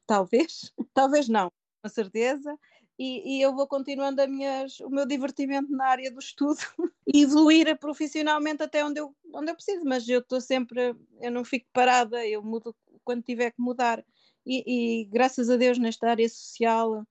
talvez, 0.05 0.73
talvez 0.93 1.27
não, 1.27 1.51
com 1.81 1.89
certeza, 1.89 2.57
e, 2.99 3.37
e, 3.37 3.41
eu 3.41 3.55
vou 3.55 3.67
continuando 3.67 4.27
minhas, 4.27 4.79
o 4.79 4.89
meu 4.89 5.05
divertimento 5.05 5.71
na 5.71 5.85
área 5.85 6.11
do 6.11 6.19
estudo 6.19 6.57
e 7.05 7.21
evoluir 7.21 7.77
profissionalmente 7.77 8.63
até 8.63 8.83
onde 8.83 8.99
eu, 8.99 9.15
onde 9.33 9.51
eu 9.51 9.55
preciso, 9.55 9.85
mas 9.85 10.09
eu 10.09 10.19
estou 10.19 10.41
sempre, 10.41 10.95
eu 11.21 11.31
não 11.31 11.45
fico 11.45 11.67
parada, 11.71 12.25
eu 12.25 12.41
mudo 12.41 12.75
quando 13.03 13.21
tiver 13.21 13.51
que 13.51 13.61
mudar. 13.61 14.03
E, 14.43 15.01
e 15.01 15.05
graças 15.05 15.49
a 15.49 15.57
Deus 15.57 15.77
nesta 15.77 16.09
área 16.09 16.27
social 16.27 17.05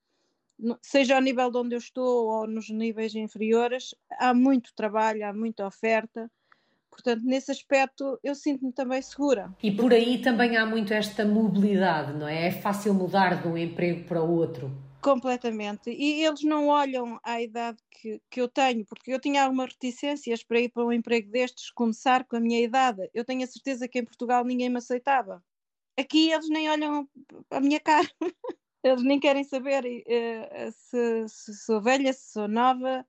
seja 0.82 1.16
ao 1.16 1.22
nível 1.22 1.50
de 1.50 1.58
onde 1.58 1.74
eu 1.74 1.78
estou 1.78 2.28
ou 2.28 2.46
nos 2.46 2.70
níveis 2.70 3.14
inferiores, 3.14 3.94
há 4.18 4.32
muito 4.32 4.74
trabalho, 4.74 5.26
há 5.26 5.32
muita 5.32 5.66
oferta. 5.66 6.30
Portanto, 6.90 7.22
nesse 7.24 7.50
aspecto, 7.50 8.18
eu 8.24 8.34
sinto-me 8.34 8.72
também 8.72 9.02
segura. 9.02 9.54
E 9.62 9.70
por 9.70 9.92
aí 9.92 10.22
também 10.22 10.56
há 10.56 10.64
muito 10.64 10.94
esta 10.94 11.26
mobilidade, 11.26 12.14
não 12.14 12.26
é? 12.26 12.46
É 12.46 12.52
fácil 12.52 12.94
mudar 12.94 13.42
de 13.42 13.48
um 13.48 13.56
emprego 13.56 14.04
para 14.04 14.22
o 14.22 14.30
outro. 14.30 14.72
Completamente. 15.02 15.90
E 15.90 16.24
eles 16.24 16.42
não 16.42 16.68
olham 16.68 17.20
à 17.22 17.40
idade 17.40 17.78
que, 17.90 18.20
que 18.30 18.40
eu 18.40 18.48
tenho, 18.48 18.84
porque 18.86 19.12
eu 19.12 19.20
tinha 19.20 19.44
algumas 19.44 19.72
reticências 19.72 20.42
para 20.42 20.60
ir 20.60 20.70
para 20.70 20.84
um 20.84 20.92
emprego 20.92 21.30
destes, 21.30 21.70
começar 21.70 22.24
com 22.24 22.36
a 22.36 22.40
minha 22.40 22.60
idade. 22.60 23.08
Eu 23.12 23.24
tenho 23.24 23.44
a 23.44 23.46
certeza 23.46 23.86
que 23.86 23.98
em 23.98 24.04
Portugal 24.04 24.44
ninguém 24.44 24.70
me 24.70 24.78
aceitava. 24.78 25.42
Aqui 25.98 26.30
eles 26.30 26.48
nem 26.48 26.68
olham 26.70 27.08
a 27.50 27.60
minha 27.60 27.78
cara. 27.78 28.08
Eles 28.86 29.02
nem 29.02 29.18
querem 29.18 29.42
saber 29.42 29.84
uh, 29.84 30.72
se, 30.72 31.28
se, 31.28 31.54
sou 31.64 31.80
velha, 31.80 32.12
se 32.12 32.32
sou 32.32 32.46
nova. 32.46 33.04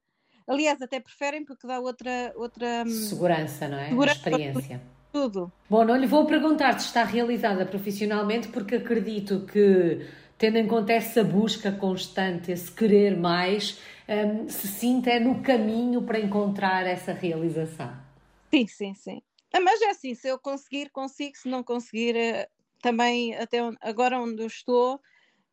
Aliás, 0.48 0.82
até 0.82 1.00
preferem 1.00 1.46
porque 1.46 1.68
dá 1.68 1.80
outra. 1.80 2.34
outra 2.36 2.84
hum, 2.84 2.90
segurança, 2.90 3.68
não 3.68 3.78
é? 3.78 3.90
Segurança, 3.90 4.18
experiência. 4.18 4.82
Tudo. 5.12 5.52
Bom, 5.70 5.86
não 5.86 5.96
lhe 5.96 6.08
vou 6.08 6.26
perguntar 6.26 6.80
se 6.80 6.88
está 6.88 7.04
realizada 7.04 7.64
profissionalmente, 7.64 8.48
porque 8.48 8.76
acredito 8.76 9.46
que, 9.46 10.08
tendo 10.38 10.58
em 10.58 10.68
conta 10.68 10.94
essa 10.94 11.24
busca 11.24 11.72
constante, 11.72 12.52
esse 12.52 12.72
querer 12.72 13.16
mais, 13.16 13.80
um, 14.10 14.50
se 14.50 14.68
sinta 14.68 15.20
no 15.20 15.44
caminho 15.44 16.02
para 16.02 16.20
encontrar 16.20 16.88
essa 16.88 17.14
realização. 17.14 17.94
Sim, 18.50 18.66
sim, 18.66 18.94
sim. 18.96 19.22
Ah, 19.54 19.60
mas 19.60 19.80
é 19.82 19.90
assim, 19.92 20.16
se 20.16 20.28
eu 20.28 20.40
conseguir, 20.40 20.90
consigo, 20.90 21.38
se 21.38 21.48
não 21.48 21.64
conseguir, 21.64 22.16
eh, 22.16 22.48
também 22.82 23.36
até 23.36 23.60
agora 23.82 24.20
onde 24.20 24.42
eu 24.42 24.48
estou, 24.48 25.00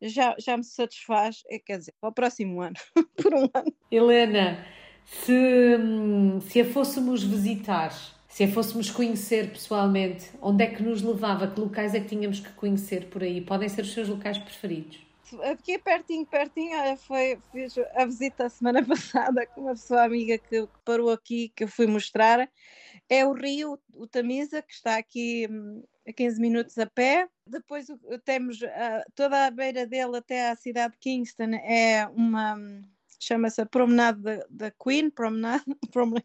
já, 0.05 0.35
já 0.39 0.57
me 0.57 0.63
satisfaz, 0.63 1.43
é, 1.49 1.59
quer 1.59 1.79
dizer, 1.79 1.93
para 1.99 2.09
o 2.09 2.13
próximo 2.13 2.61
ano, 2.61 2.75
por 3.21 3.33
um 3.33 3.49
ano. 3.53 3.73
Helena, 3.91 4.65
se, 5.05 5.77
se 6.49 6.61
a 6.61 6.65
fôssemos 6.65 7.23
visitar, 7.23 7.93
se 8.27 8.43
a 8.43 8.47
fôssemos 8.47 8.89
conhecer 8.89 9.51
pessoalmente, 9.51 10.31
onde 10.41 10.63
é 10.63 10.67
que 10.67 10.83
nos 10.83 11.01
levava? 11.01 11.47
Que 11.47 11.59
locais 11.59 11.93
é 11.93 11.99
que 11.99 12.07
tínhamos 12.07 12.39
que 12.39 12.51
conhecer 12.53 13.05
por 13.05 13.23
aí? 13.23 13.41
Podem 13.41 13.69
ser 13.69 13.81
os 13.81 13.93
seus 13.93 14.09
locais 14.09 14.37
preferidos? 14.37 15.05
Aqui 15.51 15.79
pertinho, 15.79 16.25
pertinho, 16.25 16.97
foi, 16.97 17.39
fiz 17.51 17.75
a 17.95 18.05
visita 18.05 18.45
a 18.45 18.49
semana 18.49 18.83
passada 18.85 19.45
com 19.47 19.61
uma 19.61 19.71
pessoa 19.71 20.03
amiga 20.03 20.37
que 20.37 20.67
parou 20.83 21.09
aqui, 21.09 21.51
que 21.55 21.63
eu 21.63 21.67
fui 21.67 21.87
mostrar. 21.87 22.49
É 23.09 23.25
o 23.25 23.33
Rio, 23.33 23.79
o 23.95 24.07
Tamisa, 24.07 24.61
que 24.61 24.73
está 24.73 24.97
aqui 24.97 25.47
hum, 25.49 25.83
a 26.07 26.13
15 26.13 26.39
minutos 26.39 26.77
a 26.77 26.85
pé. 26.85 27.27
Depois 27.47 27.87
temos 28.23 28.61
uh, 28.61 29.03
toda 29.15 29.45
a 29.45 29.51
beira 29.51 29.85
dele 29.85 30.17
até 30.17 30.49
à 30.49 30.55
cidade 30.55 30.93
de 30.93 30.99
Kingston, 30.99 31.55
é 31.63 32.07
uma 32.07 32.57
chama-se 33.19 33.61
a 33.61 33.65
Promenade 33.65 34.21
da 34.49 34.71
Queen, 34.71 35.09
promenade, 35.11 35.65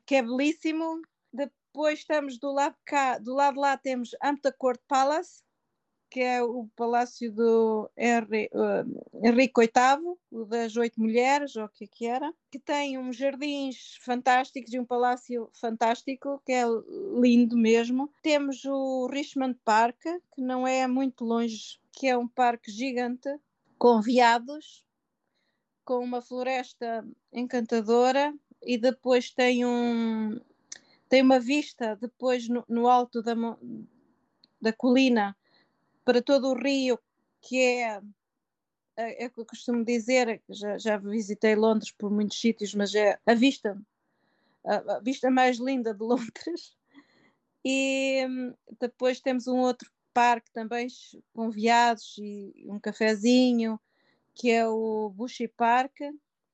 que 0.06 0.16
é 0.16 0.22
belíssimo. 0.22 1.02
Depois 1.32 2.00
estamos 2.00 2.38
do 2.38 2.52
lado 2.52 2.76
cá, 2.84 3.18
do 3.18 3.34
lado 3.34 3.60
lá 3.60 3.76
temos 3.76 4.14
Hampton 4.22 4.52
Court 4.58 4.80
Palace, 4.88 5.42
que 6.10 6.20
é 6.20 6.42
o 6.42 6.68
palácio 6.74 7.32
do 7.32 7.84
uh, 7.84 9.24
Henrique 9.24 9.60
VIII, 9.60 10.16
o 10.32 10.44
das 10.44 10.76
oito 10.76 11.00
mulheres, 11.00 11.54
ou 11.54 11.64
o 11.64 11.68
que 11.68 11.84
é 11.84 11.86
que 11.86 12.06
era, 12.06 12.34
que 12.50 12.58
tem 12.58 12.98
uns 12.98 13.16
jardins 13.16 13.96
fantásticos 14.00 14.74
e 14.74 14.78
um 14.80 14.84
palácio 14.84 15.48
fantástico, 15.52 16.42
que 16.44 16.52
é 16.52 16.64
lindo 17.20 17.56
mesmo. 17.56 18.12
Temos 18.22 18.64
o 18.64 19.06
Richmond 19.06 19.56
Park, 19.64 20.02
que 20.34 20.42
não 20.42 20.66
é 20.66 20.86
muito 20.88 21.24
longe, 21.24 21.78
que 21.92 22.08
é 22.08 22.18
um 22.18 22.26
parque 22.26 22.72
gigante, 22.72 23.28
com 23.78 24.00
veados, 24.02 24.84
com 25.84 26.02
uma 26.02 26.20
floresta 26.20 27.06
encantadora, 27.32 28.34
e 28.62 28.76
depois 28.76 29.30
tem 29.30 29.64
um 29.64 30.40
tem 31.08 31.22
uma 31.22 31.40
vista 31.40 31.96
depois 31.96 32.48
no, 32.48 32.64
no 32.68 32.86
alto 32.86 33.20
da, 33.20 33.34
da 34.60 34.72
colina 34.72 35.36
para 36.04 36.22
todo 36.22 36.48
o 36.48 36.54
Rio, 36.54 36.98
que 37.40 37.60
é, 37.60 38.00
é, 38.96 39.24
é 39.24 39.26
o 39.26 39.30
que 39.30 39.40
eu 39.40 39.46
costumo 39.46 39.84
dizer, 39.84 40.42
já, 40.48 40.78
já 40.78 40.96
visitei 40.96 41.54
Londres 41.54 41.90
por 41.90 42.10
muitos 42.10 42.40
sítios, 42.40 42.74
mas 42.74 42.94
é 42.94 43.18
a 43.26 43.34
vista, 43.34 43.80
a, 44.64 44.96
a 44.96 45.00
vista 45.00 45.30
mais 45.30 45.58
linda 45.58 45.94
de 45.94 46.02
Londres. 46.02 46.76
E 47.62 48.26
hum, 48.26 48.54
depois 48.80 49.20
temos 49.20 49.46
um 49.46 49.58
outro 49.58 49.92
parque 50.14 50.50
também 50.50 50.88
com 51.34 51.50
veados 51.50 52.16
e 52.18 52.64
um 52.66 52.80
cafezinho, 52.80 53.78
que 54.34 54.50
é 54.50 54.66
o 54.66 55.10
Bushy 55.10 55.46
Park, 55.46 55.94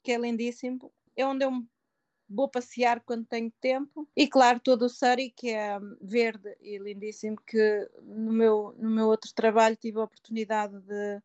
que 0.02 0.10
é 0.10 0.18
lindíssimo. 0.18 0.92
É 1.16 1.24
onde 1.24 1.44
eu 1.44 1.64
vou 2.28 2.48
passear 2.48 3.00
quando 3.00 3.24
tenho 3.26 3.52
tempo. 3.60 4.08
E 4.16 4.26
claro, 4.26 4.60
todo 4.60 4.82
o 4.86 4.88
Surrey, 4.88 5.30
que 5.30 5.50
é 5.50 5.78
verde 6.00 6.56
e 6.60 6.78
lindíssimo, 6.78 7.36
que 7.46 7.88
no 8.02 8.32
meu, 8.32 8.74
no 8.78 8.90
meu 8.90 9.06
outro 9.06 9.32
trabalho 9.34 9.76
tive 9.76 9.98
a 9.98 10.04
oportunidade 10.04 10.78
de, 10.80 11.22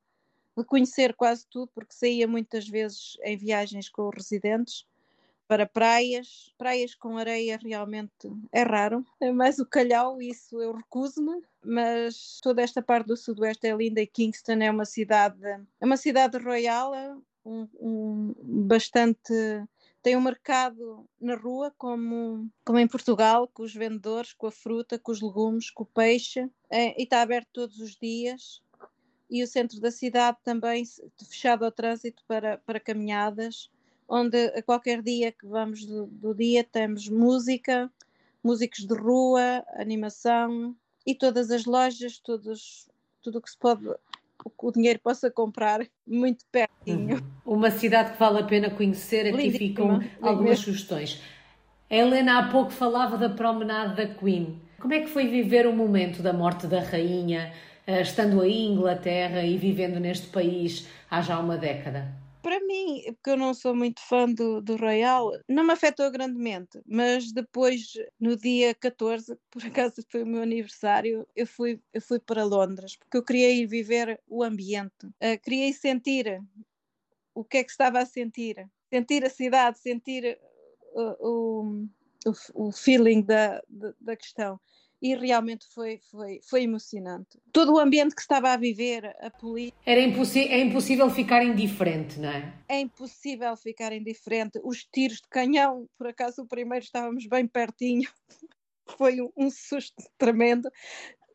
de 0.57 0.63
conhecer 0.65 1.13
quase 1.15 1.45
tudo, 1.47 1.71
porque 1.73 1.93
saía 1.93 2.27
muitas 2.27 2.67
vezes 2.67 3.17
em 3.23 3.37
viagens 3.37 3.89
com 3.89 4.07
os 4.07 4.15
residentes 4.15 4.85
para 5.47 5.65
praias. 5.65 6.53
Praias 6.57 6.95
com 6.95 7.17
areia 7.17 7.59
realmente 7.61 8.31
é 8.53 8.63
raro. 8.63 9.05
É 9.19 9.31
mais 9.31 9.59
o 9.59 9.65
calhau, 9.65 10.21
isso 10.21 10.61
eu 10.61 10.73
recuso-me. 10.73 11.41
Mas 11.63 12.39
toda 12.41 12.61
esta 12.61 12.81
parte 12.81 13.07
do 13.07 13.17
sudoeste 13.17 13.67
é 13.67 13.75
linda 13.75 14.01
e 14.01 14.07
Kingston 14.07 14.61
é 14.61 14.71
uma 14.71 14.85
cidade, 14.85 15.45
é 15.45 15.85
uma 15.85 15.97
cidade 15.97 16.37
royal, 16.37 16.93
um, 17.45 17.67
um 17.79 18.33
bastante 18.65 19.33
tem 20.01 20.15
um 20.17 20.21
mercado 20.21 21.07
na 21.19 21.35
rua, 21.35 21.73
como, 21.77 22.49
como 22.65 22.79
em 22.79 22.87
Portugal, 22.87 23.47
com 23.47 23.63
os 23.63 23.73
vendedores, 23.73 24.33
com 24.33 24.47
a 24.47 24.51
fruta, 24.51 24.97
com 24.97 25.11
os 25.11 25.21
legumes, 25.21 25.69
com 25.69 25.83
o 25.83 25.85
peixe, 25.85 26.49
é, 26.69 26.99
e 26.99 27.03
está 27.03 27.21
aberto 27.21 27.49
todos 27.53 27.79
os 27.79 27.95
dias. 27.95 28.61
E 29.29 29.43
o 29.43 29.47
centro 29.47 29.79
da 29.79 29.91
cidade 29.91 30.37
também 30.43 30.83
fechado 31.29 31.63
ao 31.63 31.71
trânsito 31.71 32.23
para, 32.27 32.57
para 32.57 32.79
caminhadas, 32.79 33.69
onde 34.07 34.47
a 34.47 34.61
qualquer 34.63 35.01
dia 35.01 35.31
que 35.31 35.45
vamos 35.45 35.85
do, 35.85 36.07
do 36.07 36.33
dia 36.33 36.63
temos 36.63 37.07
música, 37.07 37.89
músicos 38.43 38.85
de 38.85 38.93
rua, 38.93 39.63
animação 39.75 40.75
e 41.05 41.15
todas 41.15 41.51
as 41.51 41.65
lojas, 41.65 42.17
todos, 42.17 42.89
tudo 43.21 43.37
o 43.37 43.41
que 43.41 43.51
se 43.51 43.57
pode 43.57 43.87
o 44.57 44.71
dinheiro 44.71 44.99
possa 45.03 45.29
comprar 45.29 45.85
muito 46.05 46.45
pertinho. 46.51 47.15
Uhum. 47.15 47.57
Uma 47.57 47.71
cidade 47.71 48.13
que 48.13 48.19
vale 48.19 48.39
a 48.39 48.43
pena 48.43 48.69
conhecer, 48.69 49.27
aqui 49.27 49.37
Lindíssima. 49.37 49.99
ficam 49.99 50.03
algumas 50.21 50.59
sugestões. 50.59 51.21
A 51.89 51.95
Helena 51.95 52.39
há 52.39 52.49
pouco 52.49 52.71
falava 52.71 53.17
da 53.17 53.29
promenade 53.29 53.95
da 53.95 54.07
Queen. 54.07 54.61
Como 54.79 54.93
é 54.93 55.01
que 55.01 55.07
foi 55.07 55.27
viver 55.27 55.67
o 55.67 55.73
momento 55.73 56.23
da 56.23 56.33
morte 56.33 56.65
da 56.65 56.81
rainha, 56.81 57.51
eh, 57.85 58.01
estando 58.01 58.41
aí 58.41 58.65
em 58.65 58.73
Inglaterra 58.73 59.43
e 59.43 59.57
vivendo 59.57 59.99
neste 59.99 60.27
país 60.27 60.87
há 61.09 61.21
já 61.21 61.37
uma 61.37 61.57
década? 61.57 62.07
Para 62.41 62.59
mim, 62.65 63.03
porque 63.05 63.29
eu 63.29 63.37
não 63.37 63.53
sou 63.53 63.75
muito 63.75 64.01
fã 64.01 64.31
do, 64.31 64.61
do 64.61 64.75
Royal, 64.75 65.31
não 65.47 65.63
me 65.63 65.73
afetou 65.73 66.09
grandemente, 66.11 66.81
mas 66.85 67.31
depois, 67.31 67.93
no 68.19 68.35
dia 68.35 68.73
14, 68.75 69.37
por 69.51 69.65
acaso 69.65 70.03
foi 70.09 70.23
o 70.23 70.27
meu 70.27 70.41
aniversário, 70.41 71.27
eu 71.35 71.47
fui, 71.47 71.79
eu 71.93 72.01
fui 72.01 72.19
para 72.19 72.43
Londres, 72.43 72.95
porque 72.95 73.17
eu 73.17 73.23
queria 73.23 73.51
ir 73.51 73.65
viver 73.65 74.19
o 74.27 74.43
ambiente, 74.43 75.05
uh, 75.05 75.39
queria 75.43 75.69
ir 75.69 75.73
sentir 75.73 76.41
o 77.33 77.43
que 77.43 77.57
é 77.57 77.63
que 77.63 77.71
estava 77.71 77.99
a 77.99 78.05
sentir, 78.05 78.67
sentir 78.89 79.23
a 79.23 79.29
cidade, 79.29 79.79
sentir 79.79 80.37
uh, 80.93 81.27
o, 81.27 81.87
o, 82.25 82.67
o 82.67 82.71
feeling 82.71 83.21
da, 83.21 83.61
da, 83.69 83.93
da 83.99 84.15
questão 84.15 84.59
e 85.01 85.15
realmente 85.15 85.65
foi, 85.73 85.99
foi, 86.11 86.39
foi 86.47 86.63
emocionante. 86.63 87.39
Todo 87.51 87.73
o 87.73 87.79
ambiente 87.79 88.13
que 88.13 88.21
estava 88.21 88.51
a 88.53 88.57
viver, 88.57 89.05
a 89.19 89.31
polícia. 89.31 89.73
Era 89.85 89.99
é 89.99 90.61
impossível 90.61 91.09
ficar 91.09 91.43
indiferente, 91.43 92.19
não 92.19 92.29
é? 92.29 92.53
É 92.67 92.79
impossível 92.79 93.57
ficar 93.57 93.91
indiferente. 93.91 94.59
Os 94.63 94.85
tiros 94.85 95.17
de 95.17 95.27
canhão, 95.29 95.89
por 95.97 96.07
acaso 96.07 96.43
o 96.43 96.47
primeiro 96.47 96.85
estávamos 96.85 97.25
bem 97.25 97.47
pertinho, 97.47 98.07
foi 98.97 99.19
um, 99.21 99.31
um 99.35 99.49
susto 99.49 100.03
tremendo. 100.17 100.69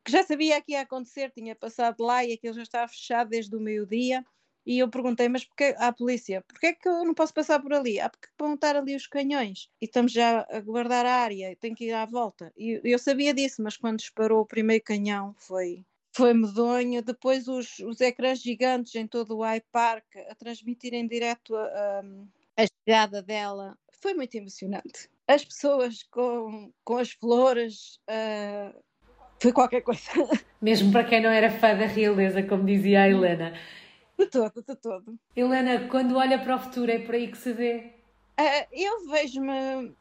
Que 0.04 0.12
já 0.12 0.22
sabia 0.22 0.62
que 0.62 0.72
ia 0.72 0.82
acontecer, 0.82 1.32
tinha 1.32 1.56
passado 1.56 1.96
lá 2.04 2.24
e 2.24 2.32
aquilo 2.32 2.54
já 2.54 2.62
estava 2.62 2.86
fechado 2.86 3.30
desde 3.30 3.56
o 3.56 3.60
meio-dia. 3.60 4.24
E 4.66 4.80
eu 4.80 4.90
perguntei, 4.90 5.28
mas 5.28 5.44
porquê, 5.44 5.76
à 5.78 5.92
polícia, 5.92 6.42
porquê 6.48 6.66
é 6.66 6.72
que 6.72 6.88
eu 6.88 7.04
não 7.04 7.14
posso 7.14 7.32
passar 7.32 7.62
por 7.62 7.72
ali? 7.72 8.00
Ah, 8.00 8.10
porque 8.10 8.26
vão 8.36 8.54
estar 8.54 8.74
ali 8.74 8.96
os 8.96 9.06
canhões 9.06 9.70
e 9.80 9.84
estamos 9.84 10.10
já 10.10 10.44
a 10.50 10.60
guardar 10.60 11.06
a 11.06 11.14
área, 11.14 11.54
tenho 11.60 11.76
que 11.76 11.84
ir 11.84 11.92
à 11.92 12.04
volta. 12.04 12.52
E 12.56 12.80
eu 12.82 12.98
sabia 12.98 13.32
disso, 13.32 13.62
mas 13.62 13.76
quando 13.76 13.98
disparou 13.98 14.40
o 14.40 14.46
primeiro 14.46 14.82
canhão 14.82 15.34
foi, 15.38 15.84
foi 16.12 16.34
medonho. 16.34 17.00
Depois 17.00 17.46
os, 17.46 17.78
os 17.78 18.00
ecrãs 18.00 18.40
gigantes 18.40 18.94
em 18.96 19.06
todo 19.06 19.38
o 19.38 19.54
iPark 19.54 20.04
a 20.28 20.34
transmitirem 20.34 21.06
direto 21.06 21.54
a, 21.54 21.62
a, 21.62 22.62
a 22.64 22.66
chegada 22.66 23.22
dela, 23.22 23.78
foi 24.00 24.14
muito 24.14 24.34
emocionante. 24.34 25.08
As 25.28 25.44
pessoas 25.44 26.02
com, 26.10 26.72
com 26.84 26.96
as 26.96 27.12
flores. 27.12 28.00
Uh, 28.08 28.76
foi 29.40 29.52
qualquer 29.52 29.82
coisa. 29.82 30.10
Mesmo 30.60 30.90
para 30.90 31.04
quem 31.04 31.20
não 31.20 31.30
era 31.30 31.50
fã 31.50 31.76
da 31.76 31.86
realeza, 31.86 32.42
como 32.42 32.64
dizia 32.64 33.02
a 33.02 33.08
Helena. 33.08 33.52
De 34.18 34.26
todo, 34.26 34.62
de 34.62 34.76
todo. 34.76 35.18
Helena, 35.34 35.88
quando 35.88 36.16
olha 36.16 36.38
para 36.42 36.56
o 36.56 36.58
futuro, 36.58 36.90
é 36.90 36.98
por 36.98 37.14
aí 37.14 37.30
que 37.30 37.36
se 37.36 37.52
vê? 37.52 37.92
Uh, 38.40 38.66
eu 38.72 39.06
vejo-me 39.08 39.94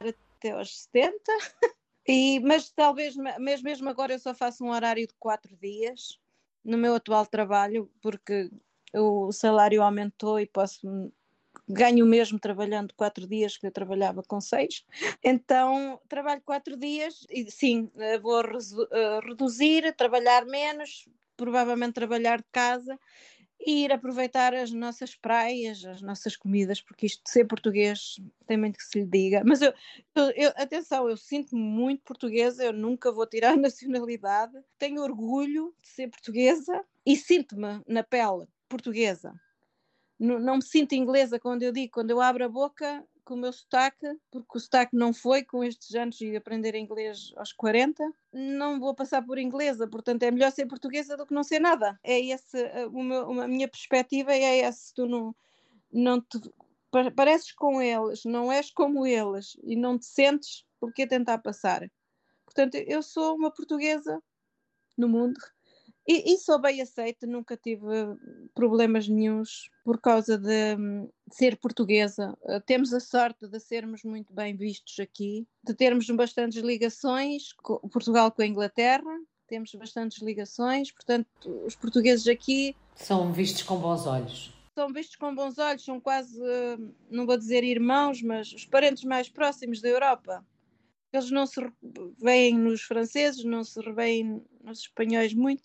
até 0.00 0.50
aos 0.50 0.82
70, 0.82 1.18
e, 2.06 2.38
mas 2.40 2.70
talvez, 2.70 3.16
mas 3.16 3.62
mesmo 3.62 3.88
agora 3.88 4.12
eu 4.12 4.18
só 4.18 4.34
faço 4.34 4.64
um 4.64 4.70
horário 4.70 5.06
de 5.06 5.14
quatro 5.18 5.56
dias 5.56 6.18
no 6.62 6.76
meu 6.76 6.94
atual 6.94 7.24
trabalho, 7.26 7.90
porque 8.02 8.50
o 8.92 9.32
salário 9.32 9.82
aumentou 9.82 10.38
e 10.38 10.46
posso 10.46 11.10
ganho 11.68 12.04
mesmo 12.04 12.38
trabalhando 12.38 12.94
quatro 12.94 13.26
dias, 13.26 13.56
que 13.56 13.66
eu 13.66 13.72
trabalhava 13.72 14.22
com 14.22 14.40
seis. 14.40 14.84
Então, 15.22 16.00
trabalho 16.08 16.42
quatro 16.44 16.76
dias 16.76 17.26
e 17.30 17.50
sim, 17.50 17.90
eh, 17.96 18.18
vou 18.18 18.42
eh, 18.42 19.20
reduzir, 19.24 19.94
trabalhar 19.96 20.44
menos, 20.44 21.08
provavelmente 21.36 21.94
trabalhar 21.94 22.38
de 22.38 22.46
casa 22.52 22.98
e 23.58 23.84
ir 23.84 23.92
aproveitar 23.92 24.54
as 24.54 24.70
nossas 24.70 25.14
praias, 25.14 25.84
as 25.84 26.02
nossas 26.02 26.36
comidas, 26.36 26.80
porque 26.80 27.06
isto 27.06 27.24
de 27.24 27.30
ser 27.30 27.46
português 27.46 28.16
tem 28.46 28.56
muito 28.56 28.78
que 28.78 28.84
se 28.84 29.00
lhe 29.00 29.06
diga. 29.06 29.42
Mas 29.44 29.62
eu, 29.62 29.72
eu, 30.14 30.52
atenção, 30.56 31.08
eu 31.08 31.16
sinto-me 31.16 31.60
muito 31.60 32.02
portuguesa, 32.02 32.64
eu 32.64 32.72
nunca 32.72 33.10
vou 33.10 33.26
tirar 33.26 33.52
a 33.52 33.56
nacionalidade, 33.56 34.54
tenho 34.78 35.02
orgulho 35.02 35.74
de 35.82 35.88
ser 35.88 36.08
portuguesa 36.08 36.84
e 37.04 37.16
sinto-me 37.16 37.82
na 37.86 38.02
pele 38.02 38.46
portuguesa 38.68 39.32
não, 40.18 40.38
não 40.38 40.56
me 40.56 40.62
sinto 40.62 40.94
inglesa 40.94 41.38
quando 41.38 41.62
eu 41.62 41.72
digo, 41.72 41.92
quando 41.92 42.10
eu 42.10 42.20
abro 42.20 42.44
a 42.44 42.48
boca 42.48 43.04
com 43.26 43.34
o 43.34 43.36
meu 43.36 43.52
sotaque, 43.52 44.06
porque 44.30 44.56
o 44.56 44.60
sotaque 44.60 44.96
não 44.96 45.12
foi 45.12 45.42
com 45.42 45.64
estes 45.64 45.94
anos 45.96 46.20
e 46.20 46.36
aprender 46.36 46.76
inglês 46.76 47.32
aos 47.36 47.52
40, 47.52 48.02
não 48.32 48.78
vou 48.78 48.94
passar 48.94 49.20
por 49.20 49.36
inglesa, 49.36 49.88
portanto 49.88 50.22
é 50.22 50.30
melhor 50.30 50.52
ser 50.52 50.66
portuguesa 50.66 51.16
do 51.16 51.26
que 51.26 51.34
não 51.34 51.42
ser 51.42 51.58
nada. 51.58 51.98
É 52.04 52.18
esse, 52.20 52.56
o 52.92 53.02
meu, 53.02 53.42
a 53.42 53.48
minha 53.48 53.68
perspectiva 53.68 54.32
é 54.32 54.60
essa, 54.60 54.92
tu 54.94 55.06
não, 55.06 55.34
não 55.92 56.20
te 56.20 56.40
pareces 57.16 57.52
com 57.52 57.82
eles, 57.82 58.24
não 58.24 58.50
és 58.50 58.70
como 58.70 59.04
eles 59.04 59.58
e 59.64 59.74
não 59.76 59.98
te 59.98 60.06
sentes, 60.06 60.64
porque 60.78 61.06
tentar 61.06 61.38
passar? 61.38 61.90
Portanto, 62.44 62.76
eu 62.76 63.02
sou 63.02 63.34
uma 63.34 63.50
portuguesa 63.50 64.22
no 64.96 65.08
mundo 65.08 65.40
e, 66.06 66.34
e 66.34 66.38
sou 66.38 66.60
bem 66.60 66.80
aceita, 66.80 67.26
nunca 67.26 67.56
tive 67.56 67.86
problemas 68.54 69.08
nenhums 69.08 69.68
por 69.84 70.00
causa 70.00 70.38
de, 70.38 70.76
de 70.76 71.34
ser 71.34 71.56
portuguesa. 71.56 72.36
Uh, 72.42 72.60
temos 72.60 72.92
a 72.92 73.00
sorte 73.00 73.48
de 73.48 73.58
sermos 73.58 74.04
muito 74.04 74.32
bem 74.32 74.56
vistos 74.56 74.98
aqui, 75.00 75.46
de 75.64 75.74
termos 75.74 76.08
bastantes 76.10 76.62
ligações, 76.62 77.52
com, 77.54 77.78
Portugal 77.88 78.30
com 78.30 78.42
a 78.42 78.46
Inglaterra, 78.46 79.10
temos 79.48 79.72
bastantes 79.74 80.22
ligações, 80.22 80.90
portanto, 80.92 81.28
os 81.64 81.74
portugueses 81.74 82.26
aqui. 82.26 82.76
São 82.94 83.32
vistos 83.32 83.62
com 83.62 83.76
bons 83.78 84.06
olhos. 84.06 84.52
São 84.74 84.92
vistos 84.92 85.16
com 85.16 85.34
bons 85.34 85.56
olhos, 85.58 85.84
são 85.84 85.98
quase, 85.98 86.38
não 87.10 87.24
vou 87.24 87.36
dizer 87.36 87.64
irmãos, 87.64 88.20
mas 88.20 88.52
os 88.52 88.66
parentes 88.66 89.04
mais 89.04 89.28
próximos 89.28 89.80
da 89.80 89.88
Europa. 89.88 90.44
Eles 91.12 91.30
não 91.30 91.46
se 91.46 91.60
veem 92.18 92.58
nos 92.58 92.82
franceses, 92.82 93.44
não 93.44 93.64
se 93.64 93.80
veem 93.92 94.42
nos 94.62 94.80
espanhóis 94.80 95.32
muito, 95.32 95.62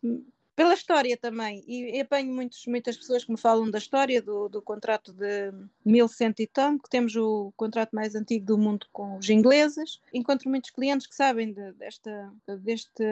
pela 0.56 0.74
história 0.74 1.18
também. 1.18 1.64
E 1.68 2.00
apanho 2.00 2.34
muitos, 2.34 2.66
muitas 2.68 2.96
pessoas 2.96 3.24
que 3.24 3.32
me 3.32 3.38
falam 3.38 3.70
da 3.72 3.78
história 3.78 4.22
do, 4.22 4.48
do 4.48 4.62
contrato 4.62 5.12
de 5.12 5.52
1100 5.86 6.34
e 6.40 6.48
tanto, 6.48 6.84
que 6.84 6.90
temos 6.90 7.16
o 7.16 7.52
contrato 7.56 7.92
mais 7.94 8.14
antigo 8.14 8.46
do 8.46 8.58
mundo 8.58 8.86
com 8.92 9.18
os 9.18 9.30
ingleses. 9.30 10.00
Encontro 10.14 10.50
muitos 10.50 10.70
clientes 10.70 11.08
que 11.08 11.16
sabem 11.16 11.52
de, 11.52 11.72
desta, 11.74 12.32
deste, 12.60 13.04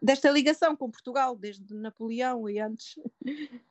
desta 0.00 0.30
ligação 0.30 0.76
com 0.76 0.90
Portugal, 0.90 1.34
desde 1.36 1.74
Napoleão 1.74 2.48
e 2.48 2.58
antes, 2.58 2.98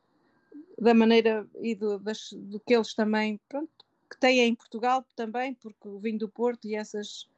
da 0.79 0.93
maneira 0.93 1.47
e 1.61 1.75
do, 1.75 1.99
das, 1.99 2.29
do 2.33 2.59
que 2.59 2.73
eles 2.73 2.95
também, 2.95 3.39
pronto, 3.47 3.69
que 4.09 4.19
têm 4.19 4.39
em 4.39 4.55
Portugal 4.55 5.05
também, 5.15 5.53
porque 5.53 5.87
o 5.87 5.99
vinho 5.99 6.17
do 6.17 6.27
Porto 6.27 6.67
e 6.67 6.75
essas 6.75 7.29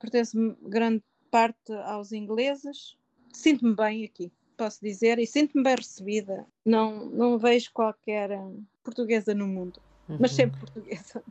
pertence 0.00 0.36
grande 0.62 1.02
parte 1.30 1.72
aos 1.84 2.10
ingleses. 2.10 2.96
Sinto-me 3.32 3.76
bem 3.76 4.04
aqui, 4.04 4.32
posso 4.56 4.80
dizer, 4.82 5.18
e 5.18 5.26
sinto-me 5.26 5.62
bem 5.62 5.76
recebida. 5.76 6.46
Não, 6.64 7.06
não 7.06 7.38
vejo 7.38 7.70
qualquer 7.72 8.32
hum, 8.32 8.64
portuguesa 8.82 9.32
no 9.34 9.46
mundo, 9.46 9.80
uhum. 10.08 10.16
mas 10.18 10.32
sempre 10.32 10.58
portuguesa. 10.58 11.22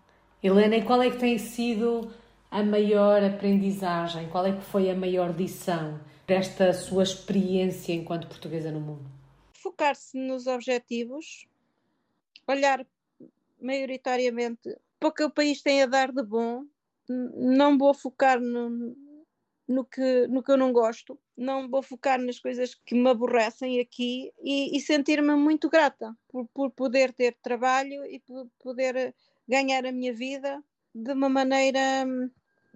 Helena, 0.42 0.78
e 0.78 0.86
qual 0.86 1.02
é 1.02 1.10
que 1.10 1.18
tem 1.18 1.38
sido 1.38 2.10
a 2.50 2.64
maior 2.64 3.22
aprendizagem? 3.22 4.30
Qual 4.30 4.46
é 4.46 4.54
que 4.54 4.62
foi 4.62 4.90
a 4.90 4.96
maior 4.96 5.36
lição 5.36 6.00
desta 6.26 6.72
sua 6.74 7.04
experiência 7.04 7.92
enquanto 7.92 8.28
portuguesa 8.28 8.72
no 8.72 8.80
mundo? 8.80 9.12
Focar-se 9.54 10.18
nos 10.18 10.48
objetivos, 10.48 11.46
olhar 12.48 12.86
maioritariamente 13.62 14.78
para 14.98 15.10
o 15.10 15.12
que 15.12 15.24
o 15.24 15.30
país 15.30 15.62
tem 15.62 15.84
a 15.84 15.86
dar 15.86 16.12
de 16.14 16.24
bom 16.24 16.64
não 17.10 17.78
vou 17.78 17.94
focar 17.94 18.40
no, 18.40 18.96
no, 19.68 19.84
que, 19.86 20.28
no 20.28 20.44
que 20.44 20.52
eu 20.52 20.58
não 20.58 20.72
gosto, 20.72 21.20
não 21.36 21.68
vou 21.68 21.82
focar 21.82 22.22
nas 22.22 22.40
coisas 22.40 22.76
que 22.86 22.96
me 22.96 23.10
aborrecem 23.10 23.80
aqui 23.80 24.32
e, 24.44 24.78
e 24.78 24.80
sentir-me 24.80 25.36
muito 25.36 25.70
grata 25.70 26.16
por, 26.28 26.48
por 26.54 26.72
poder 26.72 27.14
ter 27.14 27.36
trabalho 27.42 28.06
e 28.06 28.20
por 28.20 28.48
poder 28.60 29.14
ganhar 29.48 29.86
a 29.86 29.92
minha 29.92 30.14
vida 30.14 30.64
de 30.94 31.12
uma 31.14 31.30
maneira 31.30 31.80
hum, 32.06 32.30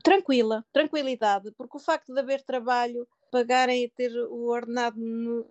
tranquila, 0.03 0.65
tranquilidade, 0.73 1.51
porque 1.51 1.77
o 1.77 1.79
facto 1.79 2.13
de 2.13 2.19
haver 2.19 2.41
trabalho, 2.43 3.07
pagarem 3.31 3.83
e 3.83 3.89
ter 3.89 4.11
o 4.15 4.49
ordenado 4.49 4.99
no, 4.99 5.47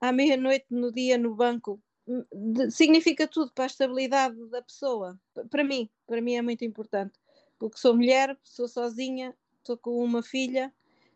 à 0.00 0.12
meia-noite 0.12 0.66
no 0.70 0.92
dia 0.92 1.18
no 1.18 1.34
banco 1.34 1.80
hum, 2.06 2.24
de, 2.32 2.70
significa 2.70 3.26
tudo 3.26 3.52
para 3.52 3.64
a 3.64 3.66
estabilidade 3.66 4.36
da 4.48 4.62
pessoa. 4.62 5.18
Para 5.50 5.64
mim, 5.64 5.88
para 6.06 6.20
mim 6.20 6.34
é 6.34 6.42
muito 6.42 6.64
importante 6.64 7.18
porque 7.60 7.78
sou 7.78 7.94
mulher, 7.94 8.36
sou 8.42 8.66
sozinha, 8.66 9.36
estou 9.58 9.76
com 9.76 10.02
uma 10.02 10.22
filha 10.22 10.72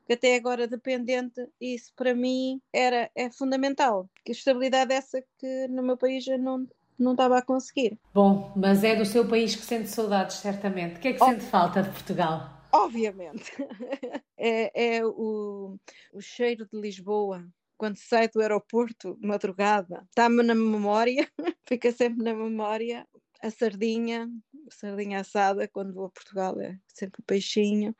que 0.07 0.13
até 0.13 0.37
agora 0.37 0.65
é 0.65 0.67
dependente, 0.67 1.49
e 1.59 1.75
isso 1.75 1.91
para 1.97 2.15
mim 2.15 2.61
era, 2.71 3.11
é 3.15 3.31
fundamental, 3.31 4.09
que 4.23 4.33
estabilidade 4.33 4.93
é 4.93 4.97
essa 4.97 5.25
que 5.39 5.67
no 5.69 5.83
meu 5.83 5.97
país 5.97 6.27
eu 6.27 6.39
não, 6.39 6.69
não 6.99 7.13
estava 7.13 7.39
a 7.39 7.43
conseguir. 7.43 7.99
Bom, 8.13 8.53
mas 8.55 8.85
é 8.85 8.95
do 8.95 9.07
seu 9.07 9.27
país 9.27 9.57
que 9.57 9.63
sente 9.63 9.89
saudades, 9.89 10.37
certamente. 10.37 10.97
O 10.97 11.01
que 11.01 11.09
é 11.09 11.13
que 11.15 11.23
oh, 11.23 11.27
sente 11.27 11.45
falta 11.47 11.83
de 11.83 11.89
Portugal? 11.89 12.51
Obviamente. 12.71 13.51
é, 14.37 14.97
é 14.97 15.07
o, 15.07 15.79
o 16.13 16.21
cheiro 16.21 16.69
de 16.71 16.79
Lisboa, 16.79 17.43
quando 17.79 17.97
sai 17.97 18.29
do 18.29 18.43
aeroporto, 18.43 19.17
madrugada, 19.23 20.05
está-me 20.11 20.43
na 20.43 20.55
memória, 20.55 21.27
fica 21.67 21.91
sempre 21.93 22.23
na 22.23 22.35
memória 22.35 23.07
a 23.43 23.51
sardinha, 23.51 24.29
sardinha 24.71 25.21
assada, 25.21 25.69
quando 25.69 25.93
vou 25.93 26.07
a 26.07 26.11
Portugal 26.11 26.61
é 26.61 26.79
sempre 26.89 27.21
o 27.21 27.25
peixinho, 27.25 27.95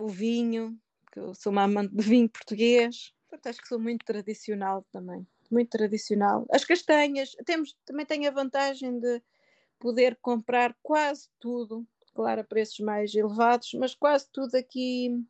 o 0.00 0.08
vinho, 0.08 0.78
que 1.12 1.20
eu 1.20 1.34
sou 1.34 1.52
uma 1.52 1.64
amante 1.64 1.94
de 1.94 2.02
vinho 2.02 2.28
português, 2.28 3.12
portanto 3.28 3.46
acho 3.48 3.62
que 3.62 3.68
sou 3.68 3.78
muito 3.78 4.04
tradicional 4.04 4.84
também, 4.92 5.26
muito 5.50 5.70
tradicional. 5.70 6.46
As 6.50 6.64
castanhas, 6.64 7.36
temos, 7.44 7.76
também 7.84 8.06
tenho 8.06 8.28
a 8.28 8.32
vantagem 8.32 8.98
de 8.98 9.22
poder 9.78 10.16
comprar 10.20 10.76
quase 10.82 11.28
tudo, 11.38 11.86
claro, 12.14 12.40
a 12.40 12.44
preços 12.44 12.80
mais 12.80 13.14
elevados, 13.14 13.72
mas 13.74 13.94
quase 13.94 14.28
tudo 14.32 14.54
aqui, 14.56 15.24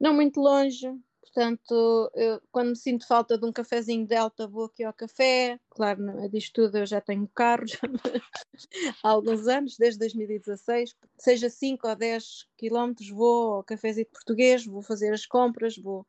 não 0.00 0.14
muito 0.14 0.40
longe, 0.40 0.92
Portanto, 1.26 2.10
eu, 2.14 2.40
quando 2.52 2.70
me 2.70 2.76
sinto 2.76 3.06
falta 3.06 3.36
de 3.36 3.44
um 3.44 3.52
cafezinho 3.52 4.06
Delta, 4.06 4.46
vou 4.46 4.66
aqui 4.66 4.84
ao 4.84 4.92
café. 4.92 5.58
Claro, 5.68 6.00
não 6.00 6.24
é 6.24 6.28
disto 6.28 6.52
tudo, 6.54 6.78
eu 6.78 6.86
já 6.86 7.00
tenho 7.00 7.28
carro 7.34 7.66
já, 7.66 7.78
há 9.02 9.08
alguns 9.08 9.48
anos, 9.48 9.76
desde 9.76 9.98
2016. 9.98 10.94
Seja 11.18 11.50
5 11.50 11.88
ou 11.88 11.96
10 11.96 12.46
quilómetros, 12.56 13.10
vou 13.10 13.54
ao 13.54 13.64
cafezinho 13.64 14.06
português, 14.06 14.64
vou 14.64 14.82
fazer 14.82 15.12
as 15.12 15.26
compras, 15.26 15.76
vou. 15.76 16.06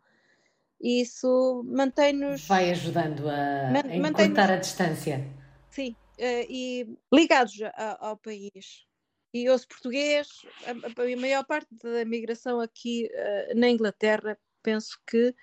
E 0.80 1.02
isso 1.02 1.64
mantém-nos. 1.66 2.48
Vai 2.48 2.70
ajudando 2.70 3.28
a, 3.28 3.72
man, 3.72 3.90
a 3.90 4.24
encurtar 4.24 4.52
a 4.52 4.58
distância. 4.58 5.28
Sim, 5.72 5.96
uh, 6.20 6.46
e 6.48 6.96
ligados 7.12 7.60
a, 7.64 8.08
ao 8.08 8.18
país 8.18 8.86
e 9.34 9.50
ouço 9.50 9.68
português. 9.68 10.28
A, 10.66 10.72
a, 10.72 11.18
maior 11.18 11.44
parte 11.44 11.68
da 11.84 12.06
migração 12.06 12.60
aqui 12.60 13.10
uh, 13.12 13.60
na 13.60 13.68
Inglaterra 13.68 14.38
penso 14.68 15.00
que, 15.08 15.34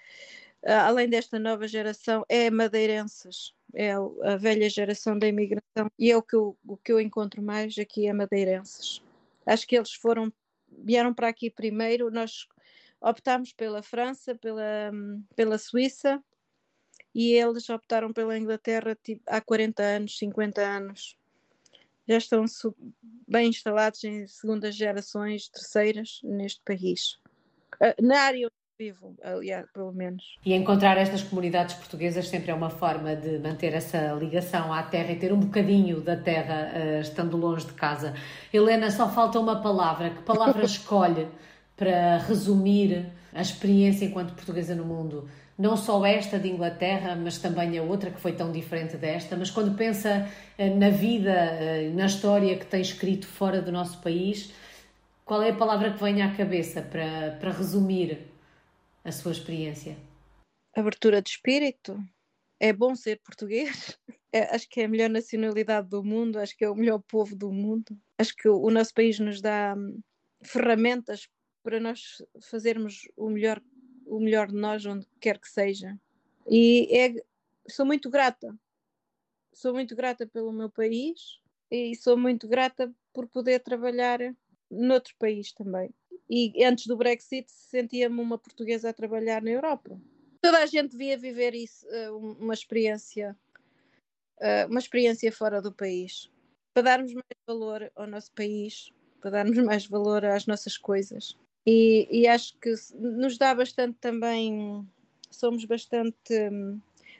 ah, 0.66 0.86
além 0.88 1.08
desta 1.08 1.38
nova 1.38 1.66
geração, 1.66 2.26
é 2.28 2.50
madeirenses, 2.50 3.54
é 3.72 3.92
a 3.92 4.36
velha 4.36 4.68
geração 4.68 5.18
da 5.18 5.26
imigração, 5.26 5.90
e 5.98 6.10
é 6.10 6.16
o 6.16 6.22
que 6.22 6.36
eu, 6.36 6.54
o 6.66 6.76
que 6.76 6.92
eu 6.92 7.00
encontro 7.00 7.40
mais 7.40 7.78
aqui 7.78 8.06
é 8.06 8.12
madeirenses. 8.12 9.02
Acho 9.46 9.66
que 9.66 9.76
eles 9.76 9.94
foram, 9.94 10.30
vieram 10.68 11.14
para 11.14 11.28
aqui 11.28 11.48
primeiro, 11.50 12.10
nós 12.10 12.46
optámos 13.00 13.54
pela 13.54 13.82
França, 13.82 14.34
pela, 14.34 14.92
pela 15.34 15.56
Suíça, 15.56 16.22
e 17.14 17.32
eles 17.32 17.70
optaram 17.70 18.12
pela 18.12 18.36
Inglaterra 18.36 18.94
tipo, 19.02 19.22
há 19.26 19.40
40 19.40 19.82
anos, 19.82 20.18
50 20.18 20.60
anos. 20.60 21.16
Já 22.06 22.18
estão 22.18 22.44
bem 23.26 23.48
instalados 23.48 24.04
em 24.04 24.26
segundas 24.26 24.74
gerações, 24.74 25.48
terceiras, 25.48 26.20
neste 26.22 26.60
país. 26.62 27.18
Ah, 27.80 27.94
na 28.02 28.20
área 28.20 28.50
vivo, 28.78 29.14
aliás, 29.22 29.66
pelo 29.72 29.92
menos. 29.92 30.22
E 30.44 30.52
encontrar 30.54 30.96
estas 30.98 31.22
comunidades 31.22 31.74
portuguesas 31.74 32.28
sempre 32.28 32.50
é 32.50 32.54
uma 32.54 32.70
forma 32.70 33.14
de 33.14 33.38
manter 33.38 33.72
essa 33.72 34.12
ligação 34.12 34.72
à 34.72 34.82
terra 34.82 35.12
e 35.12 35.16
ter 35.16 35.32
um 35.32 35.40
bocadinho 35.40 36.00
da 36.00 36.16
terra 36.16 36.72
uh, 36.74 37.00
estando 37.00 37.36
longe 37.36 37.66
de 37.66 37.72
casa. 37.74 38.14
Helena, 38.52 38.90
só 38.90 39.08
falta 39.08 39.38
uma 39.38 39.60
palavra. 39.60 40.10
Que 40.10 40.22
palavra 40.22 40.64
escolhe 40.66 41.28
para 41.76 42.18
resumir 42.18 43.06
a 43.32 43.40
experiência 43.40 44.04
enquanto 44.04 44.34
portuguesa 44.34 44.74
no 44.74 44.84
mundo? 44.84 45.28
não 45.56 45.76
só 45.76 46.04
esta 46.04 46.36
de 46.36 46.48
Inglaterra, 46.48 47.14
mas 47.14 47.38
também 47.38 47.78
a 47.78 47.82
outra 47.84 48.10
que 48.10 48.20
foi 48.20 48.32
tão 48.32 48.50
diferente 48.50 48.96
desta, 48.96 49.36
mas 49.36 49.50
quando 49.50 49.76
pensa 49.76 50.28
eh, 50.58 50.68
na 50.68 50.90
vida, 50.90 51.32
na 51.94 52.06
história 52.06 52.56
que 52.58 52.66
tem 52.66 52.80
escrito 52.80 53.24
fora 53.24 53.62
do 53.62 53.70
nosso 53.70 53.98
país, 53.98 54.52
qual 55.24 55.40
é 55.42 55.50
a 55.50 55.54
palavra 55.54 55.92
que 55.92 56.02
vem 56.02 56.22
à 56.22 56.34
cabeça 56.34 56.82
para, 56.82 57.36
para 57.40 57.52
resumir 57.52 58.33
a 59.04 59.12
sua 59.12 59.32
experiência? 59.32 59.96
Abertura 60.74 61.22
de 61.22 61.30
espírito. 61.30 61.96
É 62.58 62.72
bom 62.72 62.96
ser 62.96 63.20
português. 63.20 63.98
É, 64.36 64.52
acho 64.52 64.68
que 64.68 64.80
é 64.80 64.86
a 64.86 64.88
melhor 64.88 65.08
nacionalidade 65.08 65.88
do 65.88 66.02
mundo, 66.02 66.40
acho 66.40 66.56
que 66.56 66.64
é 66.64 66.68
o 66.68 66.74
melhor 66.74 66.98
povo 67.06 67.36
do 67.36 67.52
mundo. 67.52 67.96
Acho 68.18 68.34
que 68.34 68.48
o, 68.48 68.60
o 68.60 68.68
nosso 68.68 68.92
país 68.92 69.16
nos 69.20 69.40
dá 69.40 69.76
hum, 69.78 70.00
ferramentas 70.42 71.28
para 71.62 71.78
nós 71.78 72.20
fazermos 72.42 73.08
o 73.16 73.30
melhor 73.30 73.62
o 74.06 74.18
melhor 74.18 74.48
de 74.48 74.56
nós 74.56 74.84
onde 74.86 75.06
quer 75.20 75.38
que 75.38 75.48
seja. 75.48 75.96
E 76.50 76.88
é, 76.90 77.14
sou 77.68 77.86
muito 77.86 78.10
grata. 78.10 78.52
Sou 79.52 79.72
muito 79.72 79.94
grata 79.94 80.26
pelo 80.26 80.52
meu 80.52 80.68
país 80.68 81.38
e 81.70 81.94
sou 81.94 82.16
muito 82.16 82.48
grata 82.48 82.92
por 83.12 83.28
poder 83.28 83.60
trabalhar 83.60 84.18
noutro 84.70 85.14
país 85.16 85.52
também. 85.52 85.94
E 86.28 86.64
antes 86.64 86.86
do 86.86 86.96
Brexit 86.96 87.50
sentia-me 87.50 88.20
uma 88.20 88.38
portuguesa 88.38 88.90
a 88.90 88.92
trabalhar 88.92 89.42
na 89.42 89.50
Europa. 89.50 90.00
Toda 90.40 90.58
a 90.58 90.66
gente 90.66 90.92
devia 90.92 91.18
viver 91.18 91.54
isso, 91.54 91.86
eh, 91.88 92.10
uma 92.10 92.54
experiência, 92.54 93.36
eh, 94.40 94.66
uma 94.66 94.78
experiência 94.78 95.30
fora 95.32 95.60
do 95.60 95.72
país, 95.72 96.30
para 96.74 96.82
darmos 96.82 97.12
mais 97.12 97.24
valor 97.46 97.90
ao 97.94 98.06
nosso 98.06 98.32
país, 98.32 98.90
para 99.20 99.30
darmos 99.30 99.56
mais 99.64 99.86
valor 99.86 100.24
às 100.24 100.46
nossas 100.46 100.76
coisas. 100.76 101.36
E, 101.66 102.06
e 102.10 102.26
acho 102.26 102.58
que 102.58 102.74
nos 102.94 103.38
dá 103.38 103.54
bastante 103.54 103.96
também, 103.98 104.86
somos 105.30 105.64
bastante 105.64 106.50
hum, 106.52 106.78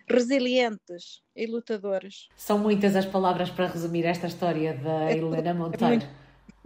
resilientes 0.09 1.23
e 1.35 1.47
lutadoras. 1.47 2.29
São 2.37 2.59
muitas 2.59 2.95
as 2.95 3.07
palavras 3.07 3.51
para 3.51 3.69
resumir 3.69 4.05
esta 4.05 4.27
história 4.27 4.75
da 4.75 5.11
é, 5.11 5.17
Helena 5.17 5.55
Monteiro. 5.55 5.85
É 5.85 5.89
muito. 5.89 6.09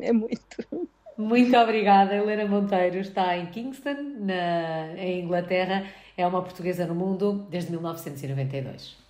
É 0.01 0.13
muito. 0.13 0.89
Muito 1.19 1.57
obrigada, 1.59 2.15
Helena 2.15 2.47
Monteiro. 2.47 2.99
Está 2.99 3.37
em 3.37 3.47
Kingston, 3.47 3.97
na, 4.21 4.95
em 4.97 5.25
Inglaterra. 5.25 5.85
É 6.17 6.25
uma 6.25 6.43
portuguesa 6.43 6.87
no 6.87 6.95
mundo 6.95 7.45
desde 7.51 7.73
1992. 7.73 9.08